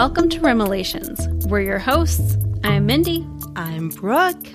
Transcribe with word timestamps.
Welcome 0.00 0.30
to 0.30 0.40
Remelations. 0.40 1.28
We're 1.44 1.60
your 1.60 1.78
hosts. 1.78 2.38
I'm 2.64 2.86
Mindy. 2.86 3.28
I'm 3.54 3.90
Brooke. 3.90 4.46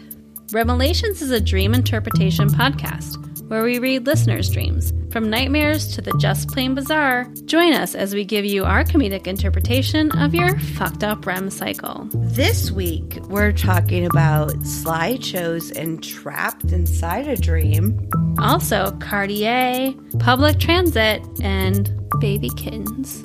Remelations 0.51 1.21
is 1.21 1.29
a 1.29 1.39
dream 1.39 1.75
interpretation 1.75 2.49
podcast 2.49 3.15
where 3.47 3.61
we 3.61 3.77
read 3.77 4.07
listeners' 4.07 4.49
dreams. 4.49 4.91
From 5.11 5.29
nightmares 5.29 5.93
to 5.93 6.01
the 6.01 6.17
just 6.17 6.49
plain 6.49 6.73
bizarre, 6.73 7.25
join 7.45 7.73
us 7.73 7.93
as 7.93 8.15
we 8.15 8.25
give 8.25 8.43
you 8.43 8.65
our 8.65 8.83
comedic 8.83 9.27
interpretation 9.27 10.11
of 10.17 10.33
your 10.33 10.57
fucked 10.57 11.03
up 11.03 11.23
REM 11.27 11.51
cycle. 11.51 12.09
This 12.11 12.71
week, 12.71 13.19
we're 13.29 13.51
talking 13.51 14.03
about 14.03 14.49
slideshows 14.61 15.71
and 15.77 16.03
trapped 16.03 16.71
inside 16.71 17.27
a 17.27 17.35
dream. 17.35 18.09
Also, 18.39 18.97
Cartier, 18.99 19.93
public 20.17 20.57
transit, 20.57 21.21
and 21.39 21.93
baby 22.19 22.49
kittens. 22.57 23.23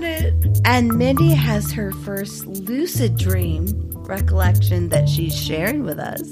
Kittens! 0.00 0.34
I 0.34 0.44
want 0.44 0.56
it. 0.56 0.60
And 0.64 0.96
Mindy 0.96 1.30
has 1.30 1.72
her 1.72 1.92
first 1.92 2.46
lucid 2.46 3.16
dream 3.16 3.66
recollection 4.06 4.88
that 4.90 5.08
she's 5.08 5.36
sharing 5.36 5.82
with 5.82 5.98
us. 5.98 6.22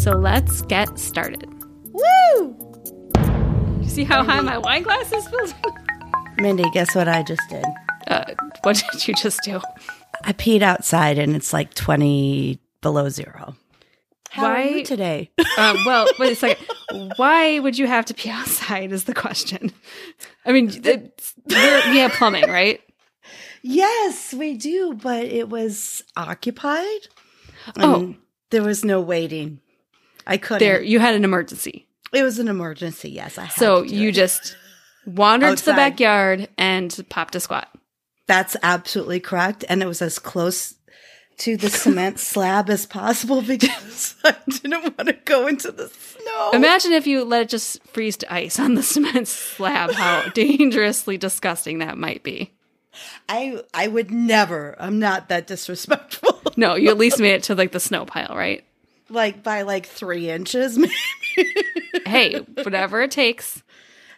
So 0.00 0.12
let's 0.12 0.62
get 0.62 0.98
started. 0.98 1.48
Woo! 1.92 2.56
See 3.86 4.04
how 4.04 4.22
high 4.22 4.40
my 4.40 4.58
wine 4.58 4.82
glass 4.82 5.12
is 5.12 5.26
filled? 5.28 5.54
Mindy, 6.38 6.64
guess 6.72 6.94
what 6.94 7.08
I 7.08 7.22
just 7.22 7.42
did? 7.48 7.64
Uh, 8.06 8.24
what 8.62 8.82
did 8.92 9.08
you 9.08 9.14
just 9.14 9.42
do? 9.42 9.60
I 10.24 10.32
peed 10.32 10.62
outside 10.62 11.18
and 11.18 11.34
it's 11.34 11.52
like 11.52 11.74
20 11.74 12.60
below 12.80 13.08
zero. 13.08 13.56
How 14.30 14.46
are 14.46 14.54
Why- 14.54 14.68
you 14.68 14.84
today? 14.84 15.30
Um, 15.56 15.78
well, 15.86 16.06
wait 16.18 16.32
a 16.32 16.36
second. 16.36 16.66
Why 17.16 17.58
would 17.58 17.78
you 17.78 17.86
have 17.86 18.04
to 18.06 18.14
pee 18.14 18.30
outside? 18.30 18.92
Is 18.92 19.04
the 19.04 19.14
question. 19.14 19.72
I 20.44 20.52
mean, 20.52 20.68
we 21.46 21.98
have 21.98 22.12
plumbing, 22.12 22.48
right? 22.48 22.80
Yes, 23.68 24.32
we 24.34 24.56
do, 24.56 24.94
but 24.94 25.24
it 25.26 25.48
was 25.48 26.02
occupied. 26.16 27.08
Oh. 27.76 28.14
There 28.50 28.62
was 28.62 28.84
no 28.84 29.00
waiting. 29.00 29.60
I 30.26 30.38
couldn't. 30.38 30.66
There, 30.66 30.82
you 30.82 31.00
had 31.00 31.14
an 31.14 31.24
emergency, 31.24 31.86
It 32.12 32.22
was 32.22 32.38
an 32.38 32.48
emergency. 32.48 33.10
Yes, 33.10 33.38
I 33.38 33.44
had 33.44 33.52
so 33.52 33.82
you 33.82 34.08
it. 34.08 34.12
just 34.12 34.56
wandered 35.06 35.58
to 35.58 35.64
the 35.66 35.72
backyard 35.72 36.48
and 36.56 36.94
popped 37.08 37.34
a 37.34 37.40
squat. 37.40 37.68
That's 38.26 38.56
absolutely 38.62 39.20
correct, 39.20 39.64
and 39.68 39.82
it 39.82 39.86
was 39.86 40.02
as 40.02 40.18
close 40.18 40.74
to 41.38 41.56
the 41.56 41.70
cement 41.70 42.18
slab 42.20 42.68
as 42.68 42.84
possible 42.84 43.42
because 43.42 44.16
I 44.24 44.34
didn't 44.48 44.82
want 44.82 45.06
to 45.06 45.12
go 45.24 45.46
into 45.46 45.70
the 45.70 45.88
snow. 45.88 46.50
Imagine 46.52 46.92
if 46.92 47.06
you 47.06 47.24
let 47.24 47.42
it 47.42 47.48
just 47.48 47.82
freeze 47.88 48.16
to 48.18 48.32
ice 48.32 48.58
on 48.58 48.74
the 48.74 48.82
cement 48.94 49.28
slab. 49.28 49.92
How 49.92 50.28
dangerously 50.30 51.16
disgusting 51.16 51.78
that 51.78 51.96
might 51.96 52.22
be. 52.22 52.54
I 53.28 53.62
I 53.74 53.88
would 53.88 54.10
never. 54.10 54.76
I'm 54.78 54.98
not 54.98 55.28
that 55.28 55.46
disrespectful. 55.46 56.40
No, 56.56 56.74
you 56.74 56.88
at 56.90 56.98
least 56.98 57.20
made 57.20 57.34
it 57.34 57.42
to 57.44 57.54
like 57.54 57.70
the 57.70 57.78
snow 57.78 58.04
pile, 58.04 58.34
right? 58.34 58.64
like 59.10 59.44
by 59.44 59.62
like 59.62 59.86
three 59.86 60.28
inches. 60.28 60.76
maybe. 61.36 61.52
Hey, 62.04 62.38
whatever 62.38 63.00
it 63.02 63.10
takes. 63.12 63.62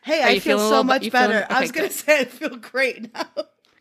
hey, 0.02 0.22
Are 0.22 0.28
I 0.28 0.38
feel 0.38 0.58
so 0.58 0.82
much 0.82 1.00
be- 1.00 1.06
you 1.06 1.10
feeling- 1.10 1.30
better. 1.30 1.46
I 1.50 1.54
okay, 1.56 1.60
was 1.60 1.72
gonna 1.72 1.88
good. 1.88 1.94
say 1.94 2.20
I 2.20 2.24
feel 2.24 2.56
great 2.56 3.12
now. 3.12 3.26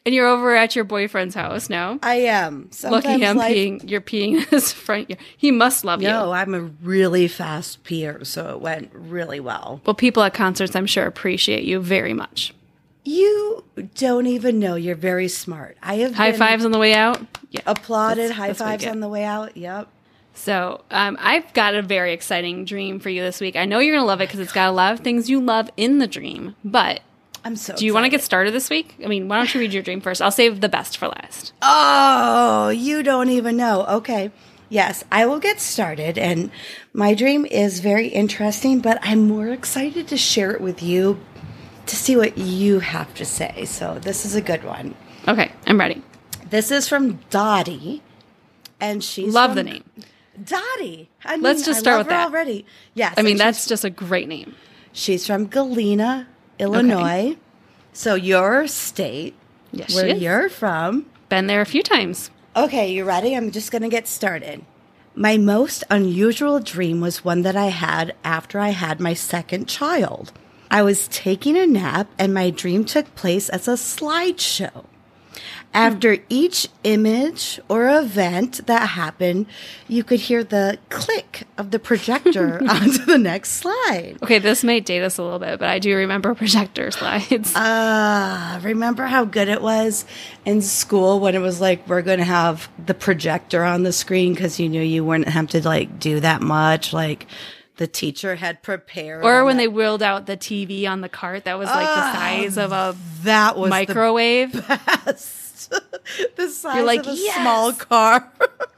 And 0.05 0.15
you're 0.15 0.27
over 0.27 0.55
at 0.55 0.75
your 0.75 0.83
boyfriend's 0.85 1.35
house 1.35 1.69
now. 1.69 1.99
I 2.03 2.15
am. 2.15 2.63
Lucky 2.63 2.75
Sometimes 2.75 3.21
him 3.21 3.37
life- 3.37 3.55
peeing. 3.55 3.89
You're 3.89 4.01
peeing 4.01 4.33
in 4.33 4.41
his 4.47 4.71
front 4.73 5.09
yard. 5.09 5.19
He 5.37 5.51
must 5.51 5.85
love 5.85 6.01
you. 6.01 6.07
No, 6.09 6.31
I'm 6.31 6.53
a 6.53 6.61
really 6.61 7.27
fast 7.29 7.83
peer, 7.83 8.23
so 8.25 8.49
it 8.55 8.61
went 8.61 8.91
really 8.93 9.39
well. 9.39 9.81
Well, 9.85 9.93
people 9.93 10.23
at 10.23 10.33
concerts, 10.33 10.75
I'm 10.75 10.85
sure, 10.85 11.05
appreciate 11.05 11.63
you 11.63 11.79
very 11.79 12.13
much. 12.13 12.53
You 13.09 13.63
don't 13.95 14.27
even 14.27 14.59
know. 14.59 14.75
You're 14.75 14.93
very 14.93 15.29
smart. 15.29 15.77
I 15.81 15.95
have 15.95 16.13
High 16.13 16.31
fives 16.31 16.63
on 16.63 16.71
the 16.71 16.77
way 16.77 16.93
out. 16.93 17.25
Yeah. 17.49 17.61
applauded. 17.65 18.25
That's- 18.25 18.37
high 18.37 18.47
that's 18.49 18.59
fives 18.59 18.85
on 18.85 18.99
the 18.99 19.07
way 19.07 19.23
out. 19.23 19.57
Yep. 19.57 19.87
So 20.35 20.81
um, 20.91 21.17
I've 21.19 21.51
got 21.53 21.73
a 21.73 21.81
very 21.81 22.13
exciting 22.13 22.65
dream 22.65 22.99
for 22.99 23.09
you 23.09 23.23
this 23.23 23.41
week. 23.41 23.55
I 23.55 23.65
know 23.65 23.79
you're 23.79 23.95
going 23.95 24.03
to 24.03 24.07
love 24.07 24.21
it 24.21 24.27
because 24.27 24.39
it's 24.39 24.53
got 24.53 24.69
a 24.69 24.71
lot 24.71 24.93
of 24.93 24.99
things 24.99 25.27
you 25.27 25.41
love 25.41 25.71
in 25.75 25.97
the 25.97 26.05
dream. 26.05 26.55
But 26.63 26.99
I'm 27.43 27.55
so. 27.55 27.75
do 27.75 27.83
you 27.83 27.95
want 27.95 28.03
to 28.03 28.09
get 28.09 28.21
started 28.21 28.53
this 28.53 28.69
week? 28.69 28.95
I 29.03 29.07
mean, 29.07 29.27
why 29.27 29.37
don't 29.37 29.51
you 29.55 29.59
read 29.59 29.73
your 29.73 29.81
dream 29.81 30.01
first? 30.01 30.21
I'll 30.21 30.29
save 30.29 30.61
the 30.61 30.69
best 30.69 30.95
for 30.95 31.07
last. 31.07 31.51
Oh, 31.63 32.69
you 32.69 33.01
don't 33.01 33.29
even 33.29 33.57
know. 33.57 33.85
Okay. 33.87 34.29
Yes, 34.69 35.03
I 35.11 35.25
will 35.25 35.39
get 35.39 35.59
started. 35.59 36.19
And 36.19 36.51
my 36.93 37.15
dream 37.15 37.47
is 37.47 37.79
very 37.79 38.09
interesting, 38.09 38.81
but 38.81 38.99
I'm 39.01 39.27
more 39.27 39.47
excited 39.47 40.07
to 40.09 40.15
share 40.17 40.51
it 40.51 40.61
with 40.61 40.83
you 40.83 41.19
to 41.89 41.95
see 41.95 42.15
what 42.15 42.37
you 42.37 42.79
have 42.79 43.13
to 43.15 43.25
say. 43.25 43.65
So 43.65 43.99
this 43.99 44.25
is 44.25 44.35
a 44.35 44.41
good 44.41 44.63
one. 44.63 44.95
Okay, 45.27 45.51
I'm 45.67 45.79
ready. 45.79 46.01
This 46.49 46.71
is 46.71 46.87
from 46.87 47.19
Dottie. 47.29 48.01
And 48.79 49.03
she's 49.03 49.33
Love 49.33 49.55
the 49.55 49.63
name. 49.63 49.83
Dottie. 50.41 51.09
I 51.25 51.35
mean, 51.35 51.43
Let's 51.43 51.65
just 51.65 51.79
I 51.79 51.81
start 51.81 51.97
with 51.99 52.07
that. 52.09 52.27
already. 52.27 52.65
Yes. 52.93 53.15
I 53.17 53.21
mean, 53.23 53.37
that's 53.37 53.67
just 53.67 53.83
a 53.83 53.89
great 53.89 54.27
name. 54.27 54.55
she's 54.93 55.27
from 55.27 55.47
Galena, 55.47 56.27
Illinois. 56.59 57.35
So 57.91 58.15
your 58.15 58.67
state, 58.67 59.35
Yes, 59.71 59.93
where 59.93 60.07
you're 60.15 60.47
from. 60.49 61.07
Been 61.27 61.47
there 61.47 61.61
a 61.61 61.65
few 61.65 61.83
times. 61.83 62.31
Okay, 62.55 62.91
you 62.93 63.03
ready? 63.03 63.35
I'm 63.35 63.51
just 63.51 63.71
going 63.71 63.81
to 63.81 63.89
get 63.89 64.07
started. 64.07 64.63
My 65.15 65.37
most 65.37 65.83
unusual 65.89 66.59
dream 66.59 67.01
was 67.01 67.25
one 67.25 67.41
that 67.41 67.55
I 67.57 67.67
had 67.67 68.15
after 68.23 68.59
I 68.59 68.69
had 68.69 68.99
my 68.99 69.13
second 69.13 69.67
child. 69.67 70.31
I 70.71 70.83
was 70.83 71.07
taking 71.07 71.57
a 71.57 71.65
nap 71.65 72.07
and 72.17 72.33
my 72.33 72.49
dream 72.49 72.85
took 72.85 73.15
place 73.15 73.49
as 73.49 73.67
a 73.67 73.73
slideshow. 73.73 74.85
After 75.71 76.17
each 76.29 76.67
image 76.83 77.59
or 77.69 77.87
event 77.89 78.65
that 78.65 78.89
happened, 78.89 79.45
you 79.87 80.03
could 80.03 80.19
hear 80.19 80.43
the 80.43 80.79
click 80.89 81.43
of 81.59 81.69
the 81.69 81.77
projector 81.77 82.59
onto 82.67 83.05
the 83.05 83.19
next 83.19 83.51
slide. 83.51 84.17
Okay, 84.23 84.39
this 84.39 84.63
may 84.63 84.79
date 84.79 85.03
us 85.03 85.19
a 85.19 85.23
little 85.23 85.37
bit, 85.37 85.59
but 85.59 85.69
I 85.69 85.77
do 85.77 85.95
remember 85.95 86.33
projector 86.33 86.89
slides. 86.91 87.53
Ah, 87.61 88.59
remember 88.63 89.05
how 89.05 89.25
good 89.25 89.47
it 89.47 89.61
was 89.61 90.05
in 90.43 90.61
school 90.61 91.19
when 91.19 91.35
it 91.35 91.39
was 91.39 91.61
like 91.61 91.87
we're 91.87 92.01
going 92.01 92.19
to 92.19 92.25
have 92.25 92.67
the 92.83 92.93
projector 92.93 93.63
on 93.63 93.83
the 93.83 93.91
screen 93.91 94.33
because 94.33 94.59
you 94.59 94.69
knew 94.69 94.81
you 94.81 95.03
wouldn't 95.03 95.29
have 95.29 95.47
to 95.49 95.65
like 95.65 95.99
do 95.99 96.19
that 96.19 96.41
much. 96.41 96.93
Like 96.93 97.27
the 97.79 97.87
teacher 97.87 98.35
had 98.35 98.61
prepared, 98.61 99.23
or 99.25 99.43
when 99.45 99.55
that- 99.57 99.63
they 99.63 99.67
wheeled 99.67 100.03
out 100.03 100.25
the 100.25 100.35
TV 100.37 100.85
on 100.87 101.01
the 101.01 101.09
cart 101.09 101.45
that 101.45 101.57
was 101.57 101.67
like 101.67 101.87
the 101.87 102.01
ah, 102.01 102.11
size 102.13 102.57
of 102.57 102.71
a 102.71 102.95
that 103.23 103.57
was 103.57 103.69
microwave. 103.69 104.51
the 104.51 104.61
best. 105.05 105.73
the 106.35 106.49
size 106.49 106.83
like, 106.85 106.99
of 107.01 107.07
a 107.07 107.15
"Yes!" 107.15 107.35
small 107.41 107.73
car. 107.73 108.31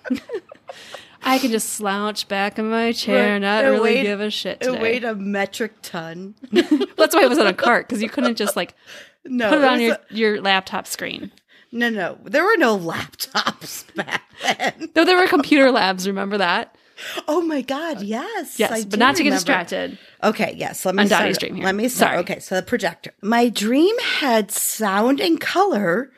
I 1.23 1.37
can 1.37 1.51
just 1.51 1.69
slouch 1.71 2.27
back 2.27 2.57
in 2.57 2.69
my 2.69 2.91
chair, 2.93 3.33
Right. 3.33 3.39
not 3.39 3.63
It 3.63 3.67
really 3.69 3.81
weighed- 3.95 4.03
give 4.03 4.21
a 4.21 4.29
shit 4.31 4.57
it 4.61 4.65
today. 4.65 4.81
weighed 4.81 5.03
a 5.03 5.13
metric 5.15 5.73
ton. 5.83 6.33
That's 6.51 7.13
why 7.15 7.23
it 7.23 7.29
was 7.29 7.37
on 7.37 7.45
a 7.47 7.53
cart 7.53 7.87
because 7.87 8.01
you 8.01 8.09
couldn't 8.09 8.35
just 8.37 8.55
like 8.55 8.73
No, 9.25 9.49
put 9.49 9.59
it 9.59 9.63
on 9.63 9.81
your, 9.81 9.93
a- 9.95 10.13
your 10.13 10.41
laptop 10.41 10.87
screen. 10.87 11.31
no, 11.71 11.89
no. 11.91 12.17
There 12.23 12.43
were 12.43 12.57
no 12.57 12.75
laptops 12.77 13.93
back 13.95 14.23
then. 14.41 14.89
No, 14.95 15.05
there 15.05 15.17
were 15.17 15.27
computer 15.27 15.69
labs. 15.71 16.07
Remember 16.07 16.37
that? 16.39 16.75
Oh 17.27 17.41
my 17.41 17.61
god, 17.61 18.01
yes, 18.01 18.59
Yes, 18.59 18.71
I 18.71 18.83
but 18.83 18.99
not 18.99 19.15
to 19.15 19.23
get 19.23 19.31
distracted. 19.31 19.97
Okay, 20.23 20.53
yes. 20.57 20.85
Let 20.85 20.95
me 20.95 21.05
start. 21.07 21.39
Dream 21.39 21.55
here. 21.55 21.65
Let 21.65 21.75
me 21.75 21.87
start. 21.87 22.11
Sorry. 22.11 22.19
Okay, 22.19 22.39
so 22.39 22.55
the 22.55 22.61
projector. 22.61 23.13
My 23.21 23.49
dream 23.49 23.97
had 23.99 24.51
sound 24.51 25.19
and 25.19 25.39
color, 25.39 26.11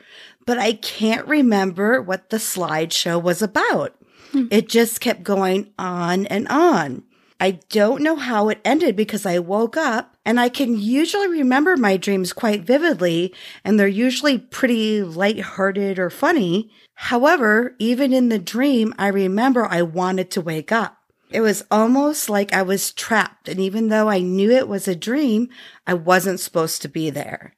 but 0.46 0.58
I 0.58 0.74
can't 0.74 1.26
remember 1.26 2.02
what 2.02 2.30
the 2.30 2.36
slideshow 2.36 3.22
was 3.22 3.42
about. 3.42 3.94
Hmm. 4.32 4.46
It 4.50 4.68
just 4.68 5.00
kept 5.00 5.22
going 5.22 5.72
on 5.78 6.26
and 6.26 6.48
on. 6.48 7.02
I 7.40 7.58
don't 7.68 8.02
know 8.02 8.16
how 8.16 8.48
it 8.48 8.60
ended 8.64 8.96
because 8.96 9.26
I 9.26 9.38
woke 9.38 9.76
up 9.76 10.16
and 10.24 10.38
I 10.38 10.48
can 10.48 10.78
usually 10.78 11.28
remember 11.28 11.76
my 11.76 11.96
dreams 11.96 12.32
quite 12.32 12.62
vividly, 12.62 13.34
and 13.64 13.78
they're 13.78 13.88
usually 13.88 14.38
pretty 14.38 15.02
lighthearted 15.02 15.98
or 15.98 16.10
funny. 16.10 16.70
However, 16.94 17.74
even 17.78 18.12
in 18.12 18.28
the 18.28 18.38
dream, 18.38 18.94
I 18.98 19.08
remember 19.08 19.66
I 19.66 19.82
wanted 19.82 20.30
to 20.32 20.40
wake 20.40 20.72
up. 20.72 20.96
It 21.30 21.40
was 21.40 21.64
almost 21.70 22.30
like 22.30 22.52
I 22.52 22.62
was 22.62 22.92
trapped, 22.92 23.48
and 23.48 23.58
even 23.58 23.88
though 23.88 24.08
I 24.08 24.20
knew 24.20 24.50
it 24.52 24.68
was 24.68 24.86
a 24.86 24.94
dream, 24.94 25.48
I 25.86 25.94
wasn't 25.94 26.40
supposed 26.40 26.80
to 26.82 26.88
be 26.88 27.10
there. 27.10 27.56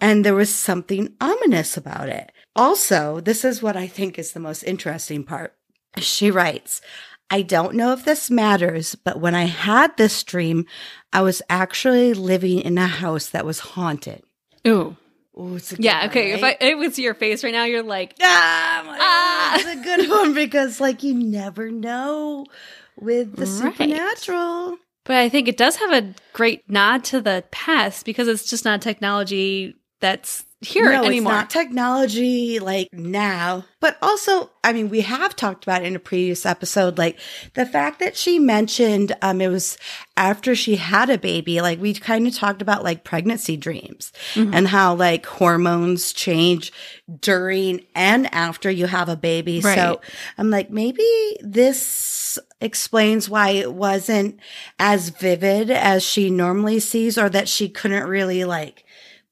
And 0.00 0.24
there 0.24 0.34
was 0.34 0.54
something 0.54 1.14
ominous 1.20 1.76
about 1.76 2.08
it. 2.08 2.30
Also, 2.54 3.18
this 3.18 3.44
is 3.44 3.62
what 3.64 3.76
I 3.76 3.88
think 3.88 4.16
is 4.16 4.30
the 4.30 4.38
most 4.38 4.62
interesting 4.62 5.24
part. 5.24 5.56
She 5.96 6.30
writes, 6.30 6.80
I 7.32 7.42
don't 7.42 7.74
know 7.74 7.92
if 7.92 8.04
this 8.04 8.30
matters, 8.30 8.94
but 8.94 9.18
when 9.18 9.34
I 9.34 9.44
had 9.44 9.96
this 9.96 10.22
dream, 10.22 10.66
I 11.12 11.22
was 11.22 11.40
actually 11.48 12.12
living 12.14 12.60
in 12.60 12.76
a 12.78 12.86
house 12.86 13.26
that 13.30 13.46
was 13.46 13.58
haunted. 13.60 14.22
Ooh. 14.68 14.96
Ooh, 15.38 15.56
it's 15.56 15.72
a 15.72 15.76
good 15.76 15.84
Yeah, 15.86 16.00
one, 16.00 16.10
okay. 16.10 16.32
If 16.32 16.42
I 16.44 16.48
right? 16.48 16.56
it 16.60 16.76
was 16.76 16.98
your 16.98 17.14
face 17.14 17.42
right 17.42 17.54
now, 17.54 17.64
you're 17.64 17.82
like, 17.82 18.14
Ah, 18.22 18.84
like, 18.86 18.98
Ah. 19.00 19.54
It's 19.56 19.66
a 19.66 19.82
good 19.82 20.10
one 20.10 20.34
because, 20.42 20.78
like, 20.78 21.02
you 21.02 21.14
never 21.14 21.70
know 21.70 22.44
with 23.00 23.36
the 23.36 23.46
Right. 23.46 23.72
supernatural. 23.74 24.76
but 25.04 25.16
I 25.16 25.30
think 25.30 25.48
it 25.48 25.56
does 25.56 25.76
have 25.76 25.90
a 25.92 26.14
great 26.34 26.68
nod 26.70 27.02
to 27.04 27.22
the 27.22 27.44
past 27.50 28.04
because 28.04 28.28
it's 28.28 28.44
just 28.48 28.66
not 28.66 28.82
technology 28.82 29.74
that's 30.02 30.44
here 30.60 30.84
no, 30.84 31.02
anymore. 31.04 31.32
It's 31.32 31.40
not 31.40 31.50
technology 31.50 32.60
like 32.60 32.88
now, 32.92 33.64
but 33.80 33.96
also, 34.00 34.50
I 34.62 34.72
mean, 34.72 34.90
we 34.90 35.00
have 35.00 35.34
talked 35.34 35.64
about 35.64 35.82
in 35.84 35.96
a 35.96 35.98
previous 35.98 36.46
episode, 36.46 36.98
like 36.98 37.18
the 37.54 37.66
fact 37.66 37.98
that 37.98 38.16
she 38.16 38.38
mentioned, 38.38 39.16
um, 39.22 39.40
it 39.40 39.48
was 39.48 39.76
after 40.16 40.54
she 40.54 40.76
had 40.76 41.10
a 41.10 41.18
baby, 41.18 41.60
like 41.60 41.80
we 41.80 41.94
kind 41.94 42.28
of 42.28 42.34
talked 42.36 42.62
about 42.62 42.84
like 42.84 43.02
pregnancy 43.02 43.56
dreams 43.56 44.12
Mhm. 44.34 44.54
and 44.54 44.68
how 44.68 44.94
like 44.94 45.26
hormones 45.26 46.12
change 46.12 46.72
during 47.20 47.84
and 47.96 48.32
after 48.32 48.70
you 48.70 48.86
have 48.86 49.08
a 49.08 49.16
baby. 49.16 49.60
Right. 49.60 49.74
So 49.74 50.00
I'm 50.38 50.50
like, 50.50 50.70
maybe 50.70 51.36
this 51.40 52.38
explains 52.60 53.28
why 53.28 53.50
it 53.50 53.72
wasn't 53.72 54.38
as 54.78 55.08
vivid 55.08 55.70
as 55.70 56.04
she 56.04 56.30
normally 56.30 56.78
sees 56.78 57.18
or 57.18 57.28
that 57.30 57.48
she 57.48 57.68
couldn't 57.68 58.06
really 58.06 58.44
like 58.44 58.84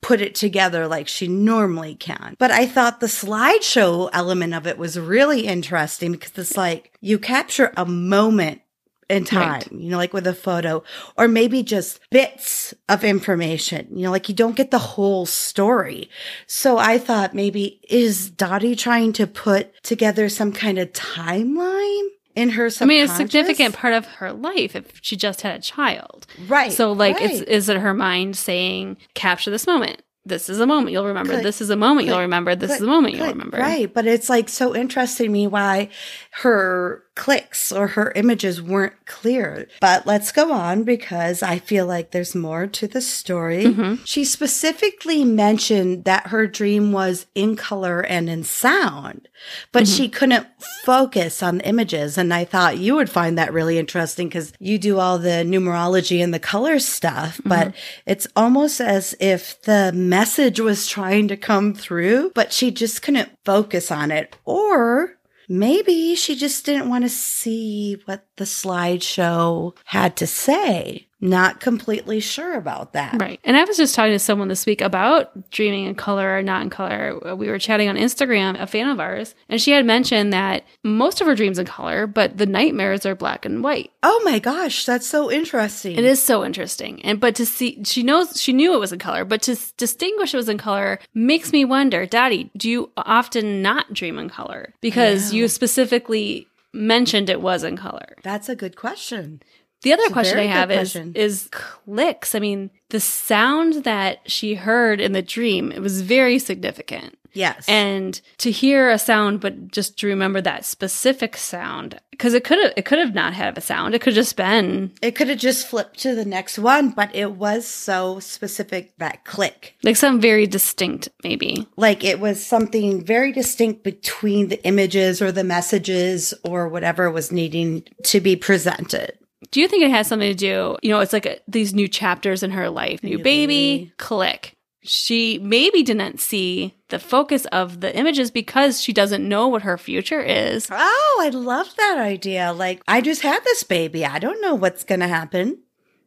put 0.03 0.21
it 0.21 0.35
together 0.35 0.89
like 0.89 1.09
she 1.09 1.29
normally 1.29 1.95
can. 1.95 2.35
But 2.39 2.51
I 2.51 2.67
thought 2.67 3.01
the 3.01 3.07
slideshow 3.07 4.09
element 4.13 4.55
of 4.55 4.67
it 4.67 4.79
was 4.79 4.99
really 4.99 5.47
interesting 5.47 6.13
because 6.13 6.33
it's 6.37 6.57
like 6.57 6.93
you 7.01 7.19
capture 7.19 7.73
a 7.77 7.85
moment 7.85 8.63
in 9.09 9.25
time, 9.25 9.51
Right. 9.55 9.73
you 9.73 9.91
know, 9.91 9.97
like 9.97 10.13
with 10.13 10.27
a 10.29 10.33
photo, 10.35 10.85
or 11.19 11.27
maybe 11.27 11.65
just 11.65 11.99
bits 12.13 12.73
of 12.89 13.03
information, 13.03 13.89
you 13.93 14.05
know, 14.05 14.11
like 14.13 14.29
you 14.29 14.35
don't 14.37 14.55
get 14.55 14.71
the 14.71 14.79
whole 14.79 15.27
story. 15.27 16.09
So 16.47 16.79
I 16.79 16.97
thought 16.99 17.35
maybe 17.35 17.81
is 17.91 18.31
Dottie 18.31 18.77
trying 18.77 19.13
to 19.15 19.27
put 19.27 19.83
together 19.83 20.29
some 20.29 20.53
kind 20.53 20.79
of 20.79 20.93
timeline 20.93 22.07
in 22.35 22.51
her 22.51 22.71
I 22.81 22.85
mean, 22.85 23.05
a 23.05 23.09
significant 23.09 23.75
part 23.75 23.95
of 23.95 24.07
her 24.07 24.33
life 24.33 24.77
if 24.77 25.01
she 25.03 25.17
just 25.17 25.43
had 25.43 25.59
a 25.59 25.63
child. 25.63 26.27
Right. 26.47 26.73
So, 26.73 26.93
like, 26.93 27.21
it's 27.21 27.41
is 27.41 27.69
it 27.69 27.77
her 27.79 27.95
mind 27.95 28.37
saying, 28.37 28.99
"Capture 29.15 29.51
this 29.51 29.67
moment. 29.67 30.03
This 30.25 30.49
is 30.49 30.61
a 30.61 30.67
moment 30.67 30.93
you'll 30.93 31.07
remember. 31.07 31.33
Click, 31.33 31.43
this 31.43 31.61
is 31.61 31.71
a 31.71 31.77
moment 31.77 32.07
you'll 32.07 32.21
remember. 32.21 32.55
This 32.55 32.69
click, 32.69 32.81
is 32.81 32.87
a 32.87 32.91
moment 32.91 33.15
you'll 33.15 33.29
remember." 33.29 33.59
Right. 33.59 33.93
But 33.93 34.07
it's 34.07 34.29
like 34.29 34.49
so 34.49 34.77
interesting 34.77 35.27
to 35.27 35.33
me 35.33 35.47
why 35.47 35.89
her 36.33 37.03
clicks 37.21 37.71
or 37.71 37.89
her 37.89 38.13
images 38.17 38.63
weren't 38.63 38.95
clear. 39.05 39.69
But 39.79 40.07
let's 40.07 40.33
go 40.33 40.53
on 40.53 40.85
because 40.85 41.43
I 41.43 41.59
feel 41.59 41.85
like 41.85 42.13
there's 42.13 42.35
more 42.35 42.67
to 42.67 42.87
the 42.89 43.03
story. 43.03 43.65
Mhm. 43.67 43.99
She 44.07 44.25
specifically 44.25 45.23
mentioned 45.23 46.05
that 46.05 46.29
her 46.29 46.47
dream 46.47 46.93
was 46.93 47.27
in 47.35 47.57
color 47.57 48.01
and 48.01 48.31
in 48.31 48.43
sound, 48.43 49.29
but 49.71 49.83
Mhm. 49.83 49.97
she 49.97 50.09
couldn't 50.09 50.47
focus 50.87 51.43
on 51.43 51.59
the 51.59 51.67
images. 51.67 52.17
And 52.17 52.33
I 52.33 52.47
thought 52.47 52.79
you 52.79 52.95
would 52.95 53.11
find 53.11 53.37
that 53.37 53.53
really 53.53 53.79
interesting 53.79 54.29
because 54.29 54.55
you 54.59 54.79
do 54.79 54.99
all 54.99 55.19
the 55.19 55.45
numerology 55.45 56.25
and 56.25 56.33
the 56.33 56.39
color 56.39 56.79
stuff, 56.79 57.39
but 57.45 57.75
it's 58.07 58.27
almost 58.35 58.81
as 58.81 59.15
if 59.21 59.61
the 59.65 59.93
message 59.95 60.59
was 60.59 60.87
trying 60.87 61.29
to 61.29 61.37
come 61.37 61.75
through, 61.75 62.33
but 62.35 62.51
she 62.51 62.71
just 62.71 63.03
couldn't 63.03 63.29
focus 63.45 63.91
on 63.91 64.11
it. 64.11 64.37
Or 64.47 65.17
maybe 65.51 66.15
she 66.15 66.37
just 66.37 66.65
didn't 66.65 66.89
want 66.89 67.05
to 67.05 67.11
see 67.11 68.01
what 68.07 68.27
the 68.37 68.45
slideshow 68.45 69.77
had 69.85 70.17
to 70.17 70.27
say. 70.27 71.10
Not 71.21 71.61
completely 71.61 72.21
sure 72.21 72.55
about 72.55 72.95
that. 72.95 73.21
Right. 73.21 73.39
And 73.45 73.57
I 73.57 73.65
was 73.65 73.77
just 73.77 73.95
talking 73.95 74.13
to 74.13 74.19
someone 74.19 74.49
this 74.49 74.65
week 74.65 74.81
about 74.81 75.51
dreaming 75.51 75.85
in 75.85 75.95
color 75.95 76.39
or 76.39 76.43
not 76.43 76.63
in 76.63 76.71
color. 76.71 77.35
We 77.37 77.49
were 77.49 77.59
chatting 77.59 77.89
on 77.89 77.97
Instagram, 77.97 78.61
a 78.61 78.67
fan 78.67 78.89
of 78.89 79.01
ours, 79.01 79.35
and 79.49 79.61
she 79.61 79.73
had 79.73 79.85
mentioned 79.85 80.33
that 80.33 80.65
most 80.83 81.21
of 81.21 81.27
her 81.27 81.35
dreams 81.35 81.59
in 81.59 81.67
color, 81.67 82.07
but 82.07 82.39
the 82.39 82.47
nightmares 82.47 83.05
are 83.05 83.15
black 83.15 83.45
and 83.45 83.63
white. 83.63 83.91
Oh 84.03 84.21
my 84.25 84.39
gosh, 84.39 84.87
that's 84.87 85.07
so 85.07 85.31
interesting. 85.31 85.97
It 85.97 86.05
is 86.05 86.23
so 86.23 86.45
interesting. 86.45 87.05
And 87.05 87.21
but 87.21 87.35
to 87.35 87.45
see 87.45 87.83
she 87.85 88.03
knows 88.03 88.41
she 88.41 88.53
knew 88.53 88.75
it 88.75 88.81
was 88.81 88.93
in 88.93 88.99
color, 88.99 89.25
but 89.27 89.43
to 89.43 89.59
distinguish 89.77 90.33
it 90.33 90.39
was 90.39 90.49
in 90.49 90.59
color 90.59 91.01
makes 91.13 91.53
me 91.53 91.65
wonder, 91.65 92.07
Dottie, 92.07 92.51
do 92.57 92.71
you 92.71 92.91
often 92.97 93.61
not 93.61 93.93
dream 93.93 94.19
in 94.19 94.31
color? 94.31 94.73
Because 94.81 95.35
you 95.35 95.49
specifically 95.49 96.47
mentioned 96.73 97.29
it 97.29 97.41
was 97.41 97.65
in 97.65 97.77
color. 97.77 98.17
That's 98.23 98.49
a 98.49 98.57
good 98.57 98.77
question. 98.77 99.43
The 99.83 99.93
other 99.93 100.03
It's 100.05 100.13
question 100.13 100.39
I 100.39 100.45
have 100.47 100.71
is 100.71 100.77
question. 100.93 101.13
is 101.15 101.49
clicks. 101.51 102.35
I 102.35 102.39
mean, 102.39 102.71
the 102.91 103.01
sound 103.01 103.85
that 103.85 104.31
she 104.31 104.55
heard 104.55 105.01
in 105.01 105.13
the 105.13 105.23
dream, 105.23 105.73
it 105.73 105.81
was 105.81 106.03
very 106.03 106.39
significant. 106.39 107.17
Yes. 107.33 107.69
And 107.69 108.21
to 108.39 108.51
hear 108.51 108.91
a 108.91 108.99
sound, 108.99 109.41
but 109.41 109.69
just 109.71 109.99
to 110.01 110.07
remember 110.09 110.41
that 110.41 110.65
specific 110.65 111.37
sound, 111.37 112.01
because 112.11 112.35
it 112.35 112.43
could 112.45 112.59
have 112.59 112.73
it 112.77 112.85
could 112.85 112.99
have 112.99 113.15
not 113.15 113.35
had 113.35 113.57
a 113.57 113.61
sound. 113.61 113.95
It 113.95 114.01
could 114.01 114.15
just 114.15 114.37
been 114.37 114.93
it 115.01 115.15
could 115.15 115.29
have 115.29 115.39
just 115.39 115.69
flipped 115.69 116.01
to 116.01 116.15
the 116.15 116.25
next 116.25 116.59
one, 116.59 116.91
but 116.91 117.15
it 117.15 117.33
was 117.33 117.67
so 117.67 118.19
specific 118.19 118.97
that 118.99 119.25
click. 119.25 119.77
like 119.85 119.97
some 119.97 120.21
very 120.21 120.47
distinct, 120.47 121.09
maybe. 121.23 121.67
Like 121.77 122.03
it 122.05 122.19
was 122.21 122.45
something 122.45 123.05
very 123.05 123.33
distinct 123.33 123.85
between 123.85 124.49
the 124.49 124.63
images 124.65 125.23
or 125.23 125.31
the 125.31 125.45
messages 125.45 126.35
or 126.45 126.69
whatever 126.69 127.11
was 127.11 127.31
needing 127.31 127.85
to 128.05 128.21
be 128.21 128.35
presented. 128.35 129.17
Do 129.51 129.61
you 129.61 129.69
think 129.69 129.83
it 129.83 129.91
has 129.91 130.07
something 130.07 130.31
to 130.31 130.35
do? 130.35 130.77
You 130.83 130.91
know, 130.91 131.01
it's 131.01 131.13
like 131.13 131.27
a, 131.27 131.39
these 131.49 131.75
new 131.75 131.89
chapters 131.89 132.43
in 132.43 132.51
her 132.51 132.69
life. 132.69 133.03
New 133.03 133.19
baby, 133.19 133.47
baby. 133.47 133.93
click. 133.97 134.57
She 134.83 135.39
maybe 135.39 135.83
didn't 135.83 136.21
see 136.21 136.75
the 136.89 136.99
focus 136.99 137.45
of 137.47 137.81
the 137.81 137.95
images 137.95 138.31
because 138.31 138.81
she 138.81 138.93
doesn't 138.93 139.27
know 139.29 139.49
what 139.49 139.63
her 139.63 139.77
future 139.77 140.21
is. 140.21 140.69
Oh, 140.71 141.21
I 141.23 141.29
love 141.29 141.75
that 141.77 141.99
idea. 141.99 142.53
Like, 142.53 142.83
I 142.89 143.01
just 143.01 143.23
had 143.23 143.45
this 143.45 143.63
baby. 143.63 144.07
I 144.07 144.19
don't 144.19 144.41
know 144.41 144.55
what's 144.55 144.85
going 144.85 145.01
to 145.01 145.09
happen. 145.09 145.59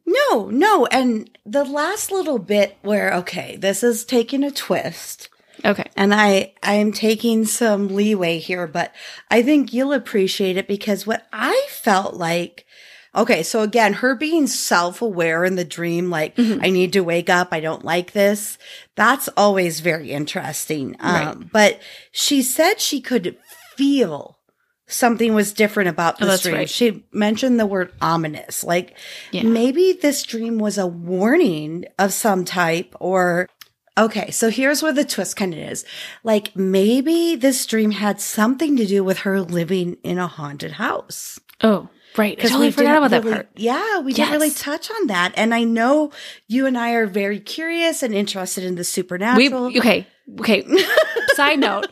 No, 0.06 0.48
no. 0.50 0.86
And 0.86 1.30
the 1.46 1.64
last 1.64 2.10
little 2.10 2.38
bit 2.38 2.76
where, 2.82 3.14
okay, 3.14 3.56
this 3.56 3.82
is 3.82 4.04
taking 4.04 4.42
a 4.42 4.50
twist. 4.50 5.28
Okay. 5.64 5.88
And 5.96 6.12
I, 6.12 6.52
I 6.62 6.74
am 6.74 6.92
taking 6.92 7.44
some 7.44 7.88
leeway 7.88 8.38
here, 8.38 8.66
but 8.66 8.92
I 9.30 9.42
think 9.42 9.72
you'll 9.72 9.92
appreciate 9.92 10.56
it 10.56 10.66
because 10.66 11.06
what 11.06 11.26
I 11.32 11.66
felt 11.70 12.14
like, 12.14 12.66
okay, 13.14 13.42
so 13.42 13.60
again, 13.62 13.92
her 13.94 14.14
being 14.14 14.46
self 14.46 15.00
aware 15.02 15.44
in 15.44 15.56
the 15.56 15.64
dream, 15.64 16.10
like, 16.10 16.36
Mhm. 16.36 16.60
I 16.64 16.70
need 16.70 16.92
to 16.94 17.00
wake 17.00 17.30
up. 17.30 17.48
I 17.52 17.60
don't 17.60 17.84
like 17.84 18.12
this. 18.12 18.58
That's 18.96 19.28
always 19.36 19.80
very 19.80 20.10
interesting. 20.10 20.96
Right. 21.02 21.28
Um, 21.28 21.50
but 21.52 21.80
she 22.12 22.42
said 22.42 22.80
she 22.80 23.00
could 23.00 23.36
feel 23.76 24.38
something 24.86 25.34
was 25.34 25.52
different 25.52 25.88
about 25.88 26.16
Oh, 26.20 26.26
this 26.26 26.34
that's 26.34 26.42
dream. 26.42 26.54
right. 26.56 26.70
She 26.70 27.04
mentioned 27.12 27.58
the 27.58 27.66
word 27.66 27.92
ominous, 28.02 28.62
like 28.62 28.96
Yeah. 29.32 29.42
maybe 29.44 29.98
this 30.00 30.22
dream 30.22 30.58
was 30.58 30.76
a 30.78 30.86
warning 30.86 31.86
of 31.98 32.12
some 32.12 32.44
type 32.44 32.94
or 33.00 33.48
Okay, 33.96 34.32
so 34.32 34.50
here's 34.50 34.82
where 34.82 34.92
the 34.92 35.04
twist 35.04 35.36
kind 35.36 35.54
of 35.54 35.60
is. 35.60 35.84
Like 36.24 36.54
maybe 36.56 37.36
this 37.36 37.64
dream 37.64 37.92
had 37.92 38.20
something 38.20 38.76
to 38.76 38.86
do 38.86 39.04
with 39.04 39.18
her 39.18 39.40
living 39.40 39.98
in 40.02 40.18
a 40.18 40.26
haunted 40.26 40.72
house. 40.72 41.38
Oh, 41.62 41.88
right. 42.16 42.38
I 42.38 42.42
totally 42.42 42.68
we 42.68 42.72
forgot 42.72 42.96
about 42.98 43.10
that 43.10 43.22
part. 43.22 43.48
Yeah, 43.56 44.00
we 44.00 44.12
didn't 44.12 44.32
really 44.32 44.50
touch 44.50 44.90
on 44.90 45.06
that. 45.08 45.32
And 45.36 45.54
I 45.54 45.64
know 45.64 46.10
you 46.48 46.66
and 46.66 46.76
I 46.78 46.92
are 46.92 47.06
very 47.06 47.40
curious 47.40 48.02
and 48.02 48.14
interested 48.14 48.64
in 48.64 48.74
the 48.76 48.84
supernatural. 48.84 49.66
We 49.70 49.78
okay. 49.78 50.06
Okay. 50.40 50.64
Side 51.34 51.58
note. 51.60 51.88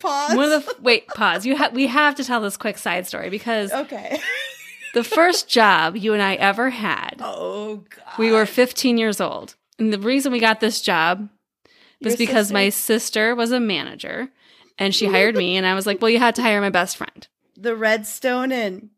Pause. 0.00 0.36
One 0.36 0.52
of 0.52 0.66
the 0.66 0.74
wait 0.80 1.06
pause. 1.08 1.46
You 1.46 1.56
have 1.56 1.72
we 1.72 1.86
have 1.86 2.14
to 2.16 2.24
tell 2.24 2.40
this 2.40 2.56
quick 2.56 2.78
side 2.78 3.06
story 3.06 3.30
because 3.30 3.72
okay. 3.72 4.18
the 4.94 5.04
first 5.04 5.48
job 5.48 5.96
you 5.96 6.14
and 6.14 6.22
I 6.22 6.34
ever 6.34 6.70
had, 6.70 7.16
Oh 7.20 7.84
God. 7.88 8.18
we 8.18 8.32
were 8.32 8.44
15 8.46 8.98
years 8.98 9.20
old, 9.20 9.54
and 9.78 9.92
the 9.92 9.98
reason 10.00 10.32
we 10.32 10.40
got 10.40 10.58
this 10.60 10.80
job 10.80 11.28
was 12.02 12.14
Your 12.14 12.18
because 12.18 12.46
sister? 12.48 12.54
my 12.54 12.68
sister 12.70 13.34
was 13.36 13.52
a 13.52 13.60
manager, 13.60 14.30
and 14.78 14.92
she 14.92 15.06
hired 15.14 15.36
me, 15.36 15.56
and 15.56 15.64
I 15.66 15.74
was 15.74 15.86
like, 15.86 16.00
well, 16.02 16.10
you 16.10 16.18
had 16.18 16.34
to 16.36 16.42
hire 16.42 16.60
my 16.60 16.70
best 16.70 16.96
friend. 16.96 17.28
the 17.56 17.76
Redstone 17.76 18.50
and 18.50 18.90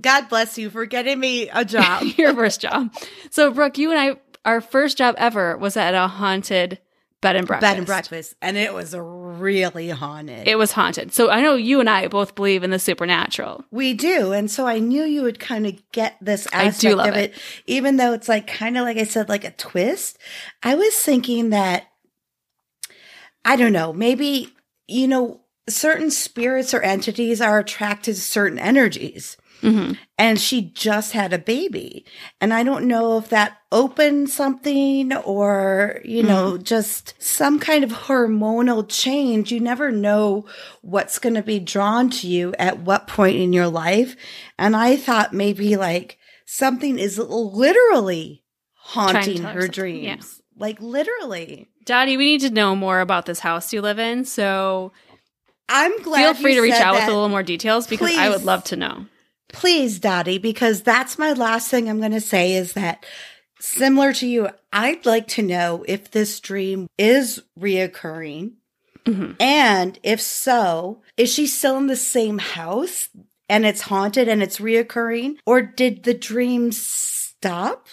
God 0.00 0.28
bless 0.28 0.58
you 0.58 0.70
for 0.70 0.86
getting 0.86 1.18
me 1.18 1.48
a 1.48 1.64
job. 1.64 2.04
Your 2.16 2.34
first 2.34 2.60
job. 2.60 2.94
So 3.30 3.50
Brooke, 3.50 3.78
you 3.78 3.90
and 3.90 3.98
I, 3.98 4.16
our 4.44 4.60
first 4.60 4.98
job 4.98 5.14
ever 5.18 5.56
was 5.56 5.76
at 5.76 5.94
a 5.94 6.06
haunted 6.06 6.78
bed 7.20 7.36
and 7.36 7.46
breakfast. 7.46 7.70
Bed 7.70 7.78
and 7.78 7.86
breakfast, 7.86 8.34
and 8.40 8.56
it 8.56 8.72
was 8.72 8.94
really 8.96 9.88
haunted. 9.88 10.46
It 10.46 10.56
was 10.56 10.72
haunted. 10.72 11.12
So 11.12 11.30
I 11.30 11.40
know 11.40 11.54
you 11.54 11.80
and 11.80 11.90
I 11.90 12.06
both 12.08 12.34
believe 12.34 12.62
in 12.62 12.70
the 12.70 12.78
supernatural. 12.78 13.64
We 13.70 13.94
do. 13.94 14.32
And 14.32 14.50
so 14.50 14.66
I 14.66 14.78
knew 14.78 15.04
you 15.04 15.22
would 15.22 15.40
kind 15.40 15.66
of 15.66 15.80
get 15.92 16.16
this 16.20 16.46
I 16.52 16.64
do 16.64 16.68
aspect 16.68 16.96
love 16.96 17.08
of 17.08 17.16
it. 17.16 17.34
even 17.66 17.96
though 17.96 18.12
it's 18.12 18.28
like 18.28 18.46
kind 18.46 18.76
of 18.76 18.84
like 18.84 18.96
I 18.96 19.04
said, 19.04 19.28
like 19.28 19.44
a 19.44 19.50
twist. 19.52 20.18
I 20.62 20.74
was 20.74 20.94
thinking 20.94 21.50
that, 21.50 21.88
I 23.44 23.56
don't 23.56 23.72
know, 23.72 23.92
maybe, 23.92 24.54
you 24.86 25.08
know, 25.08 25.40
certain 25.68 26.10
spirits 26.10 26.72
or 26.72 26.80
entities 26.80 27.40
are 27.40 27.58
attracted 27.58 28.14
to 28.14 28.20
certain 28.20 28.58
energies. 28.58 29.36
Hmm 29.60 29.92
And 30.16 30.40
she 30.40 30.62
just 30.62 31.12
had 31.12 31.32
a 31.32 31.38
baby. 31.38 32.04
And 32.40 32.52
I 32.52 32.62
don't 32.62 32.86
know 32.86 33.18
if 33.18 33.28
that 33.30 33.58
opened 33.70 34.30
something 34.30 35.12
or, 35.14 36.00
you 36.04 36.22
know, 36.22 36.58
just 36.58 37.14
some 37.18 37.58
kind 37.58 37.84
of 37.84 37.90
hormonal 37.90 38.84
change. 38.88 39.52
You 39.52 39.60
never 39.60 39.90
know 39.90 40.46
what's 40.82 41.18
going 41.18 41.34
to 41.34 41.42
be 41.42 41.58
drawn 41.60 42.10
to 42.10 42.28
you 42.28 42.54
at 42.58 42.80
what 42.80 43.06
point 43.06 43.36
in 43.36 43.52
your 43.52 43.68
life. 43.68 44.16
And 44.58 44.74
I 44.76 44.96
thought 44.96 45.32
maybe 45.32 45.76
like 45.76 46.18
something 46.46 46.98
is 46.98 47.18
literally 47.18 48.44
haunting 48.74 49.42
her 49.42 49.62
something. 49.62 49.70
dreams. 49.70 50.02
Yeah. 50.02 50.20
Like 50.56 50.80
literally. 50.80 51.68
Dottie, 51.84 52.16
we 52.16 52.24
need 52.24 52.40
to 52.40 52.50
know 52.50 52.74
more 52.74 53.00
about 53.00 53.26
this 53.26 53.40
house 53.40 53.72
you 53.72 53.80
live 53.80 53.98
in. 53.98 54.24
So 54.24 54.92
I'm 55.68 56.02
glad. 56.02 56.36
feel 56.36 56.42
free 56.42 56.54
to 56.54 56.60
reach 56.60 56.74
out 56.74 56.94
with 56.94 57.04
a 57.04 57.08
little 57.08 57.28
more 57.28 57.42
details 57.42 57.86
because 57.86 58.16
I 58.16 58.28
would 58.30 58.44
love 58.44 58.64
to 58.64 58.76
know. 58.76 59.06
Please, 59.48 59.98
Dottie, 59.98 60.38
because 60.38 60.82
that's 60.82 61.18
my 61.18 61.32
last 61.32 61.70
thing 61.70 61.88
I'm 61.88 61.98
going 62.00 62.12
to 62.12 62.20
say 62.20 62.54
is 62.54 62.74
that 62.74 63.04
similar 63.60 64.12
to 64.14 64.26
you, 64.26 64.48
I'd 64.72 65.06
like 65.06 65.26
to 65.28 65.42
know 65.42 65.84
if 65.88 66.10
this 66.10 66.38
dream 66.40 66.88
is 66.98 67.42
reoccurring. 67.58 68.52
Mhm. 69.04 69.36
And 69.40 69.98
if 70.02 70.20
so, 70.20 71.00
is 71.16 71.32
she 71.32 71.46
still 71.46 71.78
in 71.78 71.86
the 71.86 71.96
same 71.96 72.38
house 72.38 73.08
and 73.48 73.64
it's 73.64 73.82
haunted 73.82 74.28
and 74.28 74.42
it's 74.42 74.58
reoccurring? 74.58 75.36
Or 75.46 75.62
did 75.62 76.02
the 76.04 76.14
dream 76.14 76.70
stop 76.72 77.88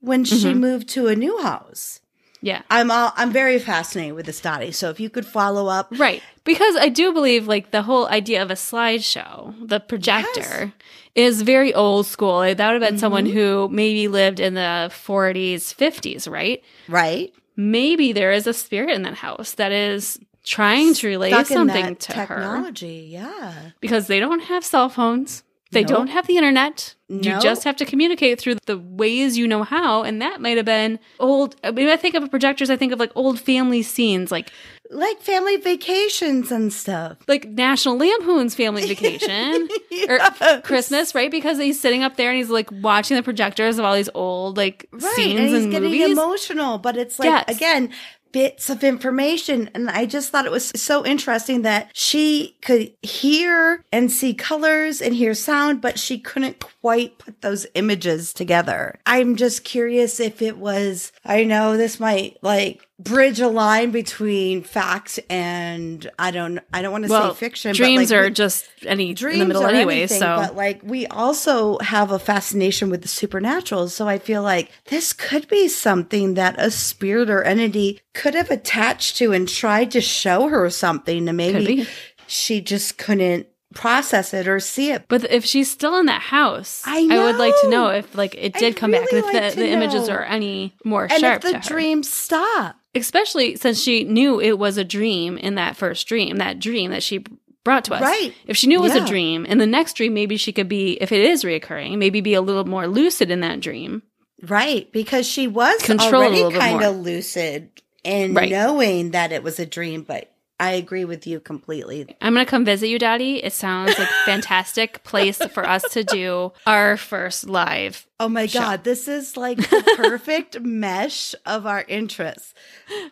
when 0.00 0.24
she 0.24 0.52
Mhm. 0.52 0.58
moved 0.58 0.88
to 0.90 1.06
a 1.06 1.14
new 1.16 1.38
house? 1.38 2.00
Yeah. 2.42 2.62
I'm 2.70 2.90
all, 2.90 3.12
I'm 3.16 3.32
very 3.32 3.58
fascinated 3.58 4.14
with 4.14 4.26
this, 4.26 4.40
Dottie. 4.40 4.72
So 4.72 4.90
if 4.90 5.00
you 5.00 5.08
could 5.10 5.26
follow 5.26 5.66
up. 5.68 5.88
Right. 5.96 6.22
Because 6.44 6.76
I 6.76 6.88
do 6.88 7.12
believe 7.12 7.48
like 7.48 7.70
the 7.70 7.82
whole 7.82 8.06
idea 8.08 8.42
of 8.42 8.50
a 8.50 8.54
slideshow, 8.54 9.54
the 9.66 9.80
projector, 9.80 10.72
is 11.14 11.42
very 11.42 11.72
old 11.74 12.06
school. 12.06 12.40
That 12.40 12.56
would 12.72 12.80
have 12.82 12.90
been 12.90 12.98
someone 12.98 13.26
Mhm. 13.26 13.32
who 13.32 13.68
maybe 13.72 14.06
lived 14.06 14.38
in 14.38 14.54
the 14.54 14.90
40s, 14.92 15.72
50s, 15.72 16.28
right? 16.28 16.62
Right? 16.88 17.32
Maybe 17.56 18.12
there 18.12 18.32
is 18.32 18.46
a 18.46 18.52
spirit 18.52 18.90
in 18.94 19.02
that 19.02 19.14
house 19.14 19.52
that 19.52 19.72
is 19.72 20.18
trying 20.44 20.94
to 20.94 21.06
relay 21.08 21.30
Stuck 21.30 21.50
in 21.50 21.56
something 21.56 21.96
to 21.96 22.12
her 22.12 22.26
technology. 22.26 23.08
Yeah. 23.10 23.52
because 23.80 24.06
they 24.06 24.20
don't 24.20 24.40
have 24.44 24.64
cell 24.64 24.88
phones. 24.88 25.42
They 25.72 25.80
Nope. 25.82 25.88
don't 25.88 26.06
have 26.08 26.26
the 26.28 26.36
internet. 26.36 26.94
You 27.08 27.38
just 27.40 27.64
have 27.64 27.76
to 27.76 27.84
communicate 27.84 28.40
through 28.40 28.56
the 28.66 28.78
ways 28.78 29.36
you 29.38 29.46
know 29.48 29.62
how. 29.64 30.02
And 30.02 30.20
that 30.22 30.40
might 30.40 30.56
have 30.56 30.66
been 30.66 30.98
old. 31.20 31.54
I 31.64 31.70
mean, 31.72 31.88
I 31.88 31.96
think 31.96 32.14
of 32.14 32.28
projectors, 32.30 32.70
I 32.70 32.76
think 32.76 32.92
of 32.92 32.98
like 33.00 33.10
old 33.14 33.38
family 33.40 33.82
scenes, 33.82 34.30
like 34.32 34.50
Like 34.90 35.20
family 35.20 35.56
vacations 35.56 36.50
and 36.52 36.72
stuff. 36.72 37.18
like 37.28 37.48
National 37.48 37.96
Lampoon's 37.98 38.54
Family 38.56 38.86
Vacation 38.94 39.68
or 40.08 40.18
Christmas, 40.62 41.14
right? 41.14 41.30
Because 41.30 41.58
he's 41.58 41.80
sitting 41.80 42.02
up 42.02 42.16
there 42.16 42.30
and 42.30 42.38
he's 42.38 42.50
like 42.50 42.70
watching 42.72 43.16
the 43.16 43.22
projectors 43.22 43.78
of 43.78 43.84
all 43.84 43.94
these 43.94 44.10
old 44.14 44.56
like 44.56 44.88
Right. 44.92 45.02
scenes 45.14 45.38
and 45.40 45.48
he's 45.48 45.62
and 45.64 45.72
getting 45.72 45.90
movies. 45.90 46.10
emotional, 46.18 46.78
but 46.78 46.96
it's 46.96 47.18
like, 47.20 47.26
Yes. 47.28 47.56
again, 47.56 47.90
bits 48.36 48.68
of 48.68 48.84
information. 48.84 49.70
And 49.72 49.88
I 49.88 50.04
just 50.04 50.28
thought 50.28 50.44
it 50.44 50.52
was 50.52 50.70
so 50.76 51.06
interesting 51.06 51.62
that 51.62 51.88
she 51.94 52.58
could 52.60 52.92
hear 53.00 53.82
and 53.90 54.12
see 54.12 54.34
colors 54.34 55.00
and 55.00 55.14
hear 55.14 55.32
sound, 55.32 55.80
but 55.80 55.98
she 55.98 56.18
couldn't 56.18 56.62
quite 56.82 57.16
put 57.16 57.40
those 57.40 57.66
images 57.72 58.34
together. 58.34 58.98
I'm 59.06 59.36
just 59.36 59.64
curious 59.64 60.20
if 60.20 60.42
it 60.42 60.58
was, 60.58 61.12
I 61.24 61.44
know 61.44 61.78
this 61.78 61.98
might 61.98 62.36
like 62.42 62.86
bridge 62.98 63.40
a 63.40 63.48
line 63.48 63.90
between 63.90 64.62
fact 64.62 65.20
and 65.28 66.10
I 66.18 66.30
don't, 66.30 66.60
I 66.72 66.80
don't 66.80 66.92
want 66.92 67.04
to 67.04 67.10
well, 67.10 67.34
say 67.34 67.40
fiction. 67.40 67.74
dreams 67.74 68.08
but 68.10 68.16
like 68.16 68.24
are 68.24 68.28
we- 68.28 68.34
just 68.34 68.66
any 68.86 69.12
dreams 69.12 69.34
in 69.34 69.40
the 69.40 69.46
middle 69.54 69.66
anyway. 69.66 69.98
anything, 69.98 70.18
so 70.20 70.36
but 70.36 70.56
like 70.56 70.80
we 70.82 71.06
also 71.08 71.78
have 71.80 72.10
a 72.10 72.18
fascination 72.18 72.88
with 72.88 73.02
the 73.02 73.08
supernatural 73.08 73.88
so 73.90 74.08
i 74.08 74.18
feel 74.18 74.42
like 74.42 74.70
this 74.86 75.12
could 75.12 75.46
be 75.48 75.68
something 75.68 76.34
that 76.34 76.54
a 76.58 76.70
spirit 76.70 77.28
or 77.28 77.42
entity 77.42 78.00
could 78.14 78.34
have 78.34 78.50
attached 78.50 79.16
to 79.18 79.32
and 79.32 79.46
tried 79.48 79.90
to 79.90 80.00
show 80.00 80.48
her 80.48 80.70
something 80.70 81.28
and 81.28 81.36
maybe 81.36 81.86
she 82.26 82.60
just 82.62 82.96
couldn't 82.96 83.46
process 83.74 84.32
it 84.32 84.48
or 84.48 84.58
see 84.58 84.90
it 84.90 85.04
But 85.06 85.30
if 85.30 85.44
she's 85.44 85.70
still 85.70 85.98
in 85.98 86.06
that 86.06 86.22
house, 86.22 86.82
I 86.86 87.02
would 87.02 87.36
like 87.36 87.52
to 87.60 87.68
know 87.68 87.88
if 87.90 88.14
like 88.14 88.34
it 88.34 88.56
I'd 88.56 88.58
did 88.58 88.76
come 88.76 88.92
back 88.92 89.12
really 89.12 89.18
and 89.18 89.28
if 89.28 89.34
like 89.44 89.54
the, 89.54 89.60
the 89.60 89.68
images 89.68 90.08
are 90.08 90.22
any 90.22 90.74
more 90.82 91.04
and 91.04 91.20
sharp 91.20 91.36
if 91.36 91.42
the 91.42 91.50
to 91.50 91.56
her. 91.58 91.62
dream 91.62 92.02
stop 92.02 92.76
Especially 92.96 93.56
since 93.56 93.80
she 93.80 94.04
knew 94.04 94.40
it 94.40 94.58
was 94.58 94.76
a 94.78 94.84
dream 94.84 95.36
in 95.38 95.54
that 95.56 95.76
first 95.76 96.06
dream, 96.08 96.36
that 96.38 96.58
dream 96.58 96.90
that 96.90 97.02
she 97.02 97.24
brought 97.64 97.84
to 97.86 97.94
us. 97.94 98.02
Right. 98.02 98.32
If 98.46 98.56
she 98.56 98.66
knew 98.68 98.78
it 98.78 98.82
was 98.82 98.94
Yeah. 98.94 99.04
a 99.04 99.06
dream, 99.06 99.44
in 99.46 99.58
the 99.58 99.66
next 99.66 99.94
dream, 99.94 100.14
maybe 100.14 100.36
she 100.36 100.52
could 100.52 100.68
be, 100.68 100.92
if 101.00 101.10
it 101.12 101.20
is 101.20 101.42
reoccurring, 101.44 101.98
maybe 101.98 102.20
be 102.20 102.34
a 102.34 102.40
little 102.40 102.64
more 102.64 102.86
lucid 102.86 103.30
in 103.30 103.40
that 103.40 103.60
dream. 103.60 104.02
right 104.42 104.92
because 104.92 105.26
she 105.26 105.48
was 105.48 105.80
Control 105.82 106.22
already 106.22 106.58
kind 106.58 106.82
of 106.82 106.96
lucid 106.96 107.70
in 108.04 108.34
Right. 108.34 108.50
knowing 108.50 109.12
that 109.12 109.32
it 109.32 109.42
was 109.42 109.58
a 109.58 109.64
dream 109.64 110.02
but 110.02 110.30
i 110.60 110.72
agree 110.72 111.06
with 111.06 111.26
you 111.26 111.40
completely 111.40 112.06
I'm 112.20 112.34
going 112.34 112.44
to 112.44 112.50
come 112.50 112.64
visit 112.64 112.88
you, 112.88 112.98
Dottie. 112.98 113.42
It 113.42 113.52
sounds 113.54 113.98
like 113.98 114.08
a 114.08 114.24
fantastic 114.26 115.02
place 115.04 115.38
for 115.54 115.66
us 115.66 115.82
to 115.92 116.04
do 116.04 116.52
our 116.66 116.96
first 116.98 117.48
live. 117.48 118.06
Oh 118.18 118.30
my 118.30 118.46
show. 118.46 118.60
God, 118.60 118.84
this 118.84 119.08
is 119.08 119.36
like 119.36 119.58
the 119.70 119.94
perfect 119.98 120.58
mesh 120.60 121.34
of 121.44 121.66
our 121.66 121.84
interests. 121.86 122.54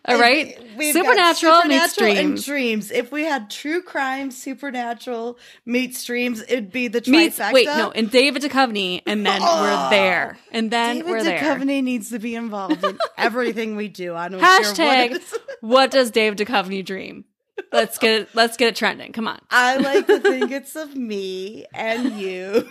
All 0.06 0.18
right? 0.18 0.56
Got 0.78 0.92
Supernatural, 0.94 1.62
meets 1.64 1.98
and 1.98 2.14
dreams. 2.14 2.44
dreams. 2.46 2.90
If 2.90 3.12
we 3.12 3.24
had 3.24 3.50
true 3.50 3.82
crime, 3.82 4.30
supernatural 4.30 5.38
meets 5.66 6.02
dreams, 6.04 6.42
it'd 6.48 6.72
be 6.72 6.88
the 6.88 7.02
Meets, 7.06 7.38
trifecta. 7.38 7.52
wait, 7.52 7.66
no, 7.66 7.90
and 7.90 8.10
David 8.10 8.42
Duchovny, 8.42 9.02
and 9.06 9.26
then 9.26 9.42
we're 9.42 9.46
Oh. 9.48 9.88
there. 9.90 10.38
And 10.52 10.70
then 10.70 10.96
David 10.96 11.10
we're 11.10 11.22
there. 11.22 11.38
David 11.38 11.68
Duchovny 11.68 11.82
needs 11.82 12.08
to 12.10 12.18
be 12.18 12.34
involved 12.34 12.82
in 12.82 12.98
everything 13.18 13.76
we 13.76 13.88
do. 13.88 14.14
I 14.14 14.28
don't 14.28 14.40
care 14.40 14.60
what 14.60 14.76
Hashtag 14.76 15.38
what 15.60 15.90
does 15.90 16.10
Dave 16.10 16.36
Duchovny 16.36 16.84
dream? 16.84 17.24
Let's 17.72 17.98
get 17.98 18.22
it 18.22 18.28
let's 18.34 18.56
get 18.56 18.68
it 18.68 18.76
trending. 18.76 19.12
Come 19.12 19.28
on. 19.28 19.38
I 19.50 19.76
like 19.76 20.06
to 20.06 20.18
think 20.20 20.50
it's 20.50 20.74
of 20.76 20.96
me 20.96 21.66
and 21.74 22.12
you. 22.18 22.68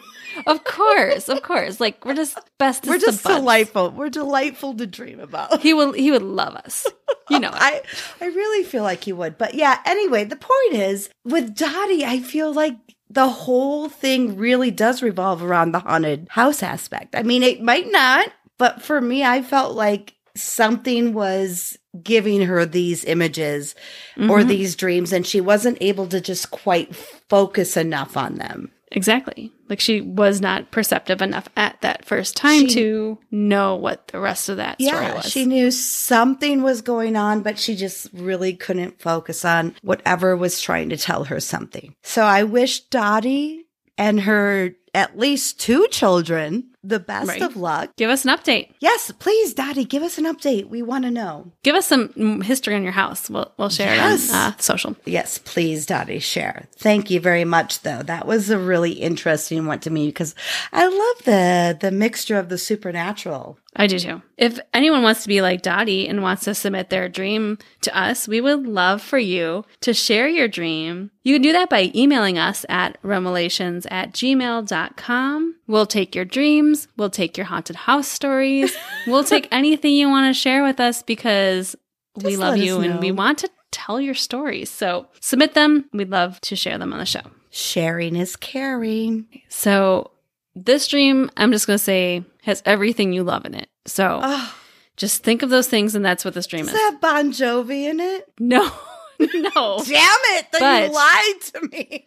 Of 0.48 0.63
course, 0.63 1.30
of 1.30 1.42
course. 1.44 1.80
Like 1.80 2.04
we're 2.06 2.16
just 2.16 2.38
best 2.58 2.86
We're 2.86 2.98
just 3.00 3.24
delightful. 3.24 3.92
We're 3.92 4.10
delightful 4.10 4.75
to 4.75 4.88
dream 4.88 5.20
about. 5.20 5.62
He 5.62 5.74
will 5.74 5.94
he 5.94 6.12
would 6.12 6.22
love 6.24 6.56
us. 6.56 6.88
You 7.30 7.40
know. 7.40 7.52
I 7.54 7.82
I 8.22 8.25
really 8.25 8.63
feel 8.63 8.84
like 8.84 9.04
he 9.04 9.13
would. 9.13 9.38
But 9.38 9.54
yeah, 9.54 9.80
anyway, 9.86 10.24
the 10.25 10.36
point 10.36 10.74
is 10.74 11.10
with 11.24 11.56
Dottie, 11.56 12.06
I 12.06 12.20
feel 12.20 12.52
like 12.54 12.78
the 13.10 13.30
whole 13.30 13.90
thing 13.90 14.38
really 14.38 14.72
does 14.72 15.04
revolve 15.04 15.44
around 15.44 15.72
the 15.72 15.80
haunted 15.80 16.28
house 16.32 16.63
aspect. 16.63 17.16
I 17.16 17.22
mean, 17.24 17.44
it 17.44 17.62
might 17.62 17.92
not, 17.92 18.28
but 18.58 18.82
for 18.82 19.00
me, 19.00 19.24
I 19.24 19.44
felt 19.44 19.75
like 19.75 20.16
something 20.36 21.13
was 21.13 21.78
giving 22.02 22.42
her 22.42 22.66
these 22.66 23.06
images 23.06 23.75
or 24.18 24.40
Mhm. 24.40 24.48
these 24.48 24.75
dreams, 24.75 25.13
and 25.13 25.28
she 25.28 25.40
wasn't 25.40 25.78
able 25.80 26.08
to 26.08 26.20
just 26.20 26.50
quite 26.50 26.96
focus 27.30 27.78
enough 27.78 28.18
on 28.18 28.36
them. 28.36 28.72
Exactly. 28.95 29.51
Like 29.69 29.79
she 29.79 30.01
was 30.01 30.39
not 30.39 30.71
perceptive 30.71 31.21
enough 31.21 31.50
at 31.57 31.81
that 31.81 32.05
first 32.05 32.35
time 32.35 32.67
She- 32.67 32.75
to 32.75 33.17
know 33.31 33.75
what 33.75 34.07
the 34.09 34.19
rest 34.19 34.50
of 34.50 34.57
that 34.57 34.81
story 34.81 35.05
Yeah, 35.05 35.15
was. 35.15 35.25
she 35.31 35.45
knew 35.45 35.71
something 35.71 36.62
was 36.63 36.81
going 36.81 37.15
on, 37.15 37.41
but 37.41 37.57
she 37.59 37.75
just 37.75 38.09
really 38.13 38.53
couldn't 38.53 39.01
focus 39.01 39.43
on 39.43 39.75
whatever 39.81 40.35
was 40.38 40.62
trying 40.62 40.89
to 40.89 40.97
tell 40.97 41.25
her 41.25 41.39
something. 41.39 41.95
So 42.03 42.23
I 42.23 42.43
wish 42.43 42.81
Dottie 42.81 43.65
and 43.97 44.21
her 44.21 44.71
at 44.93 45.17
least 45.17 45.59
two 45.59 45.88
children 45.91 46.65
the 46.84 47.00
best 47.00 47.28
Right. 47.30 47.42
of 47.42 47.56
luck. 47.56 47.92
Give 47.96 48.10
us 48.10 48.25
an 48.25 48.32
update. 48.36 48.70
Yes, 48.80 49.12
please, 49.18 49.54
Dottie, 49.54 49.86
give 49.86 50.04
us 50.04 50.18
an 50.18 50.25
update. 50.25 50.68
We 50.70 50.82
want 50.82 51.06
to 51.06 51.12
know. 51.12 51.52
Give 51.63 51.75
us 51.75 51.86
some 51.86 52.42
history 52.42 52.75
on 52.75 52.84
your 52.84 52.92
house. 52.92 53.30
We'll 53.30 53.52
we'll 53.58 53.70
share 53.70 53.96
Yes. 53.96 54.30
it 54.30 54.34
on 54.36 54.52
uh, 54.54 54.58
social. 54.58 54.96
Yes, 55.06 55.38
please, 55.38 55.86
Dottie, 55.86 56.20
share. 56.20 56.68
Thank 56.75 57.10
you 57.10 57.20
very 57.20 57.46
much, 57.46 57.82
though. 57.82 58.04
That 58.04 58.28
was 58.28 58.50
a 58.50 58.58
really 58.60 58.92
interesting 58.94 59.66
one 59.66 59.80
to 59.80 59.90
me 59.90 60.08
because 60.08 60.36
I 60.72 60.86
love 60.88 61.25
the 61.25 61.78
the 61.80 61.92
mixture 61.92 62.38
of 62.38 62.50
the 62.50 62.58
supernatural. 62.58 63.58
I 63.75 63.88
do 63.88 63.98
too. 63.98 64.22
If 64.38 64.60
anyone 64.72 65.02
wants 65.02 65.24
to 65.24 65.28
be 65.28 65.42
like 65.42 65.63
Dottie 65.63 66.08
and 66.08 66.22
wants 66.22 66.44
to 66.44 66.54
submit 66.54 66.92
their 66.92 67.10
dream 67.10 67.58
to 67.82 67.98
us, 67.98 68.28
we 68.28 68.40
would 68.40 68.68
love 68.68 69.02
for 69.02 69.18
you 69.18 69.66
to 69.82 69.96
share 69.96 70.28
your 70.28 70.48
dream. 70.48 71.10
You 71.24 71.34
can 71.34 71.42
do 71.42 71.52
that 71.54 71.72
by 71.72 71.92
emailing 71.96 72.38
us 72.38 72.68
at 72.70 73.00
remelations 73.02 73.88
at 73.90 74.13
gmail.com. 74.13 75.56
We'll 75.67 75.86
take 75.86 76.13
your 76.15 76.25
dreams. 76.25 76.88
We'll 76.98 77.10
take 77.10 77.38
your 77.38 77.46
haunted 77.46 77.75
house 77.75 78.08
stories. 78.08 78.75
we'll 79.08 79.24
take 79.24 79.48
anything 79.51 79.93
you 79.96 80.10
want 80.10 80.34
to 80.34 80.39
share 80.39 80.63
with 80.63 80.79
us 80.79 81.01
because 81.03 81.75
we 82.15 82.36
love 82.38 82.58
you 82.58 82.79
and 82.82 83.00
we 83.00 83.12
want 83.12 83.39
to 83.39 83.50
tell 83.72 84.00
your 84.01 84.13
stories. 84.13 84.70
So 84.70 85.08
submit 85.22 85.53
them. 85.53 85.86
We'd 85.93 86.10
love 86.10 86.39
to 86.41 86.55
share 86.55 86.77
them 86.77 86.91
on 86.93 87.00
the 87.00 87.05
show. 87.05 87.22
Sharing 87.50 88.15
is 88.15 88.36
caring. 88.36 89.25
So 89.48 90.12
this 90.55 90.88
dream, 90.88 91.32
I'm 91.38 91.51
just 91.51 91.65
going 91.67 91.77
to 91.79 91.84
say, 91.84 92.24
has 92.43 92.62
everything 92.65 93.13
you 93.13 93.24
love 93.24 93.46
in 93.46 93.55
it. 93.55 93.70
So 93.86 94.20
Oh, 94.22 94.55
just 94.98 95.24
think 95.24 95.41
of 95.43 95.50
those 95.50 95.67
things, 95.67 95.96
and 95.96 96.05
that's 96.05 96.24
what 96.25 96.34
this 96.36 96.46
dream 96.48 96.65
does 96.65 96.74
is. 96.75 96.79
that 96.79 97.00
Bon 97.01 97.32
Jovi 97.32 97.89
in 97.89 98.00
it? 98.00 98.27
No, 98.39 98.63
no. 99.20 99.82
Damn 99.86 100.20
it! 100.36 100.48
Then 100.51 100.60
But- 100.62 100.84
you 100.89 100.93
lied 100.93 101.41
to 101.53 101.67
me. 101.72 102.05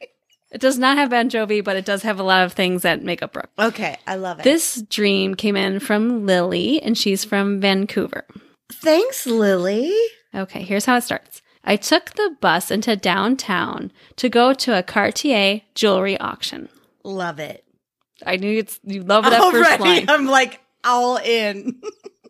It 0.51 0.61
does 0.61 0.79
not 0.79 0.97
have 0.97 1.11
Jovi, 1.11 1.63
but 1.63 1.77
it 1.77 1.85
does 1.85 2.03
have 2.03 2.21
a 2.21 2.23
lot 2.23 2.45
of 2.45 2.53
things 2.53 2.83
that 2.83 3.03
make 3.03 3.23
up 3.23 3.33
Brooke. 3.33 3.51
Okay, 3.59 3.97
I 4.07 4.15
love 4.15 4.39
it. 4.39 4.45
This 4.45 4.81
dream 4.83 5.35
came 5.35 5.57
in 5.57 5.81
from 5.81 6.25
Lily, 6.25 6.81
and 6.81 6.97
she's 6.97 7.25
from 7.25 7.61
Vancouver. 7.61 8.25
Thanks, 8.73 9.27
Lily. 9.27 9.93
Okay, 10.35 10.63
here's 10.63 10.85
how 10.85 10.97
it 10.97 11.03
starts. 11.03 11.43
I 11.65 11.77
took 11.77 12.13
the 12.15 12.37
bus 12.41 12.71
into 12.71 12.95
downtown 12.95 13.91
to 14.17 14.29
go 14.29 14.53
to 14.55 14.79
a 14.79 14.85
Cartier 14.85 15.63
jewelry 15.75 16.19
auction. 16.19 16.69
Love 17.03 17.41
it. 17.41 17.65
I 18.25 18.37
knew 18.37 18.59
it's 18.59 18.79
you 18.85 19.03
love 19.03 19.27
it 19.27 19.33
at 19.33 19.51
first 19.51 19.81
line. 19.81 20.05
I'm 20.09 20.27
like 20.27 20.61
all 20.85 21.17
in. 21.17 21.81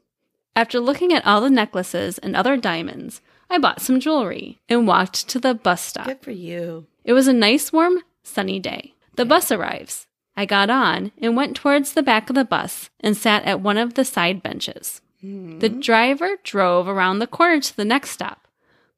After 0.56 0.80
looking 0.80 1.12
at 1.12 1.26
all 1.26 1.42
the 1.42 1.50
necklaces 1.50 2.16
and 2.18 2.35
other 2.35 2.56
diamonds, 2.56 3.20
I 3.50 3.58
bought 3.58 3.82
some 3.82 4.00
jewelry 4.00 4.58
and 4.70 4.87
walked 4.87 5.28
to 5.28 5.38
the 5.38 5.54
bus 5.54 5.82
stop. 5.82 6.06
Good 6.06 6.23
for 6.23 6.30
you. 6.30 6.87
It 7.04 7.12
was 7.12 7.28
a 7.28 7.32
nice, 7.32 7.73
warm, 7.73 7.99
sunny 8.26 8.59
day. 8.59 8.95
The 9.16 9.25
bus 9.25 9.50
arrives. 9.50 10.06
I 10.37 10.45
got 10.45 10.68
on 10.68 11.12
and 11.18 11.37
went 11.37 11.56
towards 11.56 11.92
the 11.92 12.02
back 12.02 12.28
of 12.28 12.37
the 12.37 12.45
bus 12.45 12.90
and 13.00 13.16
sat 13.16 13.45
at 13.45 13.61
one 13.61 13.78
of 13.78 13.95
the 13.95 14.04
side 14.04 14.42
benches. 14.42 15.00
Hmm. 15.21 15.59
The 15.61 15.71
driver 15.71 16.37
drove 16.45 16.88
around 16.88 17.18
the 17.18 17.26
corner 17.26 17.61
to 17.61 17.76
the 17.76 17.85
next 17.85 18.11
stop, 18.11 18.47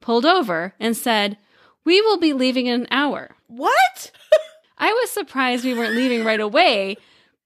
pulled 0.00 0.26
over, 0.26 0.74
and 0.80 0.96
said, 0.96 1.38
We 1.84 2.00
will 2.00 2.18
be 2.18 2.32
leaving 2.32 2.66
in 2.66 2.82
an 2.82 2.88
hour. 2.90 3.36
What? 3.46 4.10
I 4.78 4.92
was 4.92 5.10
surprised 5.10 5.64
we 5.64 5.74
weren't 5.74 5.94
leaving 5.94 6.24
right 6.24 6.40
away, 6.40 6.96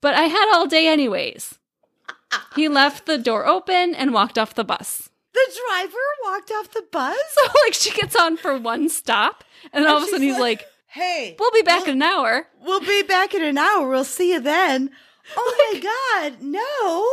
but 0.01 0.15
I 0.15 0.23
had 0.23 0.53
all 0.55 0.67
day 0.67 0.87
anyways. 0.87 1.59
He 2.57 2.69
left 2.69 3.05
the 3.05 3.19
door 3.19 3.47
open 3.47 3.95
and 3.95 4.15
walked 4.15 4.39
off 4.39 4.55
the 4.55 4.65
bus. 4.65 5.11
The 5.35 5.61
driver 5.69 5.99
walked 6.25 6.51
off 6.51 6.71
the 6.73 6.85
bus? 6.91 7.17
So, 7.35 7.43
like, 7.65 7.75
she 7.75 7.91
gets 7.91 8.17
on 8.17 8.37
for 8.37 8.59
one 8.59 8.89
stop, 8.89 9.45
and 9.73 9.87
all 9.87 9.99
of 9.99 10.05
a 10.05 10.07
sudden 10.07 10.23
he's 10.23 10.39
like, 10.39 10.65
Hey, 10.93 11.37
We'll 11.39 11.51
be 11.53 11.63
back 11.63 11.89
in 11.89 11.95
an 11.95 12.03
hour. 12.03 12.49
we'll 12.61 12.81
be 12.81 13.03
back 13.03 13.33
in 13.33 13.43
an 13.43 13.57
hour. 13.57 13.89
We'll 13.89 14.05
see 14.05 14.33
you 14.33 14.41
then. 14.41 14.91
Oh 15.37 15.73
my 15.73 15.81
God, 15.81 16.43
no. 16.43 17.09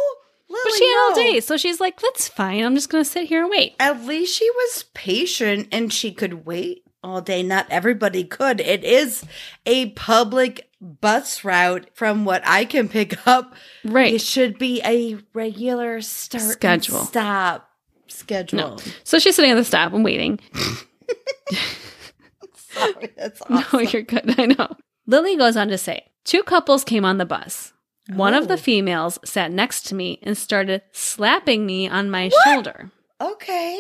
Lily, 0.50 0.62
But 0.66 0.74
she 0.74 0.86
had 0.88 0.98
all 1.10 1.16
day, 1.16 1.40
so 1.42 1.58
she's 1.58 1.80
like, 1.80 2.02
That's 2.02 2.28
fine. 2.28 2.64
I'm 2.64 2.74
just 2.74 2.90
going 2.90 3.04
to 3.04 3.10
sit 3.10 3.28
here 3.28 3.42
and 3.44 3.52
wait. 3.52 3.76
At 3.80 4.04
least 4.04 4.36
she 4.36 4.50
was 4.50 4.84
patient 4.96 5.68
and 5.72 5.94
she 5.94 6.12
could 6.12 6.46
wait 6.48 6.84
all 7.04 7.22
day. 7.22 7.44
Not 7.44 7.68
everybody 7.70 8.24
could. 8.24 8.60
It 8.62 8.84
is 8.84 9.24
a 9.68 9.92
public 9.92 10.72
bus 10.82 11.44
route 11.46 11.88
from 11.94 12.26
what 12.26 12.42
I 12.48 12.66
can 12.66 12.90
pick 12.90 13.28
up. 13.28 13.54
Right. 13.86 14.16
It 14.16 14.22
should 14.22 14.58
be 14.58 14.82
a 14.84 15.18
regular 15.34 16.02
start 16.02 16.44
Schedule. 16.44 17.06
stop 17.06 17.70
schedule. 18.08 18.58
No. 18.58 18.78
So 19.04 19.20
she's 19.20 19.36
sitting 19.36 19.52
at 19.52 19.56
the 19.56 19.64
stop 19.64 19.94
and 19.94 20.04
waiting. 20.04 20.40
Sorry, 22.80 23.14
that's 23.18 23.42
awesome. 23.50 23.66
No, 23.74 23.80
you're 23.80 24.02
good. 24.02 24.40
I 24.40 24.46
know. 24.48 24.76
Lily 25.08 25.36
goes 25.38 25.58
on 25.58 25.68
to 25.70 25.78
say 25.78 26.04
two 26.26 26.44
couples 26.44 26.84
came 26.84 27.06
on 27.06 27.18
the 27.18 27.26
bus. 27.26 27.74
One 28.14 28.34
of 28.34 28.44
Oh. 28.46 28.48
the 28.48 28.58
females 28.58 29.20
sat 29.24 29.52
next 29.52 29.86
to 29.88 29.96
me 29.96 30.20
and 30.24 30.36
started 30.38 30.82
slapping 30.92 31.66
me 31.66 31.88
on 31.88 32.10
my 32.10 32.30
What? 32.30 32.44
shoulder. 32.44 32.92
Okay. 33.22 33.80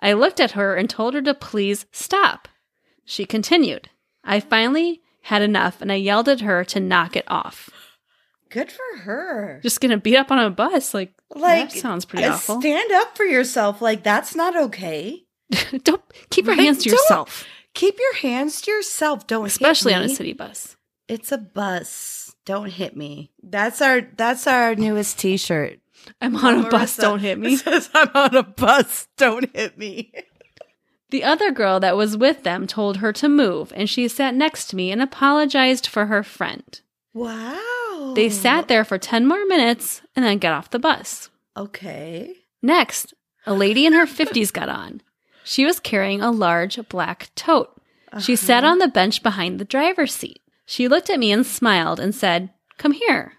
I 0.00 0.12
looked 0.14 0.40
at 0.40 0.52
her 0.52 0.74
and 0.74 0.90
told 0.90 1.14
her 1.14 1.22
to 1.22 1.34
please 1.34 1.86
stop. 1.92 2.48
She 3.04 3.24
continued. 3.24 3.88
I 4.24 4.40
finally 4.40 5.00
had 5.22 5.42
enough 5.42 5.80
and 5.80 5.92
I 5.92 5.96
yelled 5.96 6.28
at 6.28 6.40
her 6.40 6.64
to 6.64 6.80
knock 6.80 7.16
it 7.16 7.24
off. 7.28 7.70
Good 8.50 8.70
for 8.72 8.98
her. 9.00 9.60
Just 9.62 9.80
gonna 9.80 9.96
beat 9.98 10.16
up 10.16 10.30
on 10.30 10.38
a 10.38 10.50
bus? 10.50 10.92
Like, 10.94 11.14
Like 11.34 11.70
that 11.70 11.78
sounds 11.78 12.04
pretty 12.04 12.24
uh, 12.24 12.34
awful. 12.34 12.60
Stand 12.60 12.90
up 12.92 13.16
for 13.16 13.24
yourself. 13.24 13.80
Like 13.82 14.02
that's 14.02 14.34
not 14.34 14.56
okay. 14.56 15.24
Don't 15.84 16.02
keep 16.30 16.46
your 16.46 16.54
Right? 16.56 16.64
hands 16.64 16.82
to 16.84 16.90
yourself, 16.90 17.44
Keep 17.76 17.98
your 17.98 18.14
hands 18.14 18.62
to 18.62 18.70
yourself. 18.70 19.26
Don't 19.26 19.42
hit 19.42 19.52
especially 19.52 19.92
on 19.92 20.02
a 20.02 20.08
city 20.08 20.32
bus. 20.32 20.76
It's 21.08 21.30
a 21.30 21.36
bus. 21.36 22.34
Don't 22.46 22.70
hit 22.70 22.96
me. 22.96 23.30
That's 23.42 23.82
our 23.82 24.00
that's 24.00 24.46
our 24.46 24.74
newest 24.74 25.18
T-shirt. 25.18 25.78
I'm 26.22 26.36
on 26.36 26.64
a 26.64 26.70
bus, 26.70 26.96
don't 26.96 27.18
hit 27.18 27.38
me. 27.38 27.52
It 27.52 27.58
says 27.64 27.90
I'm 27.92 28.08
on 28.14 28.34
a 28.34 28.42
bus. 28.42 29.08
Don't 29.18 29.54
hit 29.54 29.76
me. 29.76 30.10
The 31.10 31.22
other 31.22 31.50
girl 31.50 31.78
that 31.80 31.98
was 31.98 32.16
with 32.16 32.44
them 32.44 32.66
told 32.66 32.96
her 32.96 33.12
to 33.12 33.28
move, 33.28 33.74
and 33.76 33.90
she 33.90 34.08
sat 34.08 34.34
next 34.34 34.68
to 34.68 34.76
me 34.76 34.90
and 34.90 35.02
apologized 35.02 35.86
for 35.86 36.06
her 36.06 36.22
friend. 36.22 36.80
Wow. 37.12 38.14
They 38.16 38.30
sat 38.30 38.68
there 38.68 38.84
for 38.84 38.96
10 38.96 39.26
more 39.26 39.44
minutes 39.46 40.00
and 40.16 40.24
then 40.24 40.38
got 40.38 40.54
off 40.54 40.70
the 40.70 40.78
bus. 40.78 41.28
Okay. 41.56 42.34
Next, 42.62 43.12
a 43.44 43.52
lady 43.52 43.84
in 43.84 43.92
her 43.92 44.06
50s 44.06 44.52
got 44.52 44.68
on. 44.70 45.02
She 45.48 45.64
was 45.64 45.78
carrying 45.80 46.20
a 46.20 46.30
large 46.32 46.76
black 46.88 47.30
tote. 47.36 47.72
She 48.20 48.34
sat 48.34 48.64
Uh-huh. 48.64 48.72
on 48.72 48.78
the 48.78 48.88
bench 48.88 49.22
behind 49.22 49.58
the 49.60 49.64
driver's 49.64 50.12
seat. 50.14 50.40
She 50.64 50.88
looked 50.88 51.08
at 51.08 51.20
me 51.20 51.30
and 51.30 51.46
smiled 51.46 52.00
and 52.00 52.12
said, 52.14 52.50
Come 52.78 52.92
here. 52.92 53.34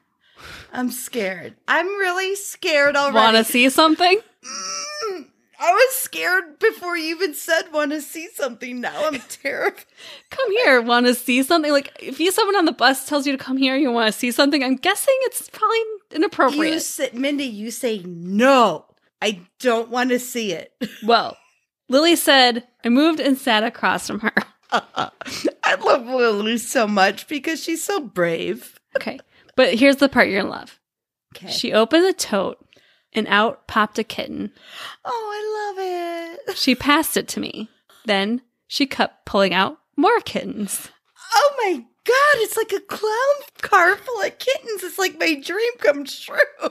I'm 0.72 0.89
scared. 0.89 1.56
I'm 1.67 1.88
really 1.88 2.36
scared 2.36 2.96
already. 2.96 3.15
Want 3.17 3.38
to 3.38 3.43
see 3.43 3.70
something? 3.70 4.20
Mm, 4.46 5.26
I 5.60 5.72
was 5.72 5.96
scared 5.96 6.60
before 6.60 6.96
you 6.96 7.15
even 7.15 7.34
said 7.34 7.74
want 7.74 7.91
to 7.91 8.02
see 8.02 8.30
something. 8.34 8.80
Now 8.82 9.08
I'm 9.08 9.20
terrified. 9.30 9.86
Come 10.30 10.52
here. 10.63 10.82
Want 10.82 11.08
to 11.08 11.13
see 11.15 11.43
something? 11.43 11.72
Like, 11.72 11.91
if 12.00 12.20
you 12.20 12.32
someone 12.32 12.56
on 12.56 12.65
the 12.65 12.72
bus 12.72 13.06
tells 13.08 13.26
you 13.28 13.36
to 13.36 13.43
come 13.43 13.58
here, 13.58 13.76
you 13.76 13.91
want 13.91 14.12
to 14.13 14.17
see 14.17 14.32
something, 14.32 14.63
I'm 14.63 14.76
guessing 14.78 15.15
it's 15.22 15.50
probably 15.50 15.80
inappropriate. 16.12 16.74
You 16.74 16.80
say, 16.80 17.10
Mindy, 17.13 17.46
you 17.46 17.72
say 17.72 18.02
no. 18.06 18.86
I 19.22 19.41
don't 19.60 19.89
want 19.89 20.10
to 20.12 20.20
see 20.20 20.52
it. 20.54 20.72
Well, 21.04 21.36
Lily 21.89 22.15
said, 22.15 22.67
I 22.84 22.89
moved 22.89 23.19
and 23.19 23.38
sat 23.38 23.63
across 23.63 24.08
from 24.08 24.19
her. 24.19 24.34
I 24.71 25.76
love 25.82 26.06
Lily 26.06 26.58
so 26.58 26.88
much 26.88 27.28
because 27.28 27.63
she's 27.63 27.84
so 27.84 28.00
brave. 28.02 28.80
Okay. 28.95 29.19
But 29.56 29.76
here's 29.76 29.97
the 29.97 30.10
part 30.10 30.28
you're 30.30 30.41
in 30.41 30.50
love. 30.50 30.80
Okay. 31.36 31.50
She 31.52 31.73
opened 31.73 32.06
the 32.06 32.13
tote 32.13 32.63
and 33.13 33.28
out 33.28 33.67
popped 33.67 34.00
a 34.00 34.04
kitten. 34.04 34.52
oh, 35.06 35.32
I 35.34 35.73
love 35.76 35.78
it. 35.80 36.28
She 36.58 36.76
passed 36.76 37.17
it 37.17 37.28
to 37.30 37.39
me. 37.39 37.69
Then 38.06 38.41
she 38.67 38.86
kept 38.86 39.26
pulling 39.26 39.54
out 39.54 39.78
more 39.95 40.19
kittens. 40.21 40.89
Oh 41.34 41.54
my 41.58 41.73
god, 42.06 42.36
it's 42.36 42.56
like 42.58 42.71
a 42.71 42.80
clown 42.80 43.12
car 43.62 43.95
full 43.97 44.21
of 44.21 44.38
kittens. 44.39 44.84
It's 44.84 44.97
like 44.97 45.19
my 45.19 45.36
dream 45.36 45.71
come 45.80 46.06
true. 46.06 46.38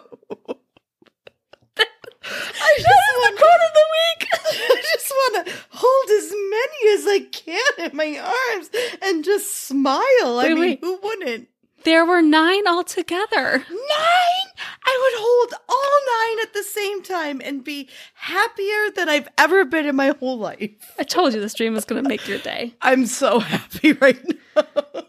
I 2.31 2.75
just 2.77 3.07
want 3.19 3.37
quote 3.37 3.63
of 3.67 3.73
the 3.75 3.87
week. 3.97 4.29
I 4.71 4.83
just 4.95 5.11
want 5.11 5.47
to 5.47 5.53
hold 5.71 6.11
as 6.11 6.31
many 6.51 6.95
as 6.95 7.07
I 7.07 7.21
can 7.31 7.91
in 7.91 7.97
my 7.97 8.19
arms 8.19 8.71
and 9.03 9.25
just 9.25 9.67
smile. 9.67 10.39
I 10.39 10.49
mean, 10.49 10.59
wait. 10.59 10.81
who 10.81 10.99
wouldn't? 11.03 11.49
There 11.85 12.05
were 12.05 12.21
nine 12.21 12.67
altogether. 12.67 13.65
Nine? 13.71 14.47
I 14.85 14.99
would 15.03 15.21
hold 15.23 15.55
all 15.69 16.37
nine 16.37 16.43
at 16.43 16.53
the 16.53 16.65
same 16.65 17.03
time 17.03 17.41
and 17.45 17.63
be 17.63 17.89
happier 18.15 18.91
than 18.95 19.09
I've 19.09 19.29
ever 19.39 19.65
been 19.65 19.87
in 19.87 19.95
my 19.95 20.09
whole 20.19 20.37
life. 20.37 20.95
I 20.99 21.05
told 21.05 21.33
you 21.33 21.41
this 21.41 21.55
dream 21.55 21.75
was 21.75 21.85
going 21.85 22.03
to 22.03 22.09
make 22.09 22.27
your 22.27 22.39
day. 22.39 22.75
I'm 22.83 23.07
so 23.07 23.39
happy 23.39 23.93
right 23.93 24.21
now. 24.57 24.65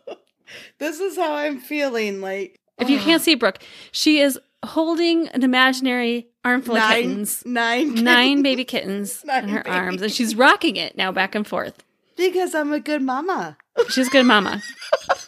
this 0.78 1.00
is 1.00 1.18
how 1.18 1.34
I'm 1.34 1.60
feeling. 1.60 2.22
Like 2.22 2.60
If 2.78 2.92
you 2.92 3.00
can't 3.00 3.22
see 3.24 3.34
Brooke, 3.34 3.60
she 3.92 4.20
is 4.20 4.40
holding 4.68 5.28
an 5.30 5.44
imaginary 5.44 6.28
armful 6.46 6.76
of 6.76 6.82
nine, 6.84 7.04
kittens. 7.04 7.44
nine, 7.46 7.96
Nine 7.96 8.42
baby 8.44 8.64
kittens 8.74 9.24
Nine 9.26 9.44
in 9.46 9.50
her 9.50 9.64
baby 9.64 9.76
arms, 9.76 10.02
and 10.02 10.12
she's 10.12 10.36
rocking 10.36 10.76
it 10.76 10.96
now 10.98 11.12
back 11.12 11.34
and 11.36 11.46
forth. 11.48 11.84
because 12.16 12.54
I'm 12.56 12.72
a 12.74 12.80
good 12.80 13.02
mama. 13.02 13.58
She's 13.90 14.08
a 14.08 14.10
good 14.12 14.26
mama. 14.26 14.62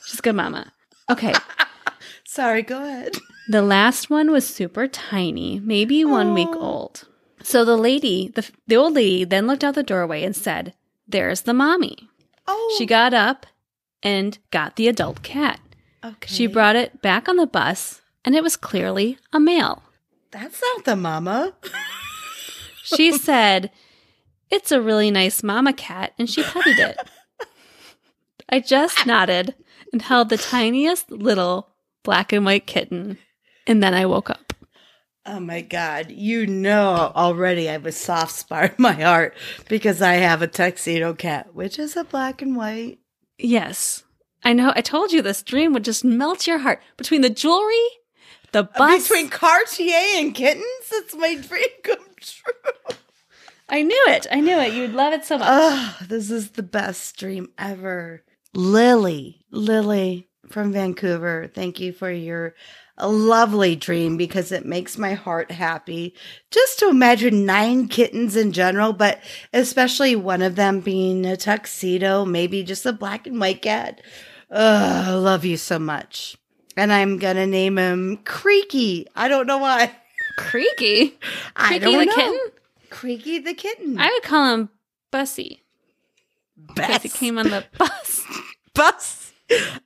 She's 0.07 0.19
a 0.19 0.21
good 0.23 0.35
mama. 0.35 0.73
Okay. 1.11 1.33
Sorry, 2.25 2.61
go 2.63 2.83
ahead. 2.83 3.15
The 3.47 3.61
last 3.61 4.09
one 4.09 4.31
was 4.31 4.47
super 4.47 4.87
tiny, 4.87 5.59
maybe 5.59 6.03
one 6.05 6.33
week 6.33 6.49
old. 6.55 7.07
So 7.43 7.63
the 7.65 7.77
lady, 7.77 8.31
the, 8.33 8.47
the 8.67 8.75
old 8.75 8.93
lady, 8.93 9.23
then 9.23 9.45
looked 9.47 9.63
out 9.63 9.75
the 9.75 9.83
doorway 9.83 10.23
and 10.23 10.35
said, 10.35 10.73
There's 11.07 11.41
the 11.41 11.53
mommy. 11.53 12.09
Oh, 12.47 12.75
She 12.77 12.85
got 12.87 13.13
up 13.13 13.45
and 14.03 14.37
got 14.51 14.75
the 14.75 14.87
adult 14.87 15.21
cat. 15.23 15.59
okay. 16.03 16.27
She 16.33 16.47
brought 16.47 16.75
it 16.75 17.01
back 17.01 17.29
on 17.29 17.35
the 17.37 17.47
bus, 17.47 18.01
and 18.29 18.35
it 18.35 18.43
was 18.43 18.55
clearly 18.55 19.17
a 19.33 19.39
male. 19.39 19.81
That's 20.29 20.61
not 20.61 20.85
the 20.85 20.95
mama. 20.95 21.55
She 22.83 23.11
said, 23.11 23.71
It's 24.51 24.71
a 24.71 24.81
really 24.81 25.09
nice 25.09 25.41
mama 25.41 25.73
cat, 25.73 26.13
and 26.17 26.29
she 26.29 26.43
petted 26.43 26.77
it. 26.79 26.97
I 28.49 28.59
just 28.59 29.05
nodded 29.05 29.53
and 29.91 30.01
held 30.01 30.29
the 30.29 30.37
tiniest 30.37 31.09
little 31.11 31.69
black 32.03 32.31
and 32.31 32.45
white 32.45 32.65
kitten, 32.65 33.17
and 33.67 33.81
then 33.81 33.93
I 33.95 34.05
woke 34.07 34.29
up. 34.29 34.53
Oh 35.25 35.39
my 35.39 35.61
god! 35.61 36.11
You 36.11 36.45
know 36.45 37.11
already 37.15 37.67
I 37.67 37.73
have 37.73 37.85
a 37.85 37.91
soft 37.91 38.31
spot 38.33 38.65
in 38.65 38.75
my 38.77 38.93
heart 38.93 39.35
because 39.67 40.03
I 40.03 40.13
have 40.13 40.43
a 40.43 40.47
tuxedo 40.47 41.13
cat, 41.13 41.53
which 41.55 41.77
is 41.79 41.95
a 41.95 42.03
black 42.03 42.43
and 42.43 42.55
white. 42.55 42.99
Yes. 43.39 44.03
I 44.43 44.53
know. 44.53 44.71
I 44.75 44.81
told 44.81 45.11
you 45.11 45.21
this 45.21 45.43
dream 45.43 45.73
would 45.73 45.83
just 45.83 46.03
melt 46.03 46.47
your 46.47 46.59
heart. 46.59 46.81
Between 46.97 47.21
the 47.21 47.29
jewelry, 47.29 47.85
the 48.51 48.59
uh, 48.59 48.77
bus. 48.77 49.07
Between 49.07 49.29
Cartier 49.29 50.17
and 50.17 50.33
kittens, 50.33 50.65
it's 50.91 51.15
my 51.15 51.35
dream 51.35 51.67
come 51.83 51.97
true. 52.19 52.95
I 53.69 53.83
knew 53.83 54.05
it. 54.07 54.25
I 54.31 54.39
knew 54.39 54.57
it. 54.57 54.73
You'd 54.73 54.93
love 54.93 55.13
it 55.13 55.25
so 55.25 55.37
much. 55.37 55.47
Oh, 55.49 55.97
this 56.07 56.31
is 56.31 56.51
the 56.51 56.63
best 56.63 57.17
dream 57.17 57.49
ever. 57.57 58.23
Lily, 58.53 59.45
Lily 59.51 60.27
from 60.47 60.73
Vancouver, 60.73 61.51
thank 61.53 61.79
you 61.79 61.93
for 61.93 62.09
your 62.11 62.55
lovely 62.99 63.75
dream 63.75 64.17
because 64.17 64.51
it 64.51 64.65
makes 64.65 64.97
my 64.97 65.13
heart 65.13 65.51
happy 65.51 66.15
just 66.51 66.79
to 66.79 66.89
imagine 66.89 67.45
nine 67.45 67.87
kittens 67.87 68.35
in 68.35 68.51
general, 68.51 68.91
but 68.91 69.21
especially 69.53 70.15
one 70.15 70.41
of 70.41 70.55
them 70.55 70.79
being 70.79 71.25
a 71.25 71.37
tuxedo, 71.37 72.25
maybe 72.25 72.63
just 72.63 72.85
a 72.85 72.91
black 72.93 73.27
and 73.27 73.39
white 73.39 73.61
cat. 73.61 74.01
Ugh, 74.51 75.07
I 75.07 75.13
love 75.13 75.45
you 75.45 75.57
so 75.57 75.77
much. 75.79 76.35
And 76.77 76.93
I'm 76.93 77.19
to 77.19 77.45
name 77.47 77.77
him 77.77 78.17
Creaky. 78.25 79.07
I 79.15 79.27
don't 79.27 79.47
know 79.47 79.57
why. 79.57 79.91
Creaky. 80.37 81.17
I 81.55 81.79
Creaky 81.79 81.97
the 81.97 82.05
know. 82.05 82.15
kitten. 82.15 82.39
Creaky 82.89 83.39
the 83.39 83.53
kitten. 83.53 83.99
I 83.99 84.09
would 84.09 84.23
call 84.23 84.53
him 84.53 84.69
Bussy 85.11 85.61
because 86.75 87.03
he 87.03 87.09
came 87.09 87.37
on 87.37 87.49
the 87.49 87.65
bus. 87.77 88.23
Bus. 88.73 89.31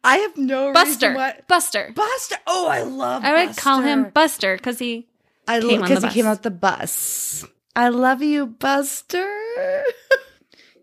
I 0.04 0.18
have 0.18 0.38
no 0.38 0.74
Buster. 0.74 1.08
reason 1.08 1.16
why. 1.16 1.40
Buster. 1.48 1.92
Buster. 1.96 2.36
Oh, 2.46 2.68
I 2.68 2.82
love. 2.84 3.22
Buster. 3.24 3.36
I 3.36 3.46
would 3.46 3.58
call 3.58 3.80
him 3.82 4.04
Buster. 4.04 4.12
Buster 4.14 4.58
because 4.58 4.80
he. 4.80 5.08
I 5.48 5.60
love 5.60 5.82
because 5.82 6.04
he 6.04 6.10
came 6.10 6.26
out 6.26 6.44
the 6.44 6.52
bus. 6.52 7.46
I 7.76 7.90
love 7.90 8.22
you, 8.22 8.46
Buster. 8.46 9.26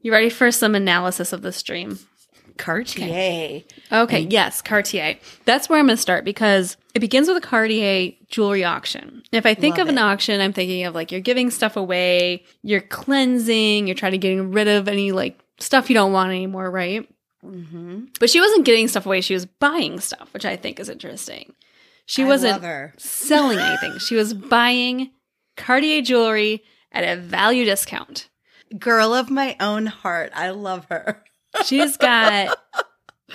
You 0.02 0.12
ready 0.12 0.30
for 0.30 0.50
some 0.50 0.74
analysis 0.74 1.32
of 1.32 1.42
this 1.42 1.62
dream? 1.62 1.98
Cartier. 2.60 3.62
Okay, 3.90 4.20
yes, 4.20 4.60
Cartier. 4.60 5.16
That's 5.46 5.68
where 5.68 5.78
I'm 5.78 5.86
going 5.86 5.96
to 5.96 6.00
start 6.02 6.24
because 6.24 6.76
it 6.94 7.00
begins 7.00 7.26
with 7.26 7.38
a 7.38 7.40
Cartier 7.40 8.12
jewelry 8.28 8.64
auction. 8.64 9.22
If 9.32 9.46
I 9.46 9.54
think 9.54 9.78
Love 9.78 9.86
of 9.86 9.94
an 9.94 9.98
auction, 9.98 10.40
I'm 10.40 10.52
thinking 10.52 10.84
of 10.84 10.94
like 10.94 11.10
you're 11.10 11.22
giving 11.22 11.50
stuff 11.50 11.76
away, 11.76 12.44
you're 12.62 12.82
cleansing, 12.82 13.86
you're 13.86 13.94
trying 13.94 14.12
to 14.12 14.18
getting 14.18 14.52
rid 14.52 14.68
of 14.68 14.88
any 14.88 15.10
like 15.10 15.40
stuff 15.58 15.88
you 15.88 15.94
don't 15.94 16.12
want 16.12 16.30
anymore, 16.30 16.70
right? 16.70 17.08
Mm-hmm. 17.44 18.04
But 18.20 18.28
she 18.28 18.40
wasn't 18.40 18.66
getting 18.66 18.88
stuff 18.88 19.06
away, 19.06 19.22
she 19.22 19.34
was 19.34 19.46
buying 19.46 19.98
stuff, 19.98 20.28
which 20.34 20.44
I 20.44 20.56
think 20.56 20.78
is 20.78 20.90
interesting. 20.90 21.54
She 22.04 22.24
I 22.24 22.26
wasn't 22.26 23.00
selling 23.00 23.58
anything. 23.60 23.98
She 23.98 24.16
was 24.16 24.34
buying 24.34 25.10
Cartier 25.56 26.02
jewelry 26.02 26.62
at 26.92 27.04
a 27.04 27.20
value 27.20 27.64
discount. 27.64 28.28
Girl 28.78 29.14
of 29.14 29.30
my 29.30 29.56
own 29.58 29.86
heart. 29.86 30.30
I 30.34 30.50
love 30.50 30.86
her. 30.90 31.24
She's 31.64 31.96
got, 31.96 32.56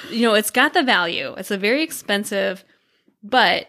you 0.09 0.21
know, 0.21 0.33
it's 0.33 0.51
got 0.51 0.73
the 0.73 0.83
value. 0.83 1.33
It's 1.37 1.51
a 1.51 1.57
very 1.57 1.83
expensive, 1.83 2.63
but 3.23 3.67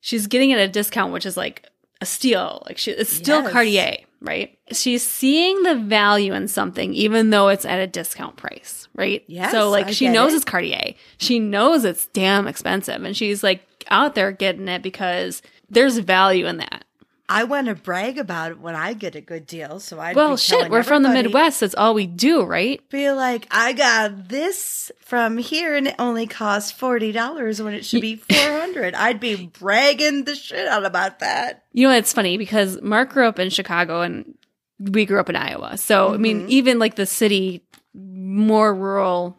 she's 0.00 0.26
getting 0.26 0.50
it 0.50 0.58
at 0.58 0.68
a 0.68 0.72
discount, 0.72 1.12
which 1.12 1.26
is 1.26 1.36
like 1.36 1.66
a 2.00 2.06
steal. 2.06 2.62
Like 2.66 2.78
she, 2.78 2.90
it's 2.92 3.12
still 3.12 3.42
Yes. 3.42 3.52
Cartier, 3.52 3.96
right? 4.20 4.58
She's 4.72 5.06
seeing 5.06 5.62
the 5.62 5.74
value 5.76 6.32
in 6.34 6.48
something, 6.48 6.92
even 6.94 7.30
though 7.30 7.48
it's 7.48 7.64
at 7.64 7.78
a 7.78 7.86
discount 7.86 8.36
price, 8.36 8.88
right? 8.94 9.22
Yeah. 9.26 9.50
So 9.50 9.70
like 9.70 9.86
I 9.86 9.90
she 9.92 10.08
knows 10.08 10.32
it. 10.32 10.36
it's 10.36 10.44
Cartier. 10.44 10.94
She 11.18 11.38
knows 11.38 11.84
it's 11.84 12.06
damn 12.06 12.46
expensive, 12.46 13.02
and 13.04 13.16
she's 13.16 13.42
like 13.42 13.62
out 13.90 14.14
there 14.14 14.32
getting 14.32 14.68
it 14.68 14.82
because 14.82 15.42
there's 15.70 15.98
value 15.98 16.46
in 16.46 16.56
that. 16.58 16.83
I 17.28 17.44
want 17.44 17.68
to 17.68 17.74
brag 17.74 18.18
about 18.18 18.50
it 18.52 18.60
when 18.60 18.74
I 18.74 18.92
get 18.92 19.14
a 19.14 19.20
good 19.22 19.46
deal. 19.46 19.80
So 19.80 19.98
I 19.98 20.12
well, 20.12 20.36
shit, 20.36 20.70
we're 20.70 20.82
from 20.82 21.02
the 21.02 21.08
Midwest. 21.08 21.60
That's 21.60 21.74
all 21.74 21.94
we 21.94 22.06
do, 22.06 22.42
right? 22.44 22.86
Be 22.90 23.10
like, 23.12 23.46
I 23.50 23.72
got 23.72 24.28
this 24.28 24.92
from 24.98 25.38
here, 25.38 25.74
and 25.74 25.88
it 25.88 25.94
only 25.98 26.26
costs 26.26 26.70
forty 26.70 27.12
dollars 27.12 27.62
when 27.62 27.72
it 27.72 27.84
should 27.86 28.02
be 28.02 28.16
four 28.16 28.60
hundred. 28.60 28.94
I'd 28.94 29.20
be 29.20 29.46
bragging 29.58 30.24
the 30.24 30.34
shit 30.34 30.68
out 30.68 30.84
about 30.84 31.20
that. 31.20 31.64
You 31.72 31.88
know, 31.88 31.94
it's 31.94 32.12
funny 32.12 32.36
because 32.36 32.80
Mark 32.82 33.10
grew 33.14 33.26
up 33.26 33.38
in 33.38 33.48
Chicago 33.48 34.02
and 34.02 34.34
we 34.78 35.06
grew 35.06 35.18
up 35.20 35.30
in 35.30 35.36
Iowa. 35.36 35.78
So, 35.78 36.12
I 36.12 36.16
mean, 36.18 36.42
Mhm. 36.46 36.50
even 36.50 36.78
like 36.78 36.96
the 36.96 37.06
city, 37.06 37.62
more 37.94 38.74
rural 38.74 39.38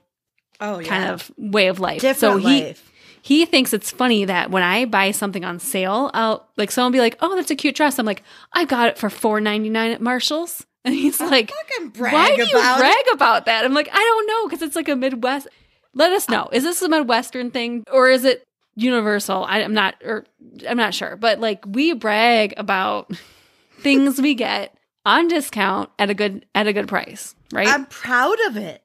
Oh 0.59 0.79
yeah. 0.79 0.87
kind 0.87 1.09
of 1.11 1.29
way 1.37 1.67
of 1.67 1.79
life. 1.79 2.01
different 2.01 2.17
so 2.19 2.37
he 2.37 2.63
life. 2.63 2.91
He 3.25 3.43
thinks 3.47 3.73
it's 3.73 3.89
funny 3.89 4.23
that 4.25 4.51
when 4.51 4.61
I 4.61 4.85
buy 4.85 5.09
something 5.09 5.43
on 5.43 5.57
sale, 5.57 6.11
I'll 6.13 6.47
like 6.57 6.69
someone 6.69 6.91
be 6.91 6.99
like, 6.99 7.17
"Oh, 7.21 7.35
that's 7.35 7.49
a 7.49 7.55
cute 7.55 7.73
dress." 7.73 7.97
I'm 7.97 8.05
like, 8.05 8.21
"I 8.53 8.65
got 8.65 8.87
it 8.89 8.99
for 8.99 9.09
four 9.09 9.41
ninety 9.41 9.67
nine 9.67 9.89
at 9.89 9.99
Marshalls," 9.99 10.63
and 10.85 10.93
he's 10.93 11.19
like, 11.19 11.51
Fucking 11.51 11.89
brag 11.89 12.13
"Why 12.13 12.35
do 12.35 12.43
you 12.43 12.55
about 12.59 12.77
brag 12.77 12.93
it. 12.95 13.13
about 13.15 13.45
that?" 13.47 13.65
I'm 13.65 13.73
like, 13.73 13.89
"I 13.91 13.97
don't 13.97 14.27
know 14.27 14.47
because 14.47 14.61
it's 14.61 14.75
like 14.75 14.87
a 14.89 14.95
Midwest." 14.95 15.47
Let 15.95 16.11
us 16.11 16.29
know. 16.29 16.49
Is 16.51 16.61
this 16.61 16.83
a 16.83 16.87
Midwestern 16.89 17.49
thing 17.49 17.83
or 17.91 18.09
is 18.09 18.25
it 18.25 18.43
universal? 18.75 19.43
I, 19.43 19.63
I'm 19.63 19.73
not, 19.73 19.95
or 20.05 20.25
I'm 20.69 20.77
not 20.77 20.93
sure. 20.93 21.15
But 21.15 21.39
like, 21.39 21.63
we 21.65 21.93
brag 21.93 22.53
about 22.57 23.11
things 23.79 24.21
we 24.21 24.35
get 24.35 24.77
on 25.03 25.29
discount 25.29 25.89
at 25.97 26.11
a 26.11 26.13
good 26.13 26.45
at 26.53 26.67
a 26.67 26.73
good 26.73 26.87
price, 26.87 27.33
right? 27.51 27.67
I'm 27.67 27.87
proud 27.87 28.37
of 28.47 28.57
it. 28.57 28.83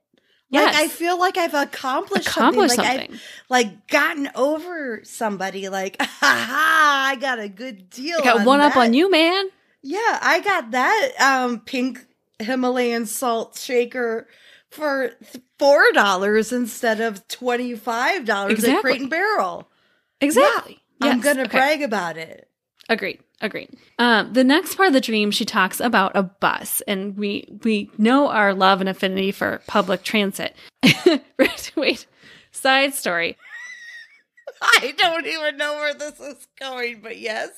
Like 0.53 0.75
I 0.75 0.89
feel 0.89 1.19
like 1.19 1.37
I've 1.39 1.55
accomplished, 1.55 2.27
Accomplished 2.29 2.75
something. 2.75 2.93
Like 2.93 3.01
something. 3.01 3.15
I've 3.17 3.51
like 3.51 3.87
gotten 3.87 4.31
over 4.35 5.01
somebody. 5.05 5.69
Like, 5.69 5.97
ha 6.01 6.07
ha! 6.21 7.07
I 7.11 7.17
got 7.17 7.39
a 7.39 7.49
good 7.49 7.89
deal. 7.91 8.19
I 8.21 8.25
got 8.25 8.39
on 8.41 8.45
one 8.47 8.61
up 8.61 8.77
on 8.77 8.93
you, 8.95 9.11
man. 9.11 9.47
Yeah, 9.83 10.19
I 10.21 10.41
got 10.41 10.73
that 10.73 11.13
um 11.21 11.61
pink 11.61 12.05
Himalayan 12.39 13.07
salt 13.07 13.57
shaker 13.57 14.27
for 14.71 15.13
four 15.59 15.83
dollars 15.93 16.53
instead 16.53 17.01
of 17.01 17.27
twenty 17.29 17.75
five 17.77 18.25
dollars 18.25 18.53
at 18.53 18.59
Exactly. 18.59 18.81
Crate 18.83 19.01
and 19.03 19.11
Barrel. 19.11 19.69
Exactly. 20.21 20.81
I'm 21.01 21.21
gonna 21.21 21.43
Okay. 21.43 21.51
brag 21.51 21.83
about 21.83 22.17
it. 22.19 22.49
Agreed. 22.89 23.21
Agreed. 23.41 23.71
Um, 23.99 24.33
the 24.35 24.45
next 24.45 24.75
part 24.75 24.89
of 24.89 24.93
the 24.93 25.01
dream, 25.01 25.31
she 25.31 25.47
talks 25.47 25.81
about 25.81 26.13
a 26.15 26.23
bus, 26.23 26.83
and 26.87 27.17
we 27.17 27.49
we 27.65 27.91
know 27.97 28.29
our 28.29 28.53
love 28.53 28.81
and 28.81 28.89
affinity 28.89 29.33
for 29.33 29.63
public 29.67 30.03
transit. 30.03 30.55
wait, 31.39 31.73
wait. 31.75 32.07
Side 32.53 32.95
story. 32.95 33.39
I 34.63 34.93
don't 34.97 35.27
even 35.27 35.57
know 35.57 35.75
where 35.75 35.95
this 35.95 36.21
is 36.21 36.47
going, 36.59 37.01
but 37.01 37.19
yes. 37.19 37.51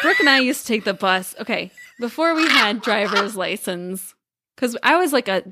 Brooke 0.00 0.20
and 0.20 0.28
I 0.28 0.38
used 0.38 0.60
to 0.62 0.66
take 0.66 0.84
the 0.84 0.94
bus. 0.94 1.34
Okay, 1.40 1.72
before 1.98 2.34
we 2.34 2.46
had 2.48 2.80
driver's 2.80 3.34
license, 3.34 4.14
because 4.54 4.76
I 4.82 4.96
was 4.96 5.12
like 5.12 5.26
a 5.26 5.42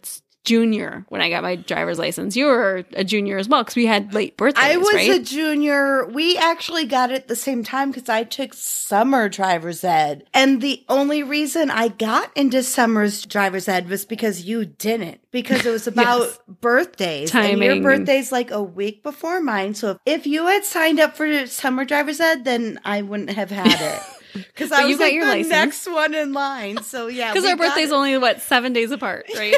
junior 0.44 1.04
when 1.08 1.20
I 1.20 1.30
got 1.30 1.42
my 1.42 1.56
driver's 1.56 1.98
license. 1.98 2.36
You 2.36 2.46
were 2.46 2.84
a 2.94 3.04
junior 3.04 3.38
as 3.38 3.48
well, 3.48 3.62
because 3.62 3.76
we 3.76 3.86
had 3.86 4.12
late 4.14 4.36
birthdays. 4.36 4.62
I 4.64 4.76
was 4.76 4.94
right? 4.94 5.10
a 5.10 5.22
junior. 5.22 6.06
We 6.06 6.36
actually 6.36 6.86
got 6.86 7.10
it 7.10 7.14
at 7.14 7.28
the 7.28 7.36
same 7.36 7.62
time 7.64 7.90
because 7.90 8.08
I 8.08 8.24
took 8.24 8.54
summer 8.54 9.28
driver's 9.28 9.84
ed. 9.84 10.24
And 10.34 10.60
the 10.60 10.84
only 10.88 11.22
reason 11.22 11.70
I 11.70 11.88
got 11.88 12.36
into 12.36 12.62
summer's 12.62 13.24
driver's 13.24 13.68
ed 13.68 13.88
was 13.88 14.04
because 14.04 14.42
you 14.42 14.64
didn't. 14.64 15.20
Because 15.30 15.64
it 15.64 15.70
was 15.70 15.86
about 15.92 16.20
Yes. 16.20 16.38
birthdays. 16.60 17.34
And 17.34 17.60
your 17.62 17.80
birthday's 17.80 18.32
like 18.32 18.50
a 18.50 18.62
week 18.62 19.02
before 19.02 19.40
mine. 19.40 19.74
So 19.74 19.98
if 20.06 20.26
you 20.26 20.46
had 20.46 20.64
signed 20.64 21.00
up 21.00 21.16
for 21.16 21.46
summer 21.46 21.84
driver's 21.84 22.20
ed, 22.20 22.44
then 22.44 22.80
I 22.84 23.02
wouldn't 23.02 23.30
have 23.30 23.50
had 23.50 23.80
it. 23.80 24.02
Because 24.34 24.72
I 24.72 24.84
you 24.84 24.88
was 24.88 24.96
got 24.96 25.04
like 25.04 25.12
your 25.12 25.26
the 25.26 25.30
license. 25.30 25.50
next 25.50 25.86
one 25.92 26.14
in 26.14 26.32
line. 26.32 26.82
So 26.82 27.06
yeah. 27.08 27.30
Because 27.34 27.44
our 27.50 27.54
birthday's 27.54 27.90
it. 27.90 27.94
only 27.94 28.16
what 28.16 28.40
seven 28.40 28.72
days 28.72 28.90
apart, 28.90 29.26
right? 29.36 29.54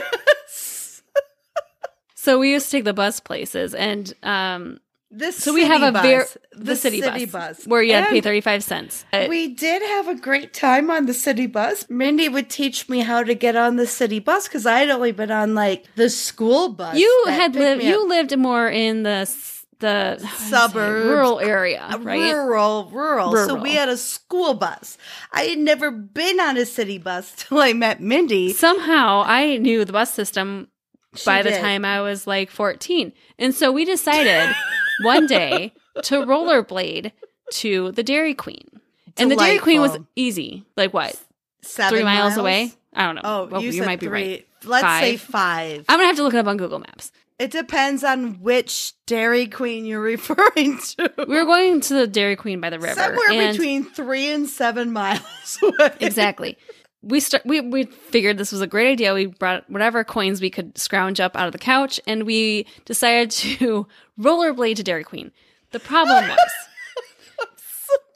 So 2.25 2.39
we 2.39 2.51
used 2.53 2.67
to 2.67 2.73
take 2.79 2.85
the 2.85 2.95
bus 2.95 3.21
places, 3.21 3.75
and 3.75 4.13
um, 4.23 4.79
The 5.11 5.31
so 5.33 5.53
we 5.55 5.65
have 5.65 5.83
a 5.83 5.93
city 5.93 6.03
very 6.09 6.17
bus. 6.19 6.37
the, 6.57 6.77
city, 6.77 7.27
bus, 7.27 7.67
where 7.67 7.83
you 7.83 7.93
had 7.95 8.07
to 8.07 8.11
pay 8.11 8.21
thirty 8.21 8.41
five 8.41 8.63
cents. 8.65 9.05
Uh, 9.13 9.27
We 9.29 9.55
did 9.55 9.81
have 9.95 10.09
a 10.09 10.15
great 10.17 10.53
time 10.55 10.91
on 10.91 11.07
the 11.07 11.15
city 11.15 11.47
bus. 11.47 11.87
Mindy 11.91 12.29
would 12.29 12.49
teach 12.51 12.89
me 12.89 13.01
how 13.01 13.23
to 13.23 13.35
get 13.35 13.55
on 13.57 13.77
the 13.77 13.87
city 13.87 14.19
bus 14.19 14.49
because 14.49 14.67
I 14.67 14.79
had 14.81 14.91
only 14.91 15.13
been 15.13 15.31
on 15.31 15.55
like 15.55 15.85
the 15.97 16.09
school 16.11 16.69
bus. 16.71 16.97
you 16.99 17.13
had 17.29 17.55
lived. 17.55 17.83
up. 17.83 17.89
You 17.89 18.09
lived 18.09 18.37
more 18.37 18.69
in 18.69 19.03
the 19.05 19.23
s- 19.29 19.53
the 19.81 20.17
how 20.23 20.23
do 20.23 20.25
I 20.25 20.29
say, 20.39 20.51
Suburbs. 20.51 21.05
rural 21.11 21.41
area, 21.41 21.83
Uh, 21.93 21.99
right? 21.99 22.33
rural, 22.33 22.89
rural, 22.93 23.37
So 23.47 23.55
we 23.57 23.75
had 23.75 23.89
a 23.89 23.97
school 23.99 24.55
bus. 24.55 24.97
I 25.33 25.43
had 25.51 25.59
never 25.59 25.91
been 25.91 26.39
on 26.41 26.57
a 26.57 26.65
city 26.65 26.97
bus 26.99 27.33
till 27.37 27.59
I 27.61 27.73
met 27.75 28.01
Mindy. 28.01 28.53
Somehow, 28.55 29.23
I 29.27 29.59
knew 29.59 29.85
the 29.85 29.93
bus 29.93 30.15
system 30.15 30.69
She 31.15 31.25
by 31.25 31.43
the 31.43 31.51
time 31.53 31.85
I 31.85 32.01
was 32.01 32.27
like 32.27 32.51
fourteen, 32.51 33.13
and 33.39 33.55
so 33.55 33.71
we 33.73 33.85
decided 33.85 34.55
one 35.03 35.27
day 35.27 35.73
to 36.03 36.21
rollerblade 36.27 37.13
to 37.53 37.93
the 37.93 38.03
Dairy 38.03 38.35
Queen. 38.35 38.69
And 39.17 39.31
the 39.31 39.37
Dairy 39.37 39.59
Queen 39.59 39.81
was 39.81 39.97
easy. 40.17 40.65
Like 40.77 40.93
what? 40.93 41.15
Seven 41.63 41.97
three 41.99 42.05
miles, 42.05 42.37
away? 42.37 42.73
I 42.93 43.07
don't 43.07 43.15
know. 43.17 43.21
Oh, 43.25 43.45
Well, 43.51 43.63
you, 43.63 43.71
you 43.71 43.85
might 43.85 44.01
be 44.01 44.07
three. 44.07 44.23
right. 44.33 44.47
Let's 44.65 45.01
say 45.05 45.17
Five. 45.17 45.31
five. 45.31 45.85
I'm 45.89 45.99
gonna 45.99 46.07
have 46.09 46.17
to 46.17 46.23
look 46.23 46.35
it 46.35 46.39
up 46.39 46.47
on 46.47 46.57
Google 46.57 46.79
Maps. 46.79 47.13
It 47.39 47.51
depends 47.51 48.05
on 48.05 48.41
which 48.41 48.93
Dairy 49.07 49.47
Queen 49.47 49.85
you're 49.85 50.01
referring 50.17 50.79
to. 50.79 51.13
We 51.29 51.35
were 51.37 51.45
going 51.45 51.81
to 51.83 51.95
the 51.95 52.07
Dairy 52.07 52.37
Queen 52.37 52.61
by 52.61 52.71
the 52.71 52.79
river. 52.79 52.95
Somewhere 52.95 53.51
between 53.53 53.85
three 53.85 54.31
and 54.31 54.49
seven 54.49 54.93
miles 54.93 55.59
away. 55.63 55.91
exactly. 56.01 56.57
We 57.05 57.21
start. 57.21 57.45
We 57.45 57.61
we 57.61 57.85
figured 57.85 58.39
this 58.39 58.51
was 58.53 58.61
a 58.61 58.67
great 58.67 58.91
idea. 58.91 59.13
We 59.15 59.27
brought 59.27 59.69
whatever 59.71 60.05
coins 60.05 60.41
we 60.41 60.51
could 60.51 60.77
scrounge 60.79 61.21
up 61.21 61.37
out 61.37 61.47
of 61.47 61.53
the 61.53 61.59
couch, 61.59 62.01
and 62.07 62.25
we 62.25 62.67
decided 62.87 63.31
to 63.33 63.87
rollerblade 64.19 64.77
to 64.77 64.83
Dairy 64.83 65.05
Queen. 65.05 65.31
The 65.73 65.81
problem 65.81 66.29
was. 66.29 66.39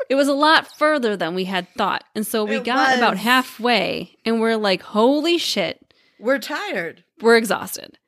It 0.08 0.14
was 0.14 0.28
a 0.28 0.32
lot 0.32 0.66
further 0.78 1.18
than 1.18 1.34
we 1.34 1.44
had 1.44 1.68
thought. 1.76 2.02
And 2.14 2.26
so 2.26 2.42
we 2.44 2.56
It 2.56 2.64
got 2.64 2.96
about 2.96 3.18
halfway 3.18 4.16
and 4.24 4.40
we're 4.40 4.56
like, 4.56 4.80
holy 4.80 5.36
shit, 5.36 5.92
We're 6.18 6.38
tired. 6.38 7.04
we're 7.20 7.36
exhausted. 7.36 7.98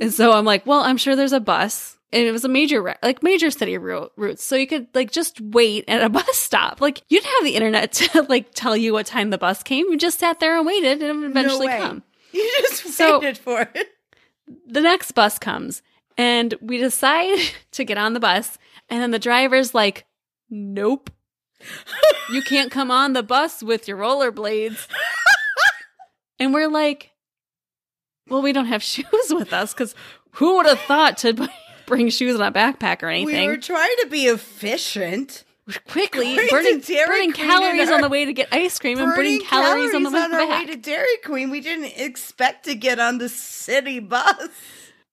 And 0.00 0.12
so 0.12 0.32
I'm 0.32 0.44
like, 0.44 0.66
well, 0.66 0.80
I'm 0.80 0.96
sure 0.96 1.14
there's 1.14 1.32
a 1.32 1.38
bus. 1.38 1.96
And 2.14 2.24
it 2.26 2.30
was 2.32 2.44
a 2.44 2.48
major, 2.48 2.96
like 3.02 3.22
major 3.24 3.50
city 3.50 3.76
ro- 3.76 4.10
routes. 4.16 4.44
So 4.44 4.54
you 4.56 4.66
could 4.68 4.86
like 4.94 5.10
just 5.10 5.40
wait 5.40 5.84
at 5.88 6.02
a 6.02 6.08
bus 6.10 6.36
stop. 6.36 6.80
Like 6.80 7.02
you 7.08 7.20
didn't 7.20 7.34
have 7.34 7.44
the 7.44 7.56
internet 7.56 7.92
to 7.92 8.22
like 8.28 8.54
tell 8.54 8.76
you 8.76 8.92
what 8.92 9.06
time 9.06 9.30
the 9.30 9.38
bus 9.38 9.62
came. 9.64 9.86
You 9.90 9.96
just 9.98 10.20
sat 10.20 10.38
there 10.40 10.56
and 10.56 10.64
waited 10.66 11.02
and 11.02 11.10
it 11.10 11.14
would 11.20 11.30
eventually 11.30 11.66
no 11.66 11.78
come. 11.78 12.02
You 12.32 12.50
just 12.62 12.84
So- 12.94 13.18
waited 13.20 13.36
for 13.38 13.68
it. 13.74 13.88
The 14.66 14.80
next 14.80 15.12
bus 15.12 15.38
comes 15.38 15.82
and 16.16 16.54
we 16.60 16.78
decide 16.78 17.38
to 17.72 17.84
get 17.84 17.98
on 17.98 18.12
the 18.12 18.20
bus. 18.20 18.58
And 18.88 19.02
then 19.02 19.10
the 19.10 19.18
driver's 19.18 19.74
like, 19.74 20.04
nope. 20.50 21.10
you 22.30 22.42
can't 22.42 22.70
come 22.70 22.90
on 22.90 23.12
the 23.14 23.22
bus 23.22 23.62
with 23.62 23.88
your 23.88 23.96
rollerblades. 23.98 24.86
and 26.38 26.52
we're 26.54 26.68
like, 26.68 27.10
well, 28.28 28.42
we 28.42 28.52
don't 28.52 28.66
have 28.66 28.82
shoes 28.82 29.06
with 29.30 29.52
us 29.52 29.72
because 29.72 29.94
who 30.32 30.56
would 30.56 30.66
have 30.66 30.80
thought 30.80 31.16
to 31.18 31.32
bring 31.86 32.08
shoes 32.10 32.34
in 32.34 32.40
a 32.40 32.52
backpack 32.52 33.02
or 33.02 33.08
anything? 33.08 33.42
We 33.42 33.48
were 33.48 33.56
trying 33.60 33.94
to 34.02 34.08
be 34.10 34.24
efficient. 34.26 35.44
Quickly 35.88 36.36
Going 36.36 36.48
burning, 36.50 36.80
burning 37.06 37.32
calories 37.32 37.88
in 37.88 37.94
on 37.94 38.02
the 38.02 38.10
way 38.10 38.26
to 38.26 38.34
get 38.34 38.48
ice 38.52 38.78
cream 38.78 38.98
and 38.98 39.14
burning 39.14 39.38
Burning 39.38 39.46
calories, 39.46 39.94
on 39.94 40.02
the 40.02 40.10
way 40.10 40.20
on 40.20 40.34
our 40.34 40.46
back. 40.46 40.66
way 40.66 40.74
to 40.74 40.76
Dairy 40.78 41.16
Queen. 41.24 41.48
We 41.48 41.62
didn't 41.62 41.98
expect 41.98 42.66
to 42.66 42.74
get 42.74 43.00
on 43.00 43.16
the 43.16 43.30
city 43.30 43.98
bus. 43.98 44.36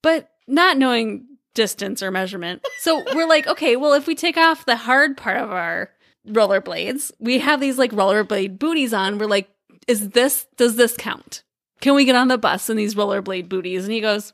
but 0.01 0.29
not 0.47 0.77
knowing 0.77 1.25
distance 1.53 2.03
or 2.03 2.11
measurement. 2.11 2.65
So 2.79 3.01
we're 3.15 3.27
like, 3.29 3.47
okay, 3.47 3.77
well, 3.77 3.93
if 3.93 4.07
we 4.07 4.13
take 4.15 4.35
off 4.35 4.65
the 4.65 4.75
hard 4.75 5.15
part 5.15 5.37
of 5.37 5.51
our 5.51 5.89
rollerblades, 6.27 7.13
we 7.17 7.39
have 7.39 7.61
these 7.61 7.77
like 7.77 7.91
rollerblade 7.91 8.59
booties 8.59 8.93
on. 8.93 9.19
We're 9.19 9.27
like, 9.27 9.49
is 9.87 10.09
this, 10.09 10.47
does 10.57 10.75
this 10.75 10.97
count? 10.97 11.43
Can 11.79 11.95
we 11.95 12.03
get 12.03 12.15
on 12.17 12.27
the 12.27 12.37
bus 12.37 12.69
in 12.69 12.75
these 12.75 12.95
rollerblade 12.95 13.47
booties? 13.47 13.85
And 13.85 13.93
he 13.93 14.01
goes, 14.01 14.33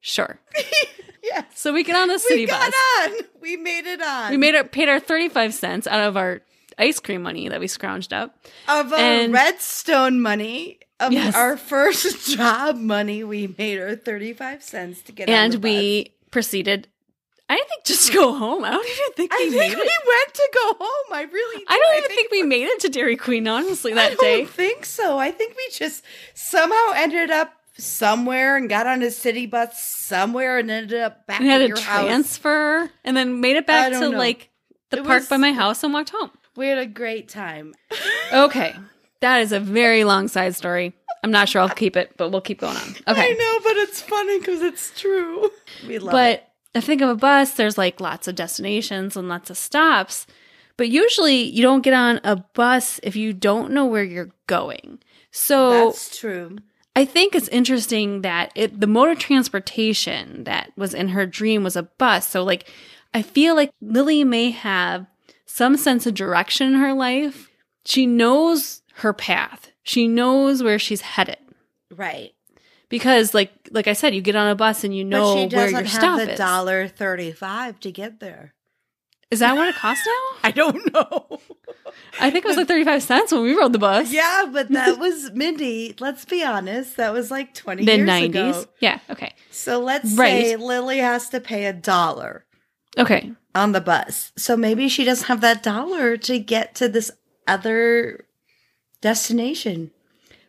sure. 0.00 0.38
yes. 1.30 1.44
So 1.54 1.72
we 1.72 1.82
get 1.84 1.96
on 1.96 2.08
the 2.08 2.18
city 2.18 2.46
bus. 2.46 2.54
we 2.54 2.60
got 2.70 2.72
bus. 3.12 3.20
on. 3.20 3.26
We 3.40 3.56
made 3.56 3.86
it 3.86 4.02
on. 4.02 4.30
We 4.30 4.36
made 4.36 4.54
our, 4.54 4.64
paid 4.64 4.88
our 4.88 5.00
35 5.00 5.54
cents 5.54 5.86
out 5.86 6.00
of 6.00 6.16
our 6.16 6.40
ice 6.78 7.00
cream 7.00 7.22
money 7.22 7.48
that 7.48 7.60
we 7.60 7.66
scrounged 7.66 8.12
up. 8.12 8.36
of 8.68 8.92
our 8.92 8.98
and- 8.98 9.32
redstone 9.32 10.20
money 10.20 10.78
of 11.00 11.12
Yes. 11.12 11.34
our 11.34 11.56
first 11.56 12.30
job 12.36 12.76
money. 12.76 13.22
We 13.24 13.54
made 13.56 13.78
our 13.78 13.94
thirty-five 13.94 14.62
cents 14.64 15.00
to 15.02 15.12
get 15.12 15.28
on 15.28 15.34
and 15.34 15.54
we 15.62 16.12
proceeded, 16.32 16.88
I 17.48 17.54
think, 17.56 17.84
just 17.84 18.12
go 18.12 18.34
home. 18.36 18.64
I 18.64 18.70
don't 18.72 18.84
even 18.84 19.12
think 19.14 19.32
we 19.32 19.46
I 19.46 19.50
think 19.50 19.76
we 19.76 19.82
it. 19.82 20.02
went 20.06 20.34
to 20.34 20.48
go 20.54 20.74
home. 20.80 21.12
I 21.12 21.22
really. 21.22 21.64
I 21.68 21.74
do. 21.74 21.80
don't 21.86 21.98
even 22.04 22.16
think 22.16 22.30
we 22.32 22.42
made 22.42 22.64
it 22.64 22.80
to 22.80 22.88
Dairy 22.88 23.16
Queen, 23.16 23.46
honestly, 23.46 23.94
that 23.94 24.18
day. 24.18 24.34
I 24.34 24.38
don't 24.38 24.50
think 24.50 24.84
so. 24.84 25.18
I 25.18 25.30
think 25.30 25.56
we 25.56 25.68
just 25.72 26.02
somehow 26.34 26.92
ended 26.96 27.30
up 27.30 27.52
somewhere 27.78 28.56
and 28.56 28.68
got 28.68 28.86
on 28.86 29.02
a 29.02 29.10
city 29.10 29.46
bus 29.46 29.80
somewhere 29.82 30.58
and 30.58 30.70
ended 30.70 31.00
up 31.00 31.26
back 31.26 31.40
We 31.40 31.46
had 31.48 31.60
at 31.62 31.64
to 31.64 31.68
your 31.68 31.80
house. 31.80 32.04
transfer 32.04 32.90
and 33.04 33.16
then 33.16 33.40
made 33.40 33.56
it 33.56 33.66
back 33.66 33.92
to 33.92 34.00
know. 34.00 34.10
like 34.10 34.50
the 34.90 34.98
It 34.98 35.04
park 35.04 35.20
was- 35.20 35.28
by 35.28 35.36
my 35.36 35.52
house 35.52 35.82
and 35.84 35.92
walked 35.92 36.10
home. 36.10 36.30
We 36.56 36.66
had 36.66 36.78
a 36.78 36.86
great 36.86 37.28
time. 37.28 37.74
Okay. 38.32 38.74
That 39.20 39.38
is 39.40 39.52
a 39.52 39.58
very 39.60 40.04
long 40.04 40.28
side 40.28 40.54
story. 40.54 40.92
I'm 41.24 41.30
not 41.30 41.48
sure 41.48 41.62
I'll 41.62 41.68
keep 41.70 41.96
it, 41.96 42.12
but 42.18 42.28
we'll 42.30 42.42
keep 42.42 42.60
going 42.60 42.76
on. 42.76 42.88
Okay. 43.08 43.22
I 43.22 43.32
know, 43.32 43.60
but 43.64 43.76
it's 43.78 44.02
funny 44.02 44.38
because 44.38 44.60
it's 44.60 44.92
true. 45.00 45.48
We 45.86 45.98
love 45.98 46.08
it. 46.08 46.12
But 46.12 46.48
I 46.78 46.82
think 46.82 47.00
of 47.00 47.08
a 47.08 47.14
bus, 47.16 47.52
there's 47.54 47.78
like 47.78 48.00
lots 48.02 48.28
of 48.28 48.34
destinations 48.34 49.16
and 49.16 49.28
lots 49.30 49.48
of 49.48 49.56
stops. 49.56 50.26
But 50.76 50.90
usually 50.90 51.42
you 51.42 51.62
don't 51.62 51.80
get 51.80 51.94
on 51.94 52.20
a 52.22 52.36
bus 52.36 53.00
if 53.02 53.16
you 53.16 53.32
don't 53.32 53.72
know 53.72 53.86
where 53.86 54.04
you're 54.04 54.30
going. 54.46 54.98
So 55.32 55.86
That's 55.86 56.18
true. 56.18 56.58
I 56.98 57.04
think 57.04 57.36
it's 57.36 57.46
interesting 57.46 58.22
that 58.22 58.50
it 58.56 58.80
the 58.80 58.88
mode 58.88 59.10
of 59.10 59.20
transportation 59.20 60.42
that 60.42 60.72
was 60.76 60.94
in 60.94 61.10
her 61.10 61.26
dream 61.26 61.62
was 61.62 61.76
a 61.76 61.84
bus. 61.84 62.28
So 62.28 62.42
like 62.42 62.68
I 63.14 63.22
feel 63.22 63.54
like 63.54 63.70
Lily 63.80 64.24
may 64.24 64.50
have 64.50 65.06
some 65.46 65.76
sense 65.76 66.08
of 66.08 66.14
direction 66.14 66.66
in 66.66 66.80
her 66.80 66.92
life. 66.92 67.50
She 67.84 68.04
knows 68.04 68.82
her 68.94 69.12
path. 69.12 69.70
She 69.84 70.08
knows 70.08 70.60
where 70.60 70.80
she's 70.80 71.02
headed. 71.02 71.38
Right. 71.94 72.32
Because 72.88 73.32
like 73.32 73.52
like 73.70 73.86
I 73.86 73.92
said, 73.92 74.12
you 74.12 74.20
get 74.20 74.34
on 74.34 74.48
a 74.48 74.56
bus 74.56 74.82
and 74.82 74.92
you 74.92 75.04
know 75.04 75.36
but 75.36 75.50
she 75.50 75.56
where 75.56 75.70
your 75.70 75.86
stop 75.86 76.18
is. 76.18 76.36
dollar 76.36 76.88
thirty-five 76.88 77.78
to 77.78 77.92
get 77.92 78.18
there. 78.18 78.54
Is 79.30 79.40
that 79.40 79.56
what 79.56 79.68
it 79.68 79.74
costs 79.74 80.06
now? 80.06 80.38
I 80.44 80.50
don't 80.50 80.92
know. 80.92 81.38
I 82.20 82.30
think 82.30 82.44
it 82.44 82.48
was 82.48 82.56
like 82.56 82.66
35 82.68 83.02
cents 83.02 83.30
when 83.32 83.42
we 83.42 83.54
rode 83.54 83.72
the 83.74 83.78
bus. 83.78 84.10
yeah, 84.12 84.46
but 84.50 84.68
that 84.70 84.98
was 85.04 85.30
Mindy. 85.32 85.94
Let's 86.00 86.24
be 86.24 86.42
honest. 86.42 86.96
That 86.96 87.12
was 87.12 87.30
like 87.30 87.52
twenty 87.54 87.84
Mid 87.84 87.98
years 87.98 88.08
90s. 88.08 88.24
ago. 88.24 88.64
Yeah, 88.80 89.00
okay. 89.10 89.34
So 89.50 89.80
let's 89.80 90.12
Right. 90.14 90.44
say 90.46 90.56
Lily 90.56 90.98
has 90.98 91.28
to 91.30 91.40
pay 91.40 91.66
a 91.66 91.72
dollar 91.74 92.44
Okay. 92.96 93.32
on 93.54 93.72
the 93.72 93.80
bus. 93.82 94.32
So 94.36 94.56
maybe 94.56 94.88
she 94.88 95.04
doesn't 95.04 95.26
have 95.26 95.42
that 95.42 95.62
dollar 95.62 96.16
to 96.16 96.38
get 96.38 96.74
to 96.76 96.88
this 96.88 97.10
other 97.46 98.24
destination. 99.00 99.90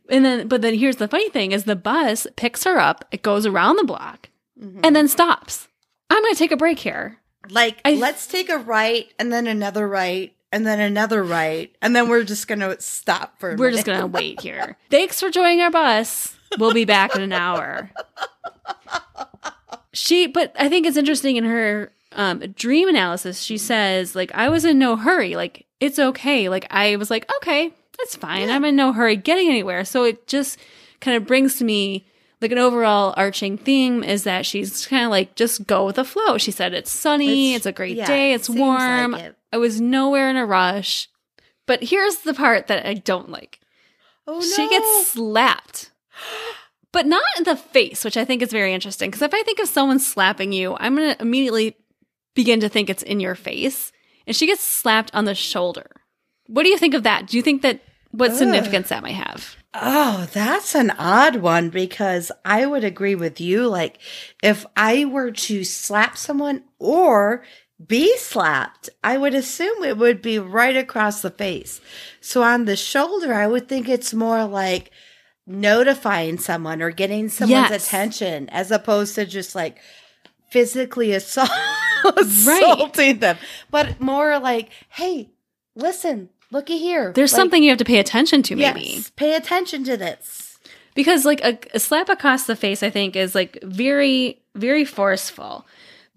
And 0.09 0.25
then 0.25 0.47
but 0.47 0.61
then 0.61 0.73
here's 0.75 0.95
the 0.95 1.07
funny 1.07 1.29
thing 1.29 1.51
is 1.51 1.65
the 1.65 1.75
bus 1.75 2.25
picks 2.35 2.63
her 2.63 2.79
up, 2.79 3.05
it 3.11 3.21
goes 3.21 3.45
around 3.45 3.75
the 3.75 3.83
block 3.83 4.29
Mm-hmm. 4.59 4.81
and 4.83 4.93
then 4.93 5.07
stops. 5.07 5.69
I'm 6.09 6.21
going 6.21 6.33
to 6.33 6.37
take 6.37 6.51
a 6.51 6.57
break 6.57 6.79
here. 6.79 7.18
Like, 7.49 7.80
I- 7.86 7.93
let's 7.93 8.28
take 8.28 8.49
a 8.49 8.58
right 8.58 9.12
and 9.19 9.32
then 9.32 9.47
another 9.47 9.88
right 9.88 10.34
and 10.52 10.65
then 10.65 10.80
another 10.80 11.23
right, 11.23 11.75
and 11.80 11.95
then 11.95 12.10
we're 12.10 12.23
just 12.23 12.47
gonna 12.47 12.80
stop 12.82 13.39
for. 13.39 13.52
A 13.52 13.56
We're 13.56 13.69
just 13.69 13.86
going 13.86 13.99
to 13.99 14.08
wait 14.08 14.41
here. 14.41 14.78
Thanks 14.89 15.19
for 15.19 15.30
joining 15.30 15.62
our 15.62 15.69
bus. 15.69 16.36
We'll 16.58 16.73
be 16.73 16.86
back 16.86 17.15
in 17.15 17.21
an 17.21 17.32
hour. 17.34 17.91
She, 19.93 20.28
but 20.28 20.56
I 20.58 20.69
think 20.69 20.86
it's 20.88 20.97
interesting 20.97 21.36
in 21.36 21.43
her 21.45 21.91
um, 22.13 22.39
dream 22.56 22.88
analysis. 22.88 23.41
She 23.41 23.58
says, 23.58 24.15
like, 24.15 24.32
I 24.34 24.49
was 24.49 24.65
in 24.65 24.80
no 24.80 24.95
hurry. 24.95 25.36
Like, 25.36 25.65
it's 25.80 25.99
okay. 25.99 26.49
Like, 26.49 26.65
I 26.71 26.95
was 26.95 27.10
like, 27.10 27.30
okay, 27.38 27.71
that's 27.97 28.15
fine. 28.15 28.49
I'm 28.49 28.65
in 28.65 28.75
no 28.75 28.93
hurry 28.93 29.15
getting 29.15 29.49
anywhere. 29.49 29.84
So 29.86 30.04
it 30.04 30.28
just 30.28 30.58
kind 31.02 31.17
of 31.17 31.25
brings 31.28 31.58
to 31.58 31.63
me 31.63 32.06
like 32.41 32.52
an 32.52 32.58
overall 32.58 33.13
arching 33.17 33.58
theme 33.58 34.04
is 34.04 34.23
that 34.23 34.45
she's 34.45 34.86
kind 34.88 35.04
of 35.06 35.12
like, 35.12 35.36
just 35.36 35.67
go 35.67 35.86
with 35.86 35.97
the 35.97 36.06
flow. 36.06 36.38
She 36.38 36.52
said, 36.52 36.73
it's 36.73 36.91
sunny. 36.91 37.54
It's, 37.54 37.65
It's- 37.65 37.69
a 37.73 37.75
great 37.75 37.97
yeah, 37.97 38.06
day. 38.08 38.34
It's 38.34 38.49
warm. 38.49 39.12
like 39.12 39.23
it. 39.23 39.36
I 39.52 39.58
was 39.58 39.82
nowhere 39.82 40.30
in 40.30 40.38
a 40.38 40.45
rush. 40.45 41.10
But 41.65 41.84
here's 41.84 42.17
the 42.19 42.34
part 42.34 42.67
that 42.67 42.86
I 42.86 42.93
don't 42.95 43.30
like. 43.30 43.60
Oh 44.25 44.39
no! 44.39 44.41
She 44.41 44.67
gets 44.69 45.08
slapped. 45.08 45.91
But 46.91 47.06
not 47.06 47.23
in 47.38 47.43
the 47.43 47.56
face, 47.56 48.04
which 48.04 48.17
I 48.17 48.25
think 48.25 48.41
is 48.41 48.52
very 48.52 48.73
interesting. 48.73 49.10
Because 49.12 49.21
if 49.21 49.34
I 49.34 49.43
think 49.43 49.60
of 49.60 49.67
someone 49.69 49.99
slapping 49.99 50.52
you, 50.52 50.75
I'm 50.80 50.95
going 50.95 51.13
to 51.13 51.21
immediately 51.21 51.78
begin 52.34 52.60
to 52.62 52.69
think 52.69 52.89
it's 52.89 53.04
in 53.04 53.19
your 53.19 53.36
face. 53.36 53.91
And 54.25 54.36
she 54.36 54.47
gets 54.47 54.62
slapped 54.62 55.13
on 55.13 55.25
the 55.25 55.36
shoulder. 55.36 55.88
What 56.47 56.63
do 56.63 56.69
you 56.69 56.78
think 56.80 56.95
of 56.95 57.04
that? 57.04 57.28
Do 57.28 57.38
you 57.38 57.43
think 57.43 57.62
that 57.62 57.82
what 58.12 58.32
Ugh. 58.32 58.38
significance 58.38 58.89
that 58.89 59.04
might 59.04 59.12
have? 59.13 59.56
Oh, 59.73 60.27
that's 60.34 60.73
an 60.73 60.89
odd 60.91 61.38
one 61.38 61.69
because 61.69 62.32
I 62.43 62.65
would 62.65 62.84
agree 62.84 63.15
with 63.15 63.39
you. 63.39 63.67
Like, 63.67 63.99
if 64.41 64.65
I 64.75 65.05
were 65.05 65.32
to 65.32 65.63
slap 65.63 66.17
someone 66.17 66.63
or 66.79 67.43
be 67.86 68.17
slapped, 68.17 68.89
I 69.03 69.17
would 69.17 69.36
assume 69.36 69.84
it 69.84 69.97
would 69.97 70.21
be 70.21 70.39
right 70.39 70.75
across 70.75 71.21
the 71.21 71.29
face. 71.29 71.82
So 72.19 72.41
on 72.41 72.65
the 72.65 72.75
shoulder, 72.75 73.34
I 73.34 73.45
would 73.47 73.67
think 73.69 73.88
it's 73.88 74.13
more 74.13 74.45
like 74.45 74.89
notifying 75.45 76.39
someone 76.39 76.82
or 76.82 76.89
getting 76.91 77.29
someone's 77.29 77.69
Yes. 77.69 77.88
attention 77.88 78.49
as 78.49 78.71
opposed 78.71 79.15
to 79.15 79.25
just 79.25 79.53
like 79.55 79.77
physically 80.49 81.12
assault- 81.13 81.49
assaulting 82.17 83.19
them, 83.19 83.38
but 83.69 84.01
more 84.01 84.39
like, 84.39 84.69
hey, 84.89 85.29
listen, 85.75 86.29
looky 86.51 86.77
here. 86.77 87.12
There's 87.13 87.33
Like, 87.33 87.39
something 87.39 87.63
you 87.63 87.69
have 87.69 87.77
to 87.79 87.85
pay 87.85 87.99
attention 87.99 88.43
to, 88.43 88.55
maybe. 88.55 88.81
Yes, 88.81 89.12
pay 89.15 89.35
attention 89.35 89.83
to 89.85 89.97
this. 89.97 90.57
Because, 90.95 91.25
like, 91.25 91.41
a, 91.43 91.57
a 91.73 91.79
slap 91.79 92.09
across 92.09 92.45
the 92.45 92.55
face, 92.55 92.83
I 92.83 92.89
think, 92.89 93.15
is 93.15 93.35
like 93.35 93.57
very, 93.63 94.41
very 94.55 94.83
forceful. 94.85 95.65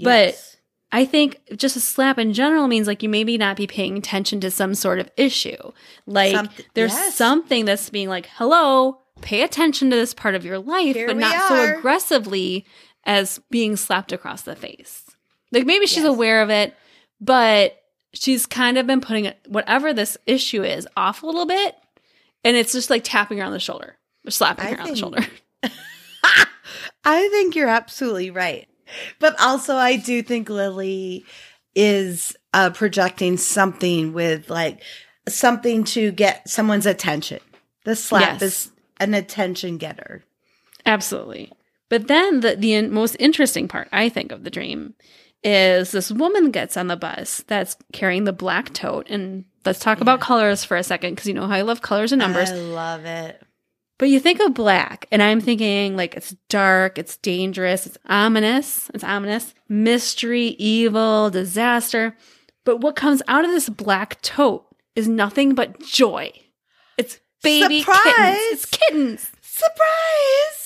But 0.00 0.56
I 0.90 1.04
think 1.04 1.40
just 1.56 1.76
a 1.76 1.80
slap 1.80 2.18
in 2.18 2.32
general 2.32 2.66
means 2.66 2.86
like 2.86 3.02
you 3.02 3.08
maybe 3.08 3.38
not 3.38 3.56
be 3.56 3.66
paying 3.66 3.96
attention 3.96 4.40
to 4.40 4.50
some 4.50 4.74
sort 4.74 4.98
of 4.98 5.10
issue. 5.16 5.72
Like 6.06 6.50
there's 6.74 6.92
yes. 6.92 7.14
something 7.14 7.64
that's 7.64 7.88
being 7.88 8.08
like, 8.08 8.26
hello, 8.34 8.98
pay 9.20 9.42
attention 9.42 9.90
to 9.90 9.96
this 9.96 10.12
part 10.12 10.34
of 10.34 10.44
your 10.44 10.58
life, 10.58 10.96
Here 10.96 11.06
but 11.06 11.16
not 11.16 11.48
so 11.48 11.78
aggressively 11.78 12.66
as 13.04 13.40
being 13.50 13.76
slapped 13.76 14.12
across 14.12 14.42
the 14.42 14.56
face. 14.56 15.04
Like 15.52 15.66
maybe 15.66 15.86
she's 15.86 16.02
Yes. 16.02 16.12
aware 16.12 16.42
of 16.42 16.50
it, 16.50 16.74
but 17.20 17.76
she's 18.12 18.46
kind 18.46 18.78
of 18.78 18.86
been 18.86 19.00
putting 19.00 19.32
whatever 19.48 19.92
this 19.92 20.16
issue 20.26 20.62
is 20.62 20.86
off 20.96 21.22
a 21.22 21.26
little 21.26 21.46
bit. 21.46 21.76
And 22.44 22.56
it's 22.56 22.72
just 22.72 22.90
like 22.90 23.04
tapping 23.04 23.38
her 23.38 23.44
on 23.44 23.52
the 23.52 23.60
shoulder 23.60 23.96
or 24.26 24.30
slapping 24.30 24.66
I 24.66 24.74
her 24.74 24.80
on 24.82 24.88
the 24.88 24.96
shoulder. 24.96 25.24
I 27.04 27.28
think 27.28 27.54
you're 27.54 27.68
absolutely 27.68 28.30
right. 28.30 28.68
But 29.18 29.40
also, 29.40 29.74
I 29.76 29.96
do 29.96 30.22
think 30.22 30.48
Lily 30.50 31.24
is 31.74 32.36
uh, 32.52 32.70
projecting 32.70 33.36
something 33.36 34.12
with 34.12 34.50
like 34.50 34.82
something 35.28 35.84
to 35.84 36.10
get 36.12 36.48
someone's 36.48 36.86
attention. 36.86 37.40
The 37.84 37.96
slap 37.96 38.40
Yes. 38.40 38.42
is 38.42 38.70
an 39.00 39.14
attention 39.14 39.78
getter. 39.78 40.24
Absolutely. 40.84 41.50
But 41.88 42.08
then 42.08 42.40
the, 42.40 42.56
the 42.56 42.82
most 42.88 43.16
interesting 43.18 43.68
part, 43.68 43.88
I 43.92 44.08
think, 44.08 44.32
of 44.32 44.44
the 44.44 44.50
dream 44.50 44.94
is 45.44 45.92
this 45.92 46.10
woman 46.10 46.50
gets 46.50 46.76
on 46.76 46.86
the 46.86 46.96
bus 46.96 47.44
that's 47.46 47.76
carrying 47.92 48.24
the 48.24 48.32
black 48.32 48.72
tote. 48.72 49.08
And 49.10 49.44
let's 49.64 49.78
talk 49.80 50.00
about 50.00 50.20
colors 50.20 50.64
for 50.64 50.76
a 50.76 50.82
second 50.82 51.14
because 51.14 51.26
you 51.26 51.34
know 51.34 51.46
how 51.46 51.54
I 51.56 51.62
love 51.62 51.82
colors 51.82 52.12
and 52.12 52.20
numbers. 52.20 52.50
I 52.50 52.54
love 52.54 53.04
it. 53.04 53.42
but 53.98 54.08
you 54.08 54.18
think 54.20 54.40
of 54.40 54.54
black, 54.54 55.06
and 55.12 55.22
I'm 55.22 55.40
thinking 55.40 55.96
like 55.96 56.14
it's 56.14 56.34
dark, 56.48 56.98
it's 56.98 57.16
dangerous, 57.18 57.86
it's 57.86 57.98
ominous, 58.06 58.90
it's 58.94 59.04
ominous, 59.04 59.54
mystery, 59.68 60.48
evil, 60.58 61.30
disaster. 61.30 62.16
But 62.64 62.80
what 62.80 62.96
comes 62.96 63.22
out 63.28 63.44
of 63.44 63.50
this 63.50 63.68
black 63.68 64.20
tote 64.22 64.64
is 64.94 65.08
nothing 65.08 65.54
but 65.54 65.80
joy. 65.80 66.30
It's 66.98 67.18
baby 67.42 67.80
Surprise! 67.80 68.02
kittens. 68.04 68.38
It's 68.52 68.66
kittens. 68.66 69.30
Surprise! 69.40 70.61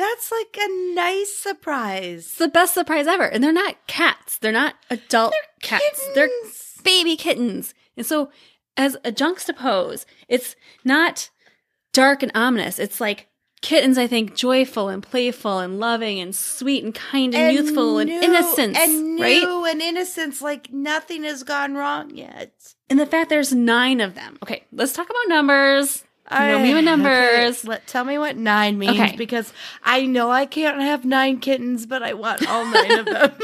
That's 0.00 0.32
like 0.32 0.56
a 0.58 0.94
nice 0.94 1.36
surprise. 1.36 2.20
It's 2.24 2.38
the 2.38 2.48
best 2.48 2.72
surprise 2.72 3.06
ever. 3.06 3.24
And 3.24 3.44
they're 3.44 3.52
not 3.52 3.86
cats. 3.86 4.38
They're 4.38 4.50
not 4.50 4.76
adult 4.88 5.34
cats. 5.60 6.08
They're 6.14 6.30
baby 6.82 7.16
kittens. 7.16 7.74
And 7.98 8.06
so, 8.06 8.30
as 8.78 8.96
a 9.04 9.12
juxtapose, 9.12 10.06
it's 10.26 10.56
not 10.84 11.28
dark 11.92 12.22
and 12.22 12.32
ominous. 12.34 12.78
It's 12.78 12.98
like 12.98 13.28
kittens, 13.60 13.98
I 13.98 14.06
think, 14.06 14.34
joyful 14.34 14.88
and 14.88 15.02
playful 15.02 15.58
and 15.58 15.78
loving 15.78 16.18
and 16.18 16.34
sweet 16.34 16.82
and 16.82 16.94
kind 16.94 17.34
and, 17.34 17.54
youthful 17.54 17.98
and 17.98 18.08
new- 18.08 18.22
innocence, 18.22 18.78
and 18.78 19.16
new 19.16 19.22
right? 19.22 19.70
and 19.70 19.82
innocence, 19.82 20.40
like 20.40 20.72
nothing 20.72 21.24
has 21.24 21.42
gone 21.42 21.74
wrong 21.74 22.16
yet. 22.16 22.52
And 22.88 22.98
the 22.98 23.04
fact 23.04 23.28
there's 23.28 23.52
nine 23.52 24.00
of 24.00 24.14
them. 24.14 24.38
Okay, 24.42 24.64
let's 24.72 24.94
talk 24.94 25.10
about 25.10 25.28
numbers. 25.28 26.04
You 26.32 26.46
know 26.46 26.58
me 26.60 26.74
with 26.74 26.84
numbers. 26.84 27.58
Okay, 27.60 27.68
let, 27.68 27.86
tell 27.86 28.04
me 28.04 28.16
what 28.18 28.36
nine 28.36 28.78
means 28.78 29.00
Okay. 29.00 29.16
because 29.16 29.52
I 29.82 30.06
know 30.06 30.30
I 30.30 30.46
can't 30.46 30.80
have 30.80 31.04
nine 31.04 31.38
kittens, 31.40 31.86
but 31.86 32.02
I 32.02 32.12
want 32.14 32.46
all 32.48 32.64
nine 32.66 32.98
of 32.98 33.06
them. 33.06 33.32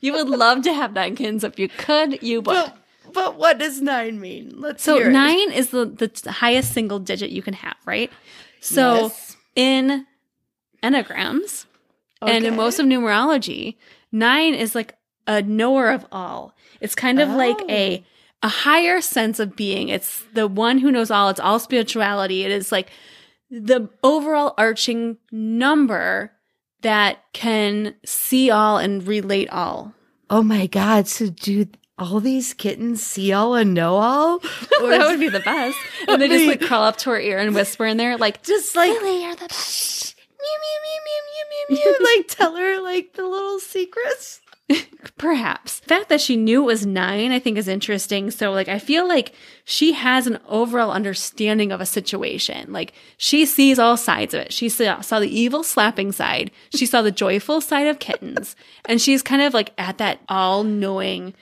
You 0.00 0.12
would 0.14 0.28
love 0.28 0.62
to 0.62 0.72
have 0.72 0.92
nine 0.92 1.14
kittens 1.16 1.44
if 1.44 1.58
you 1.58 1.68
could. 1.68 2.22
You 2.22 2.38
would. 2.40 2.44
but, 2.44 2.76
but 3.12 3.36
what 3.36 3.58
does 3.58 3.80
nine 3.80 4.20
mean? 4.20 4.52
Let's 4.56 4.82
So 4.82 4.98
nine 4.98 5.50
is 5.52 5.70
the, 5.70 5.86
the 5.86 6.30
highest 6.30 6.72
single 6.72 6.98
digit 6.98 7.30
you 7.30 7.40
can 7.42 7.54
have, 7.54 7.76
right? 7.86 8.10
So 8.60 8.94
Yes. 9.04 9.36
in 9.54 10.06
enneagrams 10.82 11.66
and 12.22 12.44
in 12.44 12.56
most 12.56 12.78
of 12.78 12.86
numerology, 12.86 13.76
nine 14.12 14.54
is 14.54 14.74
like 14.74 14.94
a 15.26 15.42
knower 15.42 15.90
of 15.90 16.06
all. 16.12 16.54
It's 16.80 16.94
kind 16.94 17.20
of 17.20 17.28
like 17.30 17.56
Oh. 17.60 17.66
a 17.70 18.04
a 18.44 18.48
higher 18.48 19.00
sense 19.00 19.40
of 19.40 19.56
being. 19.56 19.88
It's 19.88 20.22
the 20.34 20.46
one 20.46 20.78
who 20.78 20.92
knows 20.92 21.10
all. 21.10 21.30
It's 21.30 21.40
all 21.40 21.58
spirituality. 21.58 22.44
It 22.44 22.52
is 22.52 22.70
like 22.70 22.90
the 23.50 23.88
overall 24.02 24.52
arching 24.58 25.16
number 25.32 26.30
that 26.82 27.24
can 27.32 27.94
see 28.04 28.50
all 28.50 28.76
and 28.76 29.06
relate 29.06 29.48
all. 29.48 29.94
Oh 30.28 30.42
my 30.42 30.66
god! 30.66 31.08
So 31.08 31.30
do 31.30 31.66
all 31.98 32.20
these 32.20 32.52
kittens 32.52 33.02
see 33.02 33.32
all 33.32 33.54
and 33.54 33.72
know 33.72 33.96
all? 33.96 34.40
That 34.80 35.06
would 35.08 35.20
be 35.20 35.30
the 35.30 35.40
best. 35.40 35.78
And 36.06 36.20
they 36.20 36.28
just 36.28 36.46
like 36.46 36.60
crawl 36.60 36.82
up 36.84 36.98
to 36.98 37.10
her 37.10 37.20
ear 37.20 37.38
and 37.38 37.54
whisper 37.54 37.86
in 37.86 37.96
there, 37.96 38.18
like, 38.18 38.42
just 38.42 38.76
like 38.76 38.90
Lily, 38.90 39.22
you're 39.22 39.34
the 39.34 39.48
best. 39.48 40.14
meow 40.38 40.46
meow 40.60 40.78
meow 40.84 41.00
meow 41.06 41.76
meow 41.78 41.84
meow 41.84 41.92
meow, 41.98 42.14
like 42.16 42.28
tell 42.28 42.56
her 42.56 42.80
like 42.82 43.14
the 43.14 43.26
little 43.26 43.58
secrets. 43.58 44.40
Perhaps. 45.18 45.80
The 45.80 45.86
fact 45.86 46.08
that 46.08 46.20
she 46.20 46.36
knew 46.36 46.62
it 46.62 46.66
was 46.66 46.86
nine, 46.86 47.30
I 47.30 47.38
think, 47.38 47.58
is 47.58 47.68
interesting. 47.68 48.30
So, 48.30 48.50
like, 48.52 48.68
I 48.68 48.78
feel 48.78 49.06
like 49.06 49.34
she 49.64 49.92
has 49.92 50.26
an 50.26 50.38
overall 50.48 50.90
understanding 50.90 51.70
of 51.72 51.80
a 51.80 51.86
situation. 51.86 52.72
Like, 52.72 52.94
she 53.16 53.44
sees 53.44 53.78
all 53.78 53.96
sides 53.96 54.32
of 54.34 54.40
it. 54.40 54.52
She 54.52 54.68
saw, 54.68 55.00
saw 55.00 55.20
the 55.20 55.28
evil 55.28 55.62
slapping 55.62 56.12
side, 56.12 56.50
she 56.74 56.86
saw 56.86 57.02
the 57.02 57.10
joyful 57.12 57.60
side 57.60 57.86
of 57.86 57.98
kittens, 57.98 58.56
and 58.86 59.00
she's 59.00 59.22
kind 59.22 59.42
of 59.42 59.52
like 59.54 59.72
at 59.76 59.98
that 59.98 60.20
all 60.28 60.64
knowing 60.64 61.34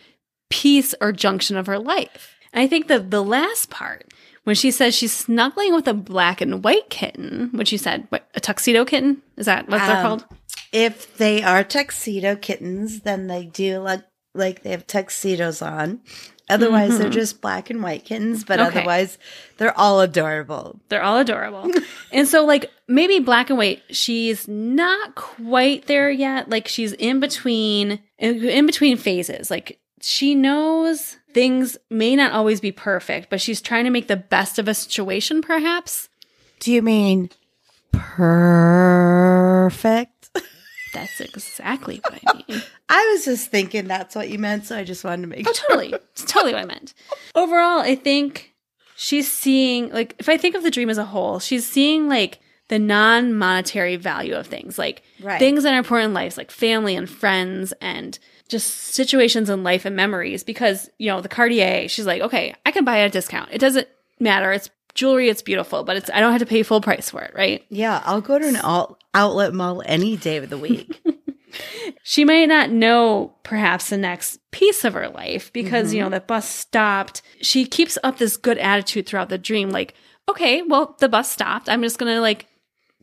piece 0.51 0.95
or 1.01 1.13
junction 1.13 1.57
of 1.57 1.67
her 1.67 1.79
life. 1.79 2.35
And 2.53 2.63
I 2.63 2.67
think 2.67 2.89
the, 2.89 2.99
the 2.99 3.23
last 3.23 3.71
part, 3.71 4.13
when 4.45 4.57
she 4.57 4.71
says 4.71 4.95
she's 4.95 5.13
snuggling 5.13 5.73
with 5.75 5.87
a 5.87 5.95
black 5.95 6.41
and 6.41 6.63
white 6.65 6.91
kitten, 6.91 7.51
which 7.53 7.71
you 7.73 7.79
said, 7.79 8.07
what, 8.11 8.29
a 8.35 8.41
tuxedo 8.41 8.85
kitten? 8.85 9.23
Is 9.37 9.47
that 9.47 9.69
what 9.69 9.79
they're 9.79 9.97
Um, 9.97 10.03
called? 10.03 10.25
If 10.73 11.17
they 11.19 11.43
are 11.43 11.63
tuxedo 11.63 12.35
kittens, 12.37 13.01
then 13.03 13.27
they 13.27 13.45
do 13.45 13.81
look 13.81 14.05
like 14.35 14.63
they 14.63 14.71
have 14.71 14.87
tuxedos 14.87 15.61
on. 15.63 16.01
Otherwise, 16.49 16.99
they're 16.99 17.09
just 17.11 17.41
black 17.41 17.71
and 17.71 17.83
white 17.83 18.05
kittens, 18.05 18.43
but 18.45 18.59
Mm-hmm. 18.59 18.69
Okay. 18.69 18.79
otherwise, 18.81 19.17
they're 19.59 19.79
all 19.79 20.01
adorable. 20.01 20.81
They're 20.89 21.03
all 21.03 21.19
adorable. 21.19 21.71
and 22.13 22.27
so, 22.27 22.45
like, 22.45 22.71
maybe 22.89 23.21
black 23.21 23.49
and 23.51 23.59
white, 23.59 23.83
she's 23.91 24.49
not 24.49 25.15
quite 25.15 25.87
there 25.87 26.11
yet. 26.11 26.49
Like, 26.51 26.69
she's 26.69 26.93
in 26.95 27.21
between, 27.21 28.01
in 28.19 28.67
between 28.67 28.97
phases. 28.99 29.51
Like, 29.51 29.79
she 30.01 30.35
knows 30.35 31.17
things 31.33 31.77
may 31.91 32.17
not 32.17 32.33
always 32.33 32.61
be 32.61 32.73
perfect, 32.73 33.31
but 33.31 33.41
she's 33.41 33.61
trying 33.63 33.85
to 33.85 33.91
make 33.91 34.09
the 34.09 34.17
best 34.17 34.59
of 34.59 34.69
a 34.69 34.75
situation, 34.75 35.41
perhaps. 35.43 36.09
Do 36.61 36.73
you 36.73 36.83
mean 36.83 37.31
perfect? 38.93 40.22
That's 40.92 41.20
exactly 41.20 42.00
what 42.05 42.20
I 42.26 42.42
mean. 42.48 42.62
I 42.88 43.12
was 43.14 43.24
just 43.24 43.50
thinking 43.50 43.87
that's 43.87 44.14
what 44.14 44.28
you 44.28 44.38
meant, 44.38 44.66
so 44.66 44.76
I 44.76 44.85
just 44.85 45.05
wanted 45.05 45.22
to 45.22 45.28
make 45.28 45.48
Oh, 45.48 45.52
sure. 45.52 45.66
totally. 45.68 45.94
It's 46.12 46.24
totally 46.24 46.52
what 46.52 46.62
I 46.62 46.66
meant. 46.66 46.94
Overall, 47.35 47.81
I 47.81 47.94
think 47.94 48.55
she's 48.96 49.31
seeing, 49.31 49.90
like, 49.90 50.14
if 50.18 50.28
I 50.28 50.37
think 50.37 50.55
of 50.55 50.62
the 50.62 50.70
dream 50.70 50.90
as 50.90 50.98
a 50.98 51.05
whole, 51.05 51.38
she's 51.38 51.66
seeing, 51.66 52.09
like, 52.09 52.40
the 52.68 52.78
non 52.78 53.35
monetary 53.35 53.96
value 53.96 54.35
of 54.35 54.46
things, 54.46 54.78
like 54.78 55.02
Right. 55.20 55.38
things 55.38 55.62
that 55.64 55.74
are 55.74 55.78
important 55.78 56.07
in 56.11 56.14
life, 56.14 56.38
like 56.38 56.50
family 56.50 56.96
and 56.96 57.09
friends 57.11 57.72
and 57.83 58.18
just 58.48 58.68
situations 58.94 59.50
in 59.50 59.62
life 59.62 59.85
and 59.85 59.94
memories. 59.96 60.42
Because, 60.44 60.88
you 60.98 61.09
know, 61.09 61.20
the 61.20 61.28
Cartier, 61.28 61.88
she's 61.88 62.07
like, 62.07 62.22
okay, 62.22 62.55
I 62.64 62.70
can 62.70 62.85
buy 62.85 62.98
it 62.98 63.02
at 63.05 63.07
a 63.07 63.11
discount. 63.11 63.50
It 63.52 63.59
doesn't 63.59 63.88
matter. 64.20 64.52
It's 64.52 64.70
jewelry, 64.94 65.28
it's 65.28 65.42
beautiful, 65.42 65.85
but 65.85 65.96
it's, 65.96 66.11
I 66.12 66.20
don't 66.20 66.33
have 66.33 66.40
to 66.40 66.46
pay 66.46 66.62
full 66.62 66.81
price 66.81 67.11
for 67.11 67.22
it, 67.22 67.33
right? 67.35 67.64
Yeah, 67.68 68.02
I'll 68.05 68.20
go 68.20 68.38
to 68.38 68.46
an 68.46 68.57
out- 68.57 69.02
outlet 69.14 69.55
mall 69.55 69.83
any 69.87 70.16
day 70.16 70.38
of 70.38 70.50
the 70.50 70.59
week. 70.59 71.00
she 72.02 72.24
might 72.24 72.48
not 72.48 72.70
know 72.70 73.35
perhaps 73.42 73.90
the 73.90 73.98
next 73.98 74.38
piece 74.50 74.85
of 74.85 74.94
her 74.94 75.09
life 75.09 75.52
because 75.52 75.92
you 75.92 76.00
know 76.00 76.07
mm-hmm. 76.07 76.14
the 76.14 76.20
bus 76.20 76.48
stopped 76.48 77.20
she 77.42 77.66
keeps 77.66 77.98
up 78.02 78.16
this 78.16 78.38
good 78.38 78.57
attitude 78.57 79.07
throughout 79.07 79.28
the 79.28 79.37
dream 79.37 79.68
like 79.68 79.92
okay 80.31 80.62
well 80.62 80.96
the 81.00 81.11
bus 81.11 81.31
stopped 81.31 81.68
i'm 81.68 81.83
just 81.83 81.98
gonna 81.98 82.22
like 82.22 82.46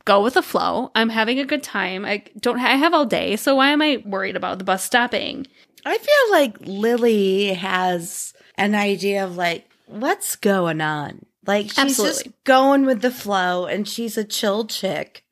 go 0.03 0.23
with 0.23 0.33
the 0.33 0.41
flow 0.41 0.89
i'm 0.95 1.09
having 1.09 1.37
a 1.37 1.45
good 1.45 1.61
time 1.61 2.05
i 2.05 2.23
don't 2.39 2.57
i 2.59 2.75
have 2.75 2.91
all 2.91 3.05
day 3.05 3.35
so 3.35 3.53
why 3.53 3.69
am 3.69 3.83
i 3.83 4.01
worried 4.03 4.35
about 4.35 4.57
the 4.57 4.63
bus 4.63 4.83
stopping 4.83 5.45
I 5.85 5.97
feel 5.97 6.31
like 6.31 6.57
Lily 6.61 7.53
has 7.53 8.33
an 8.55 8.75
idea 8.75 9.23
of 9.23 9.37
like 9.37 9.69
what's 9.85 10.35
going 10.35 10.81
on. 10.81 11.25
Like 11.49 11.65
she's 11.65 11.77
Absolutely. 11.79 12.23
just 12.25 12.43
going 12.43 12.85
with 12.85 13.01
the 13.01 13.09
flow 13.11 13.65
and 13.65 13.87
she's 13.87 14.17
a 14.17 14.23
chill 14.23 14.65
chick. 14.67 15.23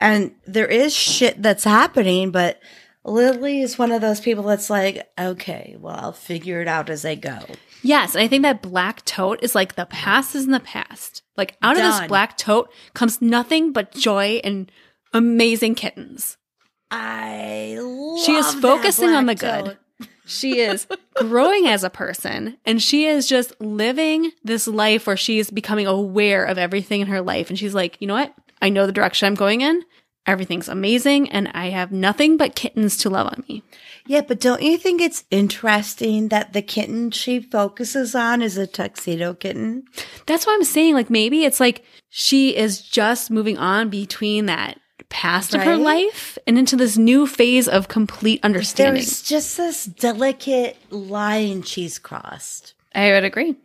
And 0.00 0.32
there 0.46 0.66
is 0.66 0.92
shit 0.94 1.40
that's 1.40 1.62
happening, 1.62 2.32
but 2.32 2.60
Lily 3.04 3.62
is 3.62 3.78
one 3.78 3.92
of 3.92 4.00
those 4.00 4.20
people 4.20 4.42
that's 4.44 4.68
like, 4.68 5.08
okay, 5.18 5.76
well, 5.78 5.94
I'll 5.96 6.12
figure 6.12 6.60
it 6.60 6.66
out 6.68 6.90
as 6.90 7.04
I 7.04 7.14
go. 7.14 7.38
yes 7.82 8.14
and 8.14 8.24
i 8.24 8.26
think 8.28 8.42
that 8.42 8.62
black 8.62 9.04
tote 9.04 9.38
is 9.42 9.54
like 9.54 9.74
the 9.76 9.84
past 9.86 10.34
is 10.34 10.44
in 10.46 10.50
the 10.52 10.58
past 10.74 11.22
like 11.36 11.54
out 11.62 11.76
of 11.76 11.82
this 11.82 12.00
black 12.08 12.34
tote 12.38 12.68
comes 12.94 13.20
nothing 13.20 13.72
but 13.74 13.92
joy 13.92 14.40
and 14.42 14.72
amazing 15.12 15.74
kittens 15.74 16.36
I 16.90 17.76
She 18.24 18.32
is 18.32 18.54
focusing 18.54 19.10
on 19.10 19.26
the 19.26 19.34
good. 19.34 19.64
tote. 19.64 19.76
She 20.26 20.60
is 20.60 20.86
growing 21.16 21.66
as 21.66 21.84
a 21.84 21.90
person 21.90 22.56
and 22.64 22.82
she 22.82 23.06
is 23.06 23.28
just 23.28 23.58
living 23.60 24.32
this 24.42 24.66
life 24.66 25.06
where 25.06 25.16
she's 25.16 25.50
becoming 25.50 25.86
aware 25.86 26.44
of 26.44 26.58
everything 26.58 27.00
in 27.00 27.08
her 27.08 27.20
life. 27.20 27.50
And 27.50 27.58
she's 27.58 27.74
like, 27.74 27.96
you 28.00 28.06
know 28.06 28.14
what? 28.14 28.34
I 28.62 28.70
know 28.70 28.86
the 28.86 28.92
direction 28.92 29.26
I'm 29.26 29.34
going 29.34 29.60
in. 29.60 29.82
Everything's 30.26 30.68
amazing 30.68 31.30
and 31.30 31.48
I 31.52 31.68
have 31.68 31.92
nothing 31.92 32.38
but 32.38 32.54
kittens 32.54 32.96
to 32.98 33.10
love 33.10 33.26
on 33.26 33.44
me. 33.48 33.62
Yeah, 34.06 34.22
but 34.22 34.40
don't 34.40 34.62
you 34.62 34.78
think 34.78 35.00
it's 35.00 35.24
interesting 35.30 36.28
that 36.28 36.52
the 36.52 36.62
kitten 36.62 37.10
she 37.10 37.40
focuses 37.40 38.14
on 38.14 38.40
is 38.40 38.56
a 38.56 38.66
tuxedo 38.66 39.34
kitten? 39.34 39.84
That's 40.26 40.46
why 40.46 40.54
I'm 40.54 40.64
saying, 40.64 40.94
like, 40.94 41.10
maybe 41.10 41.44
it's 41.44 41.60
like 41.60 41.84
she 42.08 42.56
is 42.56 42.80
just 42.80 43.30
moving 43.30 43.58
on 43.58 43.90
between 43.90 44.46
that 44.46 44.78
past 45.08 45.54
of 45.54 45.62
her 45.62 45.76
life 45.76 46.38
and 46.46 46.58
into 46.58 46.76
this 46.76 46.96
new 46.96 47.26
phase 47.26 47.68
of 47.68 47.88
complete 47.88 48.40
understanding. 48.42 48.94
There's 48.94 49.22
just 49.22 49.56
this 49.56 49.84
delicate 49.84 50.76
line 50.90 51.62
she's 51.62 51.98
crossed. 51.98 52.74
I 52.94 53.10
would 53.10 53.24
agree. 53.24 53.56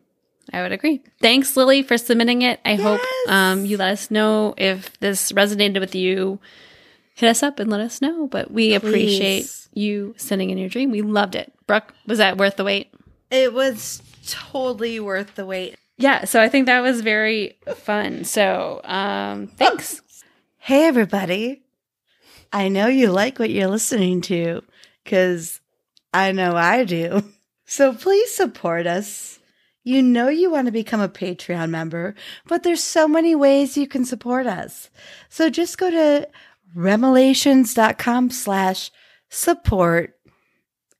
I 0.51 0.61
would 0.61 0.71
agree. 0.71 1.01
Thanks, 1.21 1.55
Lily, 1.55 1.83
for 1.83 1.97
submitting 1.97 2.41
it. 2.41 2.59
I 2.65 2.75
hope 2.75 3.01
um, 3.27 3.65
you 3.65 3.77
let 3.77 3.91
us 3.91 4.09
know 4.09 4.55
if 4.57 4.97
this 4.99 5.31
resonated 5.31 5.79
with 5.79 5.95
you. 5.95 6.39
Hit 7.13 7.29
us 7.29 7.43
up 7.43 7.59
and 7.59 7.69
let 7.69 7.81
us 7.81 8.01
know. 8.01 8.27
But 8.27 8.49
we 8.49 8.73
appreciate 8.73 9.51
you 9.73 10.15
sending 10.17 10.49
in 10.49 10.57
your 10.57 10.69
dream. 10.69 10.89
We 10.89 11.01
loved 11.01 11.35
it. 11.35 11.53
Brooke, 11.67 11.93
was 12.07 12.17
that 12.17 12.37
worth 12.37 12.55
the 12.55 12.63
wait? 12.63 12.91
It 13.29 13.53
was 13.53 14.01
totally 14.25 14.99
worth 14.99 15.35
the 15.35 15.45
wait. 15.45 15.75
Yeah. 15.97 16.25
So 16.25 16.41
I 16.41 16.49
think 16.49 16.65
that 16.65 16.79
was 16.79 17.01
very 17.01 17.57
fun. 17.75 18.23
So 18.23 18.81
um, 18.85 19.47
thanks. 19.47 20.01
Hey, 20.61 20.85
everybody. 20.85 21.63
I 22.51 22.67
know 22.67 22.87
you 22.87 23.11
like 23.11 23.39
what 23.39 23.49
you're 23.49 23.69
listening 23.69 24.19
to 24.23 24.61
because 25.03 25.61
I 26.13 26.31
know 26.31 26.55
I 26.55 26.83
do. 26.83 27.23
So 27.71 27.93
please 27.93 28.33
support 28.33 28.87
us. 28.87 29.37
You 29.83 30.01
know 30.01 30.27
you 30.27 30.49
want 30.49 30.65
to 30.65 30.71
become 30.71 31.01
a 31.01 31.07
Patreon 31.07 31.69
member, 31.69 32.15
but 32.47 32.63
there's 32.63 32.83
so 32.83 33.07
many 33.07 33.35
ways 33.35 33.77
you 33.77 33.87
can 33.87 34.05
support 34.05 34.47
us. 34.47 34.89
So 35.29 35.51
just 35.51 35.77
go 35.77 35.91
to 35.91 36.27
remelations.com 36.73 38.31
slash 38.31 38.89
support 39.29 40.15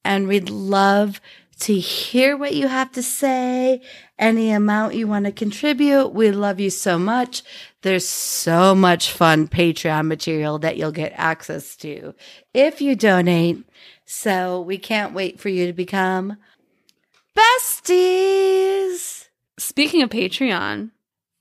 and 0.06 0.28
we'd 0.28 0.52
love 0.52 1.20
to 1.60 1.76
hear 1.76 2.38
what 2.38 2.56
you 2.56 2.68
have 2.68 2.92
to 2.94 3.04
say, 3.04 3.82
any 4.18 4.52
amount 4.52 4.96
you 4.96 5.08
want 5.08 5.26
to 5.26 5.32
contribute. 5.32 6.10
We 6.10 6.32
love 6.32 6.60
you 6.60 6.70
so 6.70 6.98
much. 6.98 7.44
There's 7.82 8.08
so 8.08 8.76
much 8.76 9.12
fun 9.12 9.48
Patreon 9.48 10.08
material 10.08 10.60
that 10.60 10.78
you'll 10.78 10.92
get 10.92 11.14
access 11.16 11.76
to 11.78 12.14
if 12.54 12.82
you 12.82 12.96
donate. 12.96 13.66
So 14.06 14.62
we 14.62 14.78
can't 14.78 15.14
wait 15.14 15.40
for 15.40 15.50
you 15.50 15.68
to 15.68 15.74
become 15.74 16.38
besties. 17.36 19.28
Speaking 19.58 20.02
of 20.02 20.10
Patreon, 20.10 20.92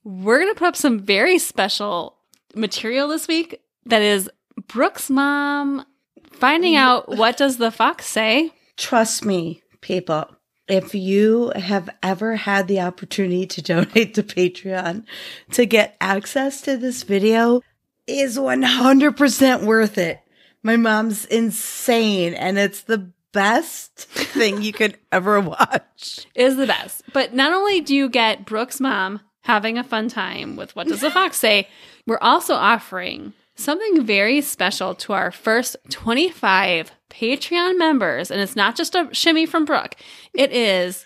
we're 0.03 0.39
going 0.39 0.53
to 0.53 0.59
put 0.59 0.67
up 0.67 0.75
some 0.75 0.99
very 0.99 1.39
special 1.39 2.15
material 2.55 3.07
this 3.07 3.27
week 3.27 3.61
that 3.85 4.01
is 4.01 4.29
Brooke's 4.67 5.09
mom 5.09 5.85
finding 6.31 6.73
mm-hmm. 6.73 6.83
out 6.83 7.09
what 7.09 7.37
does 7.37 7.57
the 7.57 7.71
fox 7.71 8.05
say. 8.05 8.51
Trust 8.77 9.25
me, 9.25 9.61
people. 9.81 10.27
If 10.67 10.93
you 10.93 11.51
have 11.55 11.89
ever 12.03 12.35
had 12.35 12.67
the 12.67 12.81
opportunity 12.81 13.47
to 13.47 13.61
donate 13.61 14.13
to 14.15 14.23
Patreon 14.23 15.05
to 15.53 15.65
get 15.65 15.97
access 15.99 16.61
to 16.61 16.77
this 16.77 17.03
video 17.03 17.61
is 18.05 18.37
100% 18.37 19.63
worth 19.63 19.97
it. 19.97 20.19
My 20.61 20.77
mom's 20.77 21.25
insane 21.25 22.33
and 22.33 22.57
it's 22.57 22.81
the 22.81 23.11
best 23.31 23.97
thing 23.97 24.61
you 24.61 24.73
could 24.73 24.97
ever 25.11 25.39
watch. 25.39 26.27
Is 26.35 26.57
the 26.57 26.67
best. 26.67 27.03
But 27.13 27.33
not 27.33 27.51
only 27.51 27.81
do 27.81 27.95
you 27.95 28.09
get 28.09 28.45
Brooke's 28.45 28.79
mom 28.79 29.21
having 29.41 29.77
a 29.77 29.83
fun 29.83 30.07
time 30.07 30.55
with 30.55 30.75
what 30.75 30.87
does 30.87 31.01
the 31.01 31.11
fox 31.11 31.37
say, 31.37 31.67
we're 32.05 32.19
also 32.21 32.53
offering 32.53 33.33
something 33.59 34.05
very 34.05 34.41
special 34.41 34.95
to 34.95 35.13
our 35.13 35.31
first 35.31 35.75
25 35.89 36.91
Patreon 37.09 37.77
members. 37.77 38.31
And 38.31 38.41
it's 38.41 38.55
not 38.55 38.75
just 38.75 38.95
a 38.95 39.09
shimmy 39.11 39.45
from 39.45 39.65
Brooke, 39.65 39.95
it 40.33 40.51
is 40.51 41.05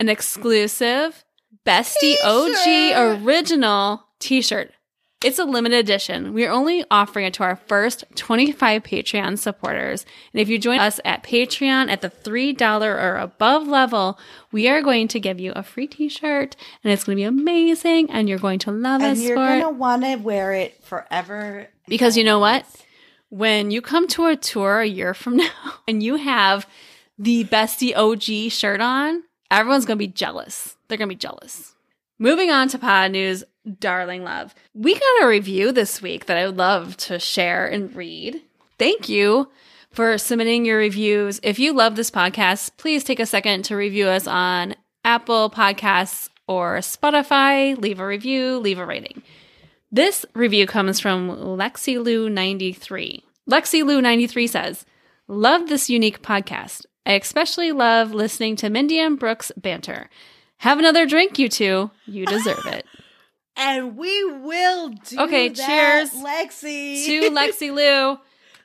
an 0.00 0.08
exclusive 0.08 1.24
Bestie 1.66 2.16
OG 2.24 3.22
original 3.22 4.04
t 4.18 4.42
shirt. 4.42 4.72
It's 5.24 5.38
a 5.38 5.44
limited 5.44 5.78
edition. 5.78 6.34
We're 6.34 6.50
only 6.50 6.84
offering 6.90 7.26
it 7.26 7.34
to 7.34 7.44
our 7.44 7.56
first 7.56 8.04
25 8.16 8.82
Patreon 8.82 9.38
supporters. 9.38 10.04
And 10.32 10.40
if 10.40 10.48
you 10.48 10.58
join 10.58 10.80
us 10.80 10.98
at 11.04 11.22
Patreon 11.22 11.90
at 11.90 12.00
the 12.00 12.10
$3 12.10 12.82
or 12.82 13.16
above 13.16 13.68
level, 13.68 14.18
we 14.50 14.68
are 14.68 14.82
going 14.82 15.06
to 15.08 15.20
give 15.20 15.38
you 15.38 15.52
a 15.52 15.62
free 15.62 15.86
t-shirt 15.86 16.56
and 16.82 16.92
it's 16.92 17.04
going 17.04 17.16
to 17.16 17.20
be 17.20 17.24
amazing 17.24 18.10
and 18.10 18.28
you're 18.28 18.38
going 18.38 18.58
to 18.60 18.72
love 18.72 19.00
it. 19.00 19.04
And 19.04 19.12
us 19.12 19.20
you're 19.20 19.36
for 19.36 19.46
going 19.46 19.60
to 19.60 19.70
want 19.70 20.02
to 20.02 20.16
wear 20.16 20.52
it 20.52 20.82
forever. 20.82 21.68
Because 21.86 22.16
you 22.16 22.24
know 22.24 22.40
what? 22.40 22.66
When 23.28 23.70
you 23.70 23.80
come 23.80 24.08
to 24.08 24.26
a 24.26 24.36
tour 24.36 24.80
a 24.80 24.86
year 24.86 25.14
from 25.14 25.36
now 25.38 25.50
and 25.86 26.02
you 26.02 26.16
have 26.16 26.66
the 27.16 27.44
Bestie 27.44 27.96
OG 27.96 28.50
shirt 28.50 28.80
on, 28.80 29.22
everyone's 29.50 29.86
going 29.86 29.98
to 29.98 30.04
be 30.04 30.12
jealous. 30.12 30.76
They're 30.88 30.98
going 30.98 31.08
to 31.08 31.14
be 31.14 31.18
jealous. 31.18 31.74
Moving 32.18 32.50
on 32.50 32.68
to 32.68 32.78
pod 32.78 33.12
news, 33.12 33.42
darling 33.78 34.24
love. 34.24 34.54
We 34.74 34.94
got 34.94 35.22
a 35.22 35.26
review 35.26 35.72
this 35.72 36.02
week 36.02 36.26
that 36.26 36.36
I 36.36 36.46
would 36.46 36.56
love 36.56 36.96
to 36.98 37.18
share 37.18 37.66
and 37.66 37.94
read. 37.94 38.40
Thank 38.78 39.08
you 39.08 39.48
for 39.90 40.18
submitting 40.18 40.64
your 40.64 40.78
reviews. 40.78 41.40
If 41.42 41.58
you 41.58 41.72
love 41.72 41.96
this 41.96 42.10
podcast, 42.10 42.72
please 42.76 43.04
take 43.04 43.20
a 43.20 43.26
second 43.26 43.64
to 43.66 43.76
review 43.76 44.08
us 44.08 44.26
on 44.26 44.74
Apple 45.04 45.50
Podcasts 45.50 46.28
or 46.48 46.78
Spotify. 46.78 47.76
Leave 47.78 48.00
a 48.00 48.06
review, 48.06 48.58
leave 48.58 48.78
a 48.78 48.86
rating. 48.86 49.22
This 49.90 50.24
review 50.34 50.66
comes 50.66 51.00
from 51.00 51.28
LexiLou93. 51.28 53.22
LexiLou93 53.50 54.48
says, 54.48 54.86
Love 55.28 55.68
this 55.68 55.90
unique 55.90 56.22
podcast. 56.22 56.86
I 57.04 57.12
especially 57.12 57.72
love 57.72 58.12
listening 58.12 58.56
to 58.56 58.70
Mindy 58.70 58.98
and 58.98 59.18
Brooke's 59.18 59.52
banter. 59.56 60.08
Have 60.58 60.78
another 60.78 61.06
drink, 61.06 61.38
you 61.38 61.48
two. 61.48 61.90
You 62.06 62.26
deserve 62.26 62.66
it. 62.66 62.86
And 63.62 63.96
we 63.96 64.24
will 64.24 64.88
do 64.90 65.20
Okay, 65.20 65.48
that, 65.48 65.66
cheers 66.10 66.10
Lexi. 66.22 67.04
to 67.06 67.30
Lexi 67.30 67.72
Lou. 67.72 68.18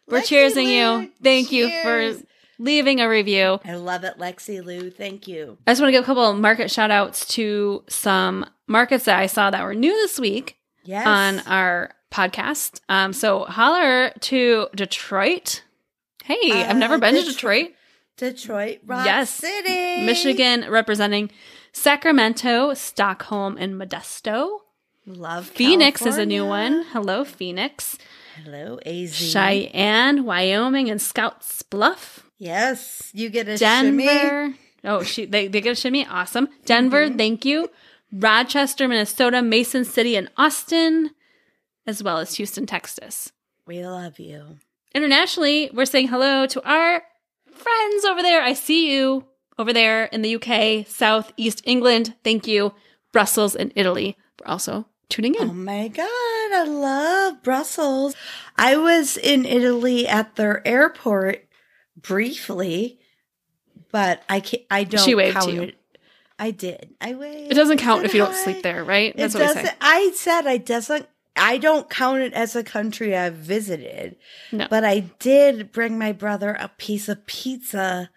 We're 0.07 0.21
Lexi 0.21 0.23
cheersing 0.51 0.65
Lou, 0.65 1.01
you. 1.03 1.11
Thank 1.21 1.51
you 1.51 1.69
for 1.83 2.13
leaving 2.59 2.99
a 3.01 3.07
review. 3.09 3.59
I 3.63 3.75
love 3.75 4.03
it, 4.03 4.17
Lexi 4.17 4.63
Lou. 4.63 4.89
Thank 4.89 5.27
you. 5.27 5.57
I 5.67 5.71
just 5.71 5.81
want 5.81 5.89
to 5.89 5.91
give 5.91 6.03
a 6.03 6.05
couple 6.05 6.23
of 6.29 6.37
market 6.39 6.71
shout 6.71 6.91
outs 6.91 7.25
to 7.35 7.83
some 7.87 8.45
markets 8.67 9.05
that 9.05 9.19
I 9.19 9.27
saw 9.27 9.51
that 9.51 9.63
were 9.63 9.75
new 9.75 9.91
this 9.93 10.19
week 10.19 10.57
Yes. 10.83 11.05
on 11.05 11.39
our 11.47 11.91
podcast. 12.11 12.79
Um, 12.89 13.13
so 13.13 13.43
holler 13.45 14.11
to 14.21 14.67
Detroit. 14.75 15.63
Hey, 16.23 16.51
I've 16.63 16.77
never 16.77 16.95
Uh, 16.95 16.99
been 16.99 17.13
to 17.15 17.21
Detroit. 17.23 17.67
Detroit. 17.67 17.73
Detroit, 18.17 18.79
Rock 18.85 19.05
Yes. 19.05 19.29
City, 19.29 20.03
Michigan 20.05 20.65
representing 20.71 21.29
Sacramento, 21.71 22.73
Stockholm, 22.73 23.57
and 23.59 23.75
Modesto. 23.79 24.61
Love 25.07 25.47
Phoenix 25.47 26.05
is 26.05 26.17
a 26.17 26.25
new 26.25 26.45
one. 26.45 26.83
Hello, 26.91 27.23
Phoenix. 27.23 27.97
Hello, 28.43 28.77
AZ. 28.85 29.15
Cheyenne, 29.15 30.25
Wyoming, 30.25 30.89
and 30.89 30.99
Scottsbluff. 30.99 32.23
Yes, 32.37 33.09
you 33.13 33.29
get 33.29 33.47
a 33.47 33.57
shimmy. 33.57 34.05
Denver. 34.05 34.55
Oh, 34.83 35.03
she 35.03 35.25
they, 35.25 35.47
they 35.47 35.61
get 35.61 35.71
a 35.71 35.75
shimmy. 35.75 36.05
Awesome. 36.05 36.49
Denver, 36.65 37.07
mm-hmm. 37.07 37.17
thank 37.17 37.45
you. 37.45 37.69
Rochester, 38.11 38.85
Minnesota, 38.85 39.41
Mason 39.41 39.85
City, 39.85 40.17
and 40.17 40.29
Austin, 40.35 41.11
as 41.85 42.03
well 42.03 42.17
as 42.17 42.35
Houston, 42.35 42.65
Texas. 42.65 43.31
We 43.65 43.87
love 43.87 44.19
you. 44.19 44.57
Internationally, 44.93 45.69
we're 45.73 45.85
saying 45.85 46.09
hello 46.09 46.47
to 46.47 46.61
our 46.69 47.01
friends 47.49 48.03
over 48.03 48.21
there. 48.21 48.41
I 48.41 48.51
see 48.51 48.93
you 48.93 49.23
over 49.57 49.71
there 49.71 50.03
in 50.05 50.21
the 50.21 50.35
UK, 50.35 50.85
South 50.85 51.31
East 51.37 51.61
England. 51.63 52.13
Thank 52.25 52.45
you. 52.45 52.73
Brussels 53.13 53.55
and 53.55 53.71
Italy 53.73 54.17
for 54.37 54.45
also 54.49 54.85
tuning 55.09 55.35
in. 55.35 55.49
Oh 55.49 55.53
my 55.53 55.87
God, 55.87 56.07
I 56.07 56.65
love 56.67 57.43
Brussels. 57.43 58.15
I 58.55 58.75
was 58.77 59.17
in 59.17 59.45
Italy 59.45 60.07
at 60.07 60.35
their 60.35 60.65
airport 60.67 61.45
briefly, 61.95 62.99
but 63.91 64.23
I 64.29 64.39
can't, 64.39 64.63
I 64.69 64.83
don't 64.83 65.03
She 65.03 65.15
waved 65.15 65.41
to 65.41 65.51
you. 65.51 65.61
it. 65.63 65.75
I 66.39 66.51
did. 66.51 66.93
I 67.01 67.15
waved. 67.15 67.51
it 67.51 67.55
doesn't 67.55 67.79
count 67.79 68.05
if 68.05 68.13
you 68.13 68.19
don't 68.19 68.31
hi. 68.33 68.43
sleep 68.43 68.61
there, 68.63 68.83
right? 68.83 69.11
It 69.11 69.17
That's 69.17 69.33
what 69.33 69.43
I 69.43 69.53
doesn't. 69.53 69.77
I 69.81 70.11
said 70.15 70.45
I 70.47 70.57
doesn't. 70.57 71.07
I 71.35 71.57
don't 71.57 71.89
count 71.89 72.21
it 72.21 72.33
as 72.33 72.55
a 72.55 72.63
country 72.63 73.15
I've 73.15 73.35
visited. 73.35 74.17
No. 74.51 74.67
But 74.69 74.83
I 74.83 74.99
did 75.19 75.71
bring 75.71 75.97
my 75.97 76.11
brother 76.11 76.51
a 76.59 76.69
piece 76.77 77.09
of 77.09 77.25
pizza 77.27 78.09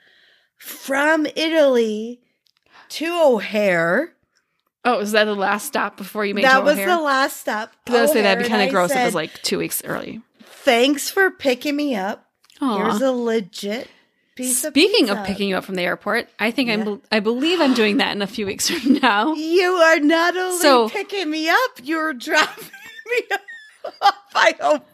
from 0.56 1.26
Italy 1.36 2.20
to 2.90 3.06
O'Hare. 3.22 4.14
Oh, 4.84 4.98
was 4.98 5.12
that 5.12 5.24
the 5.24 5.34
last 5.34 5.66
stop 5.66 5.96
before 5.96 6.24
you 6.24 6.34
made 6.34 6.44
That 6.44 6.64
was 6.64 6.74
O'Hare? 6.78 6.88
the 6.88 7.00
last 7.02 7.36
stop. 7.38 7.72
I 7.88 7.96
oh, 7.96 8.00
would 8.02 8.10
say 8.10 8.22
that'd 8.22 8.42
be 8.42 8.48
kind 8.48 8.62
of 8.62 8.70
gross 8.70 8.90
if 8.90 8.96
it 8.98 9.04
was 9.04 9.14
like 9.14 9.42
two 9.42 9.58
weeks 9.58 9.82
early. 9.84 10.22
Thanks 10.42 11.10
for 11.10 11.30
picking 11.30 11.76
me 11.76 11.94
up. 11.96 12.26
Aw. 12.62 12.76
Here's 12.90 13.02
a 13.02 13.12
legit 13.12 13.88
piece 14.36 14.62
Speaking 14.62 15.10
of 15.10 15.18
of 15.18 15.26
picking 15.26 15.48
you 15.48 15.56
up 15.56 15.64
from 15.64 15.74
the 15.74 15.82
airport, 15.82 16.28
I 16.38 16.50
think 16.50 16.68
Yeah. 16.68 16.74
I'm, 16.76 17.02
I 17.12 17.20
believe 17.20 17.60
I'm 17.60 17.74
doing 17.74 17.98
that 17.98 18.14
in 18.16 18.22
a 18.22 18.26
few 18.26 18.46
weeks 18.46 18.70
from 18.70 18.94
now. 18.94 19.34
You 19.34 19.72
are 19.72 19.98
not 20.00 20.36
only 20.36 20.58
So- 20.58 20.88
picking 20.88 21.30
me 21.30 21.48
up, 21.48 21.70
you're 21.82 22.14
dropping 22.14 22.64
me 23.06 23.36
off. 24.02 24.14
I 24.34 24.54
hope. 24.60 24.86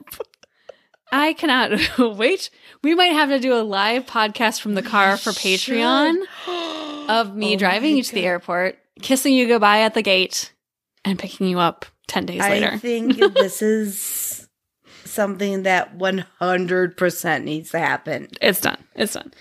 I 1.12 1.32
cannot 1.34 1.78
wait. 2.16 2.51
We 2.82 2.95
might 2.97 3.12
have 3.12 3.28
to 3.28 3.39
do 3.39 3.55
a 3.55 3.62
live 3.62 4.07
podcast 4.07 4.61
from 4.61 4.74
the 4.74 4.82
car 4.82 5.16
for 5.16 5.30
Patreon 5.30 6.16
of 7.09 7.37
me 7.37 7.55
Oh 7.55 7.59
driving 7.59 7.97
you 7.97 8.03
to 8.03 8.14
the 8.14 8.24
airport, 8.24 8.78
kissing 9.01 9.34
you 9.34 9.47
goodbye 9.47 9.80
at 9.80 9.94
the 9.94 10.03
gate, 10.03 10.53
and 11.05 11.18
picking 11.18 11.47
you 11.47 11.59
up 11.59 11.86
10 12.09 12.26
days 12.26 12.42
I 12.42 12.51
later. 12.51 12.70
I 12.72 12.78
think 12.78 13.16
this 13.34 13.62
is 13.62 14.49
something 15.05 15.62
that 15.62 15.97
100% 15.97 17.44
needs 17.44 17.70
to 17.70 17.78
happen. 17.78 18.28
It's 18.40 18.61
done. 18.61 18.78
It's 18.94 19.14
done. 19.14 19.32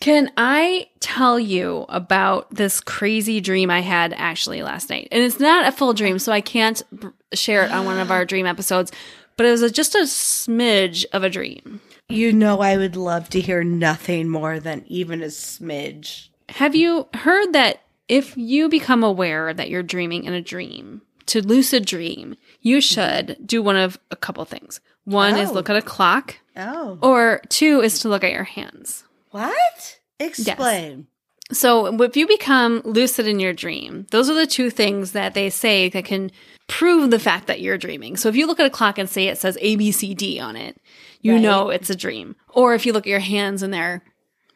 Can 0.00 0.30
I 0.36 0.88
tell 1.00 1.40
you 1.40 1.84
about 1.88 2.54
this 2.54 2.80
crazy 2.80 3.40
dream 3.40 3.68
I 3.68 3.80
had 3.80 4.12
actually 4.12 4.62
last 4.62 4.90
night? 4.90 5.08
And 5.10 5.22
it's 5.22 5.40
not 5.40 5.66
a 5.66 5.72
full 5.72 5.92
dream, 5.92 6.20
so 6.20 6.30
I 6.30 6.40
can't 6.40 6.80
b- 6.96 7.08
share 7.34 7.64
it 7.64 7.72
on 7.72 7.84
one 7.84 7.98
of 7.98 8.10
our 8.12 8.24
dream 8.26 8.46
episodes, 8.46 8.92
but 9.36 9.44
it 9.44 9.50
was 9.50 9.62
a, 9.62 9.70
just 9.70 9.96
a 9.96 10.00
smidge 10.02 11.04
of 11.12 11.24
a 11.24 11.30
dream. 11.30 11.80
You 12.08 12.32
know, 12.32 12.60
I 12.60 12.76
would 12.76 12.94
love 12.94 13.28
to 13.30 13.40
hear 13.40 13.64
nothing 13.64 14.28
more 14.28 14.60
than 14.60 14.84
even 14.86 15.20
a 15.20 15.26
smidge. 15.26 16.28
Have 16.50 16.76
you 16.76 17.08
heard 17.14 17.52
that 17.52 17.82
if 18.08 18.36
you 18.36 18.68
become 18.68 19.02
aware 19.04 19.52
that 19.52 19.70
you're 19.70 19.82
dreaming 19.82 20.24
in 20.24 20.32
a 20.32 20.40
dream, 20.42 21.02
to 21.26 21.42
lucid 21.46 21.84
dream, 21.84 22.36
you 22.62 22.80
should 22.80 23.36
do 23.44 23.62
one 23.62 23.76
of 23.76 23.98
a 24.10 24.16
couple 24.16 24.44
things. 24.46 24.80
One 25.04 25.36
is 25.36 25.50
Oh. 25.50 25.52
look 25.52 25.68
at 25.70 25.76
a 25.76 25.80
oh. 25.80 25.82
clock, 25.82 26.36
Oh. 26.56 26.98
or 27.02 27.42
two 27.48 27.80
is 27.80 27.98
to 28.00 28.08
look 28.08 28.24
at 28.24 28.32
your 28.32 28.44
hands. 28.44 29.04
What? 29.30 29.98
Explain. 30.18 31.06
So, 31.50 31.86
if 32.02 32.16
you 32.16 32.26
become 32.26 32.82
lucid 32.84 33.26
in 33.26 33.40
your 33.40 33.54
dream, 33.54 34.06
those 34.10 34.28
are 34.28 34.34
the 34.34 34.46
two 34.46 34.68
things 34.68 35.12
that 35.12 35.32
they 35.32 35.48
say 35.48 35.88
that 35.88 36.04
can 36.04 36.30
prove 36.66 37.10
the 37.10 37.18
fact 37.18 37.46
that 37.46 37.60
you're 37.62 37.78
dreaming. 37.78 38.16
So, 38.18 38.28
if 38.28 38.36
you 38.36 38.46
look 38.46 38.60
at 38.60 38.66
a 38.66 38.70
clock 38.70 38.98
and 38.98 39.08
say 39.08 39.28
it 39.28 39.38
says 39.38 39.56
ABCD 39.62 40.40
on 40.40 40.56
it, 40.56 40.76
you 41.22 41.32
Right. 41.34 41.40
know 41.40 41.70
it's 41.70 41.88
a 41.88 41.96
dream. 41.96 42.36
Or 42.48 42.74
if 42.74 42.84
you 42.84 42.92
look 42.92 43.06
at 43.06 43.10
your 43.10 43.18
hands 43.20 43.62
and 43.62 43.72
they're 43.72 44.02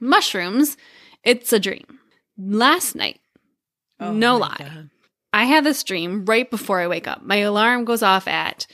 mushrooms, 0.01 0.77
it's 1.25 1.53
a 1.53 1.59
dream. 1.61 1.99
last 2.39 2.95
night, 2.95 3.21
Oh 4.03 4.13
no 4.13 4.37
lie, 4.37 4.57
God. 4.59 4.91
I 5.33 5.45
have 5.45 5.65
this 5.65 5.83
dream 5.83 6.25
right 6.27 6.51
before 6.51 6.81
I 6.81 6.87
wake 6.89 7.07
up. 7.09 7.23
My 7.23 7.37
alarm 7.37 7.85
goes 7.85 8.03
off 8.03 8.27
at 8.29 8.67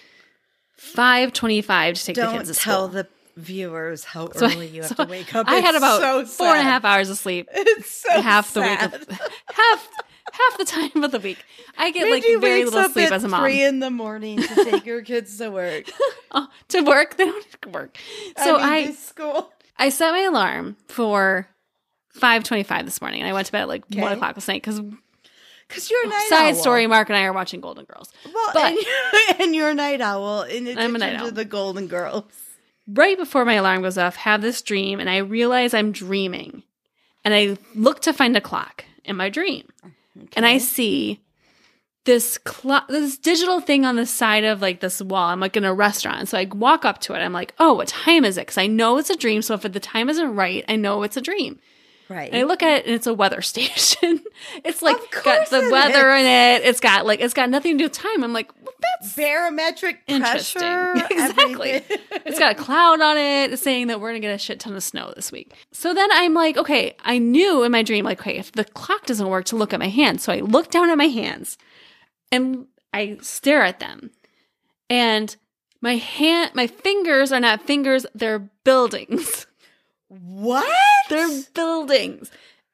5:25 0.79 1.95
to 1.95 2.05
take 2.05 2.17
the 2.17 2.23
Don't 2.23 2.37
kids 2.39 2.49
to 2.49 2.55
school. 2.55 2.73
tell 2.73 2.89
the 2.89 3.09
viewers 3.37 4.05
how 4.05 4.31
So 4.33 4.47
I- 4.47 4.53
early 4.53 4.67
you 4.69 4.83
have 4.83 4.97
so 4.97 5.05
to 5.05 5.11
wake 5.11 5.35
up. 5.35 5.49
I 5.49 5.57
had 5.57 5.75
about 5.75 6.01
so 6.01 6.25
four 6.27 6.49
and 6.49 6.57
a 6.59 6.63
sad. 6.63 6.65
half 6.65 6.85
hours 6.85 7.11
of 7.11 7.19
sleep. 7.19 7.49
It's 7.55 7.91
so 7.91 8.21
half 8.21 8.53
the 8.53 8.63
week 8.63 8.83
of 8.83 8.93
half 9.55 9.89
half 10.33 10.59
the 10.59 10.65
time 10.65 11.05
of 11.05 11.11
the 11.13 11.21
week. 11.21 11.39
I 11.77 11.91
get 11.91 12.11
like 12.11 12.25
very 12.41 12.65
little 12.65 12.89
sleep 12.91 13.11
as 13.13 13.25
a 13.25 13.29
mom. 13.29 13.41
Three 13.43 13.63
in 13.63 13.79
the 13.81 13.91
morning 13.91 14.39
to 14.43 14.65
take 14.65 14.85
your 14.87 15.03
kids 15.03 15.39
to 15.39 15.51
work. 15.51 15.85
Oh, 16.33 16.49
to 16.69 16.81
work. 16.83 17.17
They 17.17 17.27
don't 17.27 17.67
work. 17.73 17.97
So 18.43 18.57
I, 18.57 18.61
I 18.61 18.81
mean, 18.81 18.87
to 18.89 18.93
school. 18.95 19.53
I 19.79 19.89
set 19.91 20.11
my 20.13 20.21
alarm 20.23 20.77
for 20.89 21.49
five 22.11 22.43
twenty 22.45 22.65
five 22.65 22.85
this 22.85 23.01
morning, 23.01 23.21
and 23.21 23.29
I 23.29 23.33
went 23.33 23.47
to 23.47 23.53
bed 23.53 23.63
at 23.63 23.69
like 23.69 23.85
one 23.95 24.13
o'clock 24.13 24.37
last 24.37 24.49
night 24.49 24.63
because 24.63 24.81
Because 25.69 25.91
you're 25.91 26.05
a 26.05 26.09
night 26.09 26.27
side 26.29 26.55
owl. 26.55 26.61
story. 26.61 26.87
Mark 26.87 27.09
and 27.11 27.17
I 27.19 27.25
are 27.25 27.33
watching 27.33 27.61
Golden 27.61 27.85
Girls. 27.85 28.11
Well, 28.33 28.51
But- 28.55 28.73
and, 28.73 28.77
you're, 28.81 29.37
and 29.47 29.55
you're 29.55 29.69
a 29.71 29.75
night 29.75 30.01
owl 30.01 30.43
in 30.43 30.67
addition 30.67 30.79
I'm 30.79 30.97
a 30.97 30.99
night 30.99 31.13
to 31.19 31.25
owl. 31.25 31.31
the 31.31 31.45
Golden 31.45 31.87
Girls. 31.87 32.25
Right 32.91 33.19
before 33.19 33.45
my 33.45 33.55
alarm 33.55 33.83
goes 33.83 33.99
off, 33.99 34.17
have 34.17 34.41
this 34.41 34.63
dream, 34.63 34.99
and 34.99 35.11
I 35.11 35.19
realize 35.19 35.75
I'm 35.75 35.93
dreaming, 35.93 36.63
and 37.23 37.35
I 37.35 37.59
look 37.75 38.01
to 38.03 38.15
find 38.15 38.35
a 38.35 38.41
clock 38.41 38.85
in 39.05 39.15
my 39.15 39.29
dream, 39.29 39.69
and 40.35 40.47
I 40.47 40.57
see 40.57 41.21
this 42.07 42.39
clock, 42.39 42.89
this 42.89 43.19
digital 43.19 43.61
thing 43.61 43.85
on 43.85 43.97
the 43.97 44.07
side 44.07 44.45
of 44.45 44.63
like 44.63 44.81
this 44.81 45.03
wall. 45.03 45.29
I'm 45.29 45.39
like 45.41 45.55
in 45.59 45.65
a 45.67 45.75
restaurant, 45.75 46.29
so 46.29 46.39
I 46.39 46.47
walk 46.47 46.87
up 46.87 46.99
to 47.03 47.13
it. 47.13 47.19
I'm 47.19 47.35
like, 47.35 47.53
"Oh, 47.59 47.75
what 47.75 47.89
time 47.89 48.25
is 48.25 48.39
it?" 48.39 48.43
Because 48.47 48.57
I 48.57 48.67
know 48.69 48.97
it's 48.97 49.11
a 49.11 49.17
dream. 49.17 49.43
So 49.43 49.53
if 49.53 49.61
the 49.61 49.79
time 49.81 50.09
isn't 50.09 50.35
right, 50.35 50.65
I 50.67 50.77
know 50.77 51.03
it's 51.03 51.19
a 51.19 51.21
dream. 51.21 51.61
Right. 52.09 52.31
And 52.33 52.41
I 52.41 52.45
look 52.45 52.63
at 52.63 52.79
it 52.79 52.87
and 52.87 52.95
it's 52.95 53.07
a 53.07 53.13
weather 53.13 53.43
station. 53.43 54.23
it's 54.65 54.83
like 54.83 54.97
got 55.25 55.51
the 55.51 55.69
weather 55.71 56.11
in 56.11 56.25
it. 56.25 56.65
It's 56.65 56.81
got 56.81 57.05
like 57.05 57.21
it's 57.21 57.35
got 57.35 57.51
nothing 57.51 57.73
to 57.75 57.79
do 57.79 57.85
with 57.85 57.93
time. 57.93 58.25
I'm 58.25 58.33
like, 58.33 58.51
well, 58.63 58.73
that's 58.81 59.15
Barometric 59.15 59.99
interesting. 60.07 60.61
pressure. 60.61 61.07
exactly. 61.11 61.83
it's 62.25 62.39
got 62.39 62.53
a 62.53 62.55
cloud 62.55 63.01
on 63.01 63.19
it 63.19 63.53
it's 63.53 63.63
saying 63.63 63.89
that 63.89 64.01
we're 64.01 64.11
gonna 64.11 64.21
get 64.21 64.35
a 64.35 64.39
shit 64.39 64.61
ton 64.61 64.75
of 64.75 64.83
snow 64.83 65.13
this 65.15 65.31
week. 65.31 65.53
So 65.73 65.93
then 65.93 66.09
I'm 66.13 66.35
like, 66.35 66.57
okay, 66.57 66.97
I 67.05 67.19
knew 67.19 67.63
in 67.63 67.73
my 67.73 67.83
dream, 67.83 68.05
like, 68.05 68.21
okay, 68.21 68.39
if 68.39 68.53
the 68.53 68.65
clock 68.65 69.07
doesn't 69.07 69.29
work, 69.29 69.45
to 69.47 69.57
look 69.57 69.73
at 69.73 69.81
my 69.81 69.89
hands. 69.89 70.23
So 70.23 70.33
I 70.33 70.41
look 70.41 70.71
down 70.71 70.91
at 70.91 70.99
my 70.99 71.09
hands 71.09 71.59
and 72.33 72.67
I 72.93 73.19
stare 73.21 73.63
at 73.63 73.81
them. 73.81 74.11
And 74.89 75.37
my 75.83 75.97
hand 75.97 76.53
my 76.55 76.67
fingers 76.67 77.33
are 77.33 77.41
not 77.41 77.63
fingers, 77.63 78.07
they're 78.15 78.39
buildings. 78.65 79.47
What? 80.09 80.67
They're 81.09 81.43
buildings. 81.55 82.31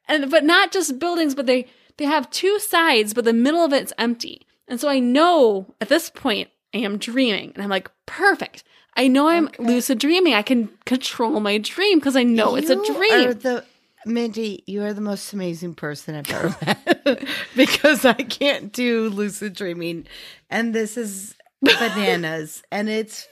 And 0.09 0.31
but 0.31 0.45
not 0.45 0.73
just 0.73 0.99
buildings, 0.99 1.35
but 1.35 1.47
they 1.47 1.67
they 1.97 2.05
have 2.05 2.31
two 2.31 2.59
sides, 2.59 3.15
but 3.15 3.25
the 3.25 3.33
middle 3.33 3.65
of 3.65 3.73
it's 3.73 3.93
empty. 3.99 4.43
And 4.69 4.81
so 4.81 4.89
I 4.89 4.99
know 4.99 5.75
at 5.81 5.89
this 5.89 6.11
point 6.11 6.49
I 6.75 6.79
am 6.79 6.99
dreaming. 6.99 7.53
And 7.55 7.63
I'm 7.63 7.71
like, 7.71 7.91
perfect. 8.07 8.65
I 8.97 9.09
know 9.09 9.29
I'm 9.29 9.47
Okay. 9.49 9.65
lucid 9.65 9.99
dreaming. 9.99 10.35
I 10.35 10.43
can 10.43 10.69
control 10.87 11.41
my 11.41 11.59
dream 11.59 11.99
because 11.99 12.17
I 12.17 12.23
know 12.23 12.55
it's 12.55 12.71
a 12.71 12.77
dream. 12.77 13.33
The 13.39 13.65
Mindy, 14.07 14.63
you 14.67 14.83
are 14.83 14.93
the 14.93 15.01
most 15.01 15.33
amazing 15.33 15.75
person 15.75 16.15
I've 16.15 16.31
ever 16.31 16.57
met 16.65 17.25
because 17.57 18.05
I 18.05 18.13
can't 18.13 18.71
do 18.71 19.09
lucid 19.09 19.55
dreaming, 19.55 20.07
and 20.51 20.75
this 20.75 20.99
is 20.99 21.35
bananas, 21.63 22.63
and 22.71 22.91
it's 22.91 23.27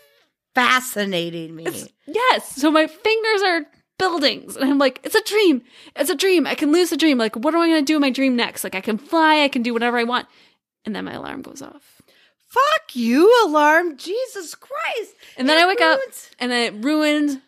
fascinating 0.55 1.55
me. 1.55 1.93
yes. 2.07 2.57
So 2.57 2.71
my 2.71 2.87
fingers 2.87 3.43
are 3.43 3.61
buildings. 4.03 4.57
And 4.57 4.69
I'm 4.69 4.79
like, 4.79 4.99
it's 5.05 5.15
a 5.15 5.23
dream. 5.23 5.63
It's 5.95 6.11
a 6.11 6.17
dream. 6.17 6.45
I 6.45 6.57
can 6.57 6.73
lucid 6.73 6.99
dream. 6.99 7.19
Like, 7.19 7.37
what 7.37 7.55
am 7.55 7.61
I 7.61 7.69
going 7.69 7.85
to 7.85 7.93
do 7.93 7.97
in 7.97 8.01
my 8.01 8.11
dream 8.11 8.35
next? 8.35 8.65
Like, 8.65 8.75
I 8.75 8.81
can 8.81 8.99
fly. 8.99 9.43
I 9.45 9.49
can 9.49 9.63
do 9.63 9.73
whatever 9.73 9.97
I 9.97 10.05
want. 10.05 10.27
And 10.85 10.97
then 10.97 11.05
my 11.05 11.13
alarm 11.13 11.43
goes 11.43 11.63
off. 11.63 12.03
Fuck 12.49 12.97
you, 12.97 13.33
alarm! 13.47 13.97
Jesus 13.97 14.55
Christ! 14.55 15.15
And 15.39 15.49
then 15.49 15.57
It 15.57 15.63
I 15.63 15.67
wake 15.69 15.81
up 15.81 16.01
and 16.39 16.51
then 16.51 16.75
it 16.75 16.85
ruined 16.85 17.41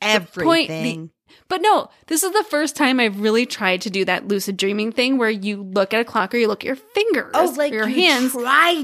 everything. 0.00 1.10
But 1.48 1.60
no, 1.60 1.90
this 2.06 2.22
is 2.22 2.32
the 2.32 2.44
first 2.44 2.74
time 2.74 2.98
I've 2.98 3.20
really 3.20 3.44
tried 3.44 3.82
to 3.82 3.90
do 3.90 4.04
that 4.06 4.28
lucid 4.28 4.56
dreaming 4.56 4.92
thing 4.92 5.18
where 5.18 5.28
you 5.28 5.62
look 5.62 5.92
at 5.92 6.00
a 6.00 6.04
clock 6.04 6.32
or 6.32 6.38
you 6.38 6.48
look 6.48 6.62
at 6.62 6.66
your 6.66 6.76
fingers, 6.76 7.32
oh, 7.34 7.54
like 7.56 7.72
or 7.72 7.76
your 7.76 7.88
you 7.88 8.02
hands. 8.02 8.32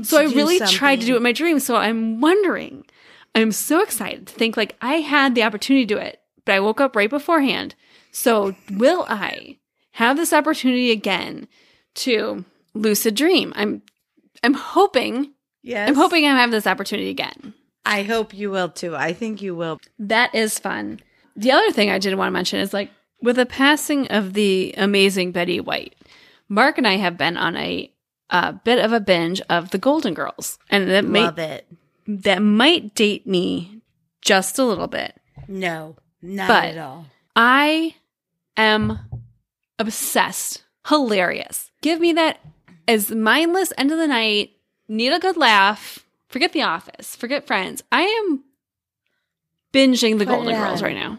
So 0.08 0.18
I 0.18 0.24
really 0.24 0.58
tried 0.58 1.00
to 1.00 1.06
do 1.06 1.14
it 1.14 1.18
in 1.18 1.22
my 1.22 1.32
dream. 1.32 1.58
So 1.58 1.76
I'm 1.76 2.20
wondering, 2.20 2.84
I'm 3.34 3.52
so 3.52 3.82
excited 3.82 4.26
to 4.26 4.34
think 4.34 4.56
like 4.58 4.76
I 4.82 4.96
had 4.96 5.34
the 5.34 5.42
opportunity 5.42 5.86
to 5.86 5.94
do 5.94 6.00
it, 6.00 6.20
but 6.44 6.54
I 6.54 6.60
woke 6.60 6.80
up 6.80 6.96
right 6.96 7.10
beforehand. 7.10 7.74
So 8.10 8.54
will 8.70 9.06
I 9.08 9.58
have 9.92 10.16
this 10.16 10.32
opportunity 10.32 10.90
again 10.90 11.48
to 11.94 12.44
lucid 12.74 13.14
dream? 13.14 13.52
I'm 13.56 13.82
I'm 14.42 14.54
hoping 14.54 15.32
Yes, 15.62 15.88
I'm 15.88 15.94
hoping 15.94 16.26
I 16.26 16.30
have 16.30 16.50
this 16.50 16.66
opportunity 16.66 17.10
again. 17.10 17.54
I 17.84 18.02
hope 18.02 18.34
you 18.34 18.50
will 18.50 18.68
too. 18.68 18.96
I 18.96 19.12
think 19.12 19.42
you 19.42 19.54
will. 19.54 19.80
That 19.98 20.34
is 20.34 20.58
fun. 20.58 21.00
The 21.36 21.52
other 21.52 21.70
thing 21.72 21.90
I 21.90 21.98
did 21.98 22.14
want 22.14 22.28
to 22.28 22.32
mention 22.32 22.60
is 22.60 22.72
like 22.72 22.90
with 23.22 23.36
the 23.36 23.46
passing 23.46 24.08
of 24.08 24.34
the 24.34 24.74
amazing 24.76 25.32
Betty 25.32 25.60
White, 25.60 25.94
Mark 26.48 26.78
and 26.78 26.86
I 26.86 26.96
have 26.96 27.16
been 27.16 27.36
on 27.36 27.56
a 27.56 27.90
uh, 28.30 28.52
bit 28.52 28.84
of 28.84 28.92
a 28.92 29.00
binge 29.00 29.40
of 29.48 29.70
the 29.70 29.78
Golden 29.78 30.14
Girls, 30.14 30.58
and 30.70 30.90
that 30.90 31.04
may 31.04 31.28
it. 31.28 31.66
that 32.06 32.42
might 32.42 32.94
date 32.94 33.26
me 33.26 33.80
just 34.20 34.58
a 34.58 34.64
little 34.64 34.88
bit. 34.88 35.18
No, 35.48 35.96
not 36.22 36.48
But- 36.48 36.64
at 36.64 36.78
all. 36.78 37.06
I 37.36 37.94
am 38.56 38.98
obsessed, 39.78 40.62
hilarious. 40.88 41.70
Give 41.80 42.00
me 42.00 42.12
that 42.12 42.40
as 42.86 43.10
mindless 43.10 43.72
end 43.78 43.90
of 43.90 43.98
the 43.98 44.06
night. 44.06 44.52
Need 44.88 45.12
a 45.12 45.18
good 45.18 45.36
laugh. 45.36 46.00
Forget 46.28 46.52
The 46.52 46.62
Office. 46.62 47.16
Forget 47.16 47.46
Friends. 47.46 47.82
I 47.90 48.02
am 48.02 48.44
binging 49.72 50.18
the 50.18 50.26
Put 50.26 50.32
Golden 50.36 50.54
Girls 50.56 50.82
right 50.82 50.96
now. 50.96 51.18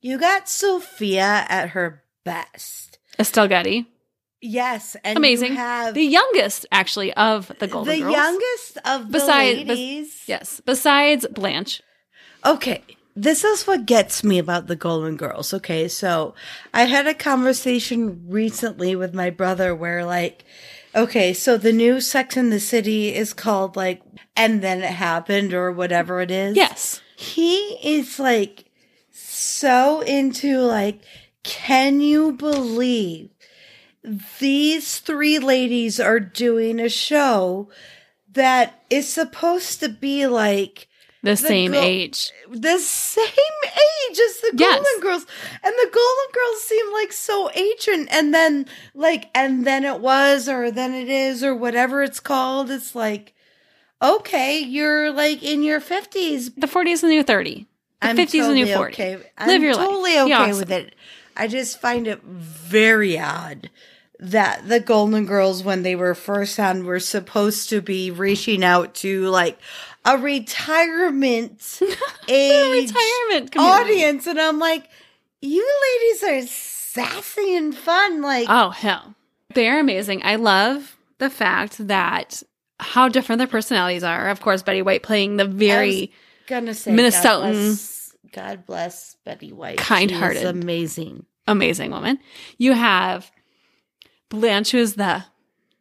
You 0.00 0.18
got 0.18 0.48
Sophia 0.48 1.44
at 1.48 1.70
her 1.70 2.02
best. 2.24 2.98
Estelle 3.18 3.48
Getty. 3.48 3.86
Yes, 4.40 4.96
and 5.02 5.16
Amazing. 5.16 5.54
Have 5.56 5.94
the 5.94 6.04
youngest 6.04 6.66
actually 6.70 7.12
of 7.14 7.50
the 7.58 7.66
Golden 7.66 7.92
the 7.94 8.00
Girls. 8.02 8.14
The 8.14 8.20
youngest 8.20 8.78
of 8.84 9.06
the 9.06 9.12
Beside- 9.12 9.66
bes- 9.66 10.28
Yes, 10.28 10.60
besides 10.64 11.26
Blanche. 11.32 11.82
Okay, 12.46 12.84
this 13.18 13.42
is 13.42 13.66
what 13.66 13.86
gets 13.86 14.22
me 14.22 14.38
about 14.38 14.68
the 14.68 14.76
Golden 14.76 15.16
Girls. 15.16 15.52
Okay, 15.52 15.88
so 15.88 16.34
I 16.72 16.84
had 16.84 17.06
a 17.06 17.14
conversation 17.14 18.24
recently 18.28 18.94
with 18.94 19.12
my 19.12 19.30
brother 19.30 19.74
where, 19.74 20.04
like, 20.04 20.44
okay, 20.94 21.32
so 21.32 21.56
the 21.56 21.72
new 21.72 22.00
Sex 22.00 22.36
in 22.36 22.50
the 22.50 22.60
City 22.60 23.14
is 23.14 23.32
called, 23.32 23.76
like, 23.76 24.02
and 24.36 24.62
then 24.62 24.82
it 24.82 24.90
happened 24.90 25.52
or 25.52 25.72
whatever 25.72 26.20
it 26.20 26.30
is. 26.30 26.56
Yes. 26.56 27.00
He 27.16 27.56
is, 27.82 28.20
like, 28.20 28.66
so 29.10 30.00
into, 30.02 30.58
like, 30.58 31.02
can 31.42 32.00
you 32.00 32.32
believe 32.32 33.30
these 34.38 35.00
three 35.00 35.38
ladies 35.40 35.98
are 35.98 36.20
doing 36.20 36.78
a 36.78 36.88
show 36.88 37.68
that 38.32 38.82
is 38.88 39.12
supposed 39.12 39.80
to 39.80 39.88
be 39.88 40.26
like, 40.26 40.86
The, 41.22 41.36
same 41.36 41.72
girl- 41.72 41.82
age. 41.82 42.30
the 42.50 42.78
same 42.78 43.24
age 43.64 44.18
as 44.18 44.38
the 44.40 44.52
Yes. 44.54 44.76
Golden 44.76 45.00
Girls, 45.02 45.26
and 45.64 45.74
the 45.74 45.90
Golden 45.92 46.32
Girls 46.32 46.62
seem 46.62 46.92
like 46.92 47.12
so 47.12 47.50
ancient. 47.54 48.08
And 48.12 48.32
then, 48.32 48.66
like, 48.94 49.28
and 49.34 49.66
then 49.66 49.84
it 49.84 50.00
was, 50.00 50.48
or 50.48 50.70
then 50.70 50.94
it 50.94 51.08
is, 51.08 51.42
or 51.42 51.54
whatever 51.54 52.02
it's 52.02 52.20
called. 52.20 52.70
It's 52.70 52.94
like, 52.94 53.34
okay, 54.02 54.60
you're 54.60 55.10
like 55.12 55.42
in 55.42 55.62
your 55.62 55.80
fifties. 55.80 56.50
The 56.54 56.66
40s 56.66 56.92
is 56.92 57.00
the 57.02 57.08
new 57.08 57.22
30. 57.22 57.66
The 58.00 58.14
50 58.14 58.38
is 58.38 58.46
the 58.46 58.54
new 58.54 58.72
40. 58.72 58.92
Okay. 58.92 59.16
Live 59.16 59.26
I'm 59.38 59.62
your 59.62 59.74
life. 59.74 59.86
totally 59.86 60.12
Be 60.12 60.20
okay 60.20 60.32
awesome. 60.34 60.58
with 60.60 60.70
it. 60.70 60.94
I 61.36 61.48
just 61.48 61.80
find 61.80 62.06
it 62.06 62.22
very 62.22 63.18
odd 63.18 63.70
that 64.20 64.68
the 64.68 64.80
Golden 64.80 65.26
Girls, 65.26 65.62
when 65.62 65.82
they 65.82 65.94
were 65.96 66.14
first 66.14 66.58
on, 66.60 66.84
were 66.84 67.00
supposed 67.00 67.68
to 67.70 67.80
be 67.80 68.10
reaching 68.10 68.62
out 68.64 68.94
to 68.96 69.26
like 69.28 69.58
a 70.04 70.16
retirement 70.18 71.80
age 72.28 72.88
Retirement 72.90 73.52
community. 73.52 73.58
audience, 73.92 74.26
and 74.26 74.40
I'm 74.40 74.58
like, 74.58 74.88
you 75.40 75.68
ladies 76.00 76.24
are 76.24 76.46
sassy 76.48 77.56
and 77.56 77.74
fun. 77.74 78.22
Like, 78.22 78.46
Oh, 78.48 78.70
hell. 78.70 79.14
They're 79.54 79.80
amazing. 79.80 80.22
I 80.24 80.36
love 80.36 80.96
the 81.18 81.30
fact 81.30 81.78
that 81.88 82.42
how 82.80 83.08
different 83.08 83.38
their 83.38 83.46
personalities 83.48 84.04
are. 84.04 84.28
Of 84.28 84.40
course, 84.40 84.62
Betty 84.62 84.82
White 84.82 85.02
playing 85.02 85.36
the 85.36 85.44
very 85.46 86.12
gonna 86.46 86.74
say 86.74 86.92
Minnesotan. 86.92 87.22
God 87.22 87.42
bless, 87.52 88.14
God 88.32 88.66
bless 88.66 89.16
Betty 89.24 89.52
White. 89.52 89.78
Kind-hearted. 89.78 90.44
Amazing. 90.44 91.26
amazing 91.46 91.90
woman. 91.90 92.18
You 92.58 92.72
have 92.74 93.30
Blanche, 94.28 94.70
who's 94.72 94.94
the 94.94 95.24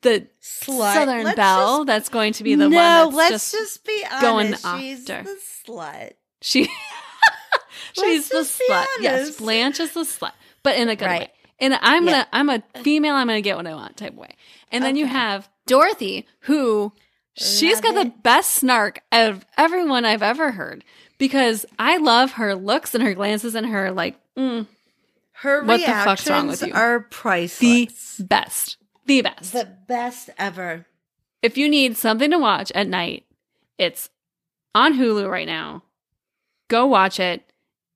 the 0.01 0.27
Slut. 0.41 0.93
Southern 0.93 1.23
Let's 1.23 1.35
Belle. 1.35 1.77
just- 1.79 1.87
that's 1.87 2.09
going 2.09 2.33
to 2.33 2.43
be 2.43 2.55
the 2.55 2.69
no, 2.69 2.75
one 3.07 3.13
that's 3.15 3.15
let's 3.15 3.51
just, 3.51 3.51
just, 3.53 3.85
be 3.85 4.03
honest. 4.11 4.63
going 4.63 4.79
She's 4.81 5.09
after. 5.09 5.23
the 5.29 5.37
slut. 5.67 6.11
she. 6.41 6.63
she's 7.93 8.03
Let's 8.03 8.29
the 8.29 8.35
just 8.35 8.59
be 8.59 8.65
slut. 8.73 8.85
Yes. 8.99 9.37
Blanche 9.37 9.79
is 9.79 9.93
the 9.93 10.01
slut, 10.01 10.31
but 10.63 10.77
in 10.77 10.89
a 10.89 10.95
good 10.95 11.05
Right. 11.05 11.21
way. 11.21 11.31
And 11.59 11.73
I'm 11.81 12.05
Yeah. 12.05 12.11
gonna 12.11 12.27
I'm 12.33 12.49
a 12.49 12.63
female, 12.83 13.15
I'm 13.15 13.27
gonna 13.27 13.41
get 13.41 13.57
what 13.57 13.65
I 13.67 13.73
want 13.73 13.97
type 13.97 14.11
of 14.13 14.17
way. 14.17 14.35
And 14.71 14.83
then 14.83 14.95
you 14.95 15.07
have 15.07 15.49
Dorothy, 15.65 16.25
who 16.41 16.91
she's 17.35 17.81
got 17.81 17.95
the 17.95 18.11
best 18.21 18.51
snark 18.55 18.99
of 19.11 19.45
everyone 19.57 20.05
I've 20.05 20.21
ever 20.23 20.51
heard. 20.51 20.83
Because 21.17 21.65
I 21.79 21.97
love 21.97 22.33
her 22.33 22.53
looks 22.53 22.93
and 22.93 23.03
her 23.03 23.15
glances 23.15 23.55
and 23.55 23.65
her 23.65 23.91
like 23.91 24.15
mm, 24.35 24.67
Her 25.31 25.63
What 25.63 25.77
the 25.77 25.83
reactions 25.87 26.03
fuck's 26.05 26.29
wrong 26.29 26.47
with 26.47 26.61
you? 26.61 26.73
are 26.73 26.99
the 26.99 27.05
priceless. 27.09 28.17
best. 28.19 28.77
The 29.07 29.21
best. 29.21 29.53
the 29.53 29.67
best 29.87 30.29
ever. 30.37 30.85
if 31.41 31.57
you 31.57 31.67
need 31.69 31.97
something 31.97 32.29
to 32.31 32.37
watch 32.37 32.71
at 32.73 32.87
night, 32.87 33.25
it's 33.77 34.09
on 34.75 34.93
Hulu 34.95 35.29
right 35.29 35.47
now. 35.47 35.83
Go 36.67 36.85
watch 36.85 37.19
it. 37.19 37.43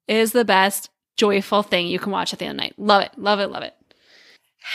It 0.07 0.16
is 0.16 0.32
the 0.32 0.45
best 0.45 0.89
joyful 1.18 1.64
thing 1.64 1.88
you 1.88 1.99
can 1.99 2.12
watch 2.12 2.34
at 2.34 2.39
the 2.39 2.45
end 2.45 2.53
of 2.53 2.57
the 2.57 2.64
night. 2.64 2.74
Love 2.78 3.03
it. 3.03 3.12
Love 3.18 3.39
it. 3.39 3.47
Love 3.47 3.64
it. 3.64 3.76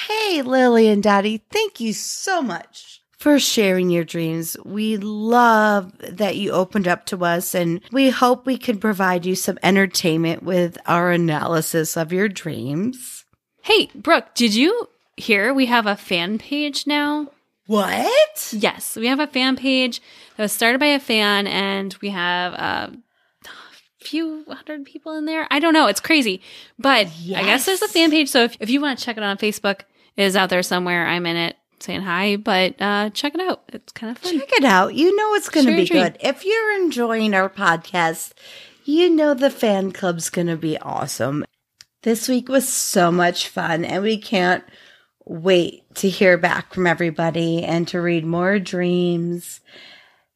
Hey, 0.08 0.42
Lily 0.42 0.88
and 0.88 1.02
Dottie, 1.02 1.42
thank 1.50 1.80
you 1.80 1.92
so 1.92 2.42
much 2.42 3.00
for 3.18 3.38
sharing 3.38 3.88
your 3.88 4.04
dreams. 4.04 4.56
We 4.64 4.96
love 4.98 5.92
that 5.98 6.36
you 6.36 6.50
opened 6.52 6.86
up 6.88 7.06
to 7.06 7.24
us, 7.24 7.54
and 7.54 7.80
we 7.92 8.10
hope 8.10 8.44
we 8.44 8.58
can 8.58 8.78
provide 8.78 9.24
you 9.24 9.34
some 9.34 9.58
entertainment 9.62 10.42
with 10.42 10.76
our 10.86 11.12
analysis 11.12 11.96
of 11.96 12.12
your 12.12 12.28
dreams. 12.28 13.24
Hey, 13.62 13.88
Brooke, 13.94 14.34
did 14.34 14.54
you 14.54 14.88
hear 15.16 15.52
we 15.52 15.66
have 15.66 15.86
a 15.86 15.96
fan 15.96 16.38
page 16.38 16.86
now? 16.86 17.30
What? 17.66 18.52
Yes, 18.52 18.96
we 18.96 19.08
have 19.08 19.20
a 19.20 19.26
fan 19.26 19.56
page 19.56 20.00
that 20.36 20.44
was 20.44 20.52
started 20.52 20.78
by 20.78 20.86
a 20.86 21.00
fan, 21.00 21.46
and 21.46 21.96
we 22.00 22.10
have 22.10 22.52
a 22.52 22.92
few 24.00 24.44
hundred 24.48 24.84
people 24.84 25.16
in 25.16 25.24
there. 25.24 25.46
I 25.50 25.58
don't 25.58 25.74
know. 25.74 25.88
It's 25.88 26.00
crazy. 26.00 26.40
But 26.78 27.08
I 27.34 27.42
guess 27.42 27.66
there's 27.66 27.82
a 27.82 27.88
fan 27.88 28.10
page. 28.10 28.28
So 28.28 28.44
if, 28.44 28.56
if 28.60 28.70
you 28.70 28.80
want 28.80 28.98
to 28.98 29.04
check 29.04 29.16
it 29.16 29.22
out 29.22 29.30
on 29.30 29.38
Facebook, 29.38 29.80
it 30.16 30.22
is 30.22 30.36
out 30.36 30.48
there 30.48 30.62
somewhere. 30.62 31.06
I'm 31.06 31.26
in 31.26 31.36
it 31.36 31.56
saying 31.80 32.02
hi, 32.02 32.36
but 32.36 32.74
uh, 32.80 33.10
check 33.10 33.34
it 33.34 33.40
out. 33.40 33.62
It's 33.72 33.92
kind 33.92 34.10
of 34.10 34.18
fun. 34.18 34.38
Check 34.38 34.52
it 34.52 34.64
out. 34.64 34.94
You 34.94 35.14
know 35.14 35.34
it's 35.34 35.48
going 35.48 35.66
to 35.66 35.76
be 35.76 35.84
dream. 35.84 36.04
good. 36.04 36.18
If 36.20 36.44
you're 36.44 36.82
enjoying 36.82 37.34
our 37.34 37.50
podcast, 37.50 38.32
you 38.84 39.10
know 39.10 39.34
the 39.34 39.50
fan 39.50 39.92
club's 39.92 40.30
going 40.30 40.46
to 40.46 40.56
be 40.56 40.78
awesome. 40.78 41.44
This 42.02 42.28
week 42.28 42.48
was 42.48 42.68
so 42.68 43.10
much 43.10 43.48
fun, 43.48 43.84
and 43.84 44.02
we 44.02 44.16
can't 44.16 44.62
wait 45.26 45.82
to 45.96 46.08
hear 46.08 46.38
back 46.38 46.72
from 46.72 46.86
everybody 46.86 47.62
and 47.64 47.86
to 47.88 48.00
read 48.00 48.24
more 48.24 48.58
dreams. 48.58 49.60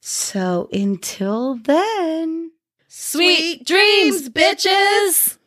So 0.00 0.68
until 0.72 1.56
then, 1.56 2.50
Sweet 2.92 3.64
dreams, 3.64 4.28
bitches! 4.30 5.38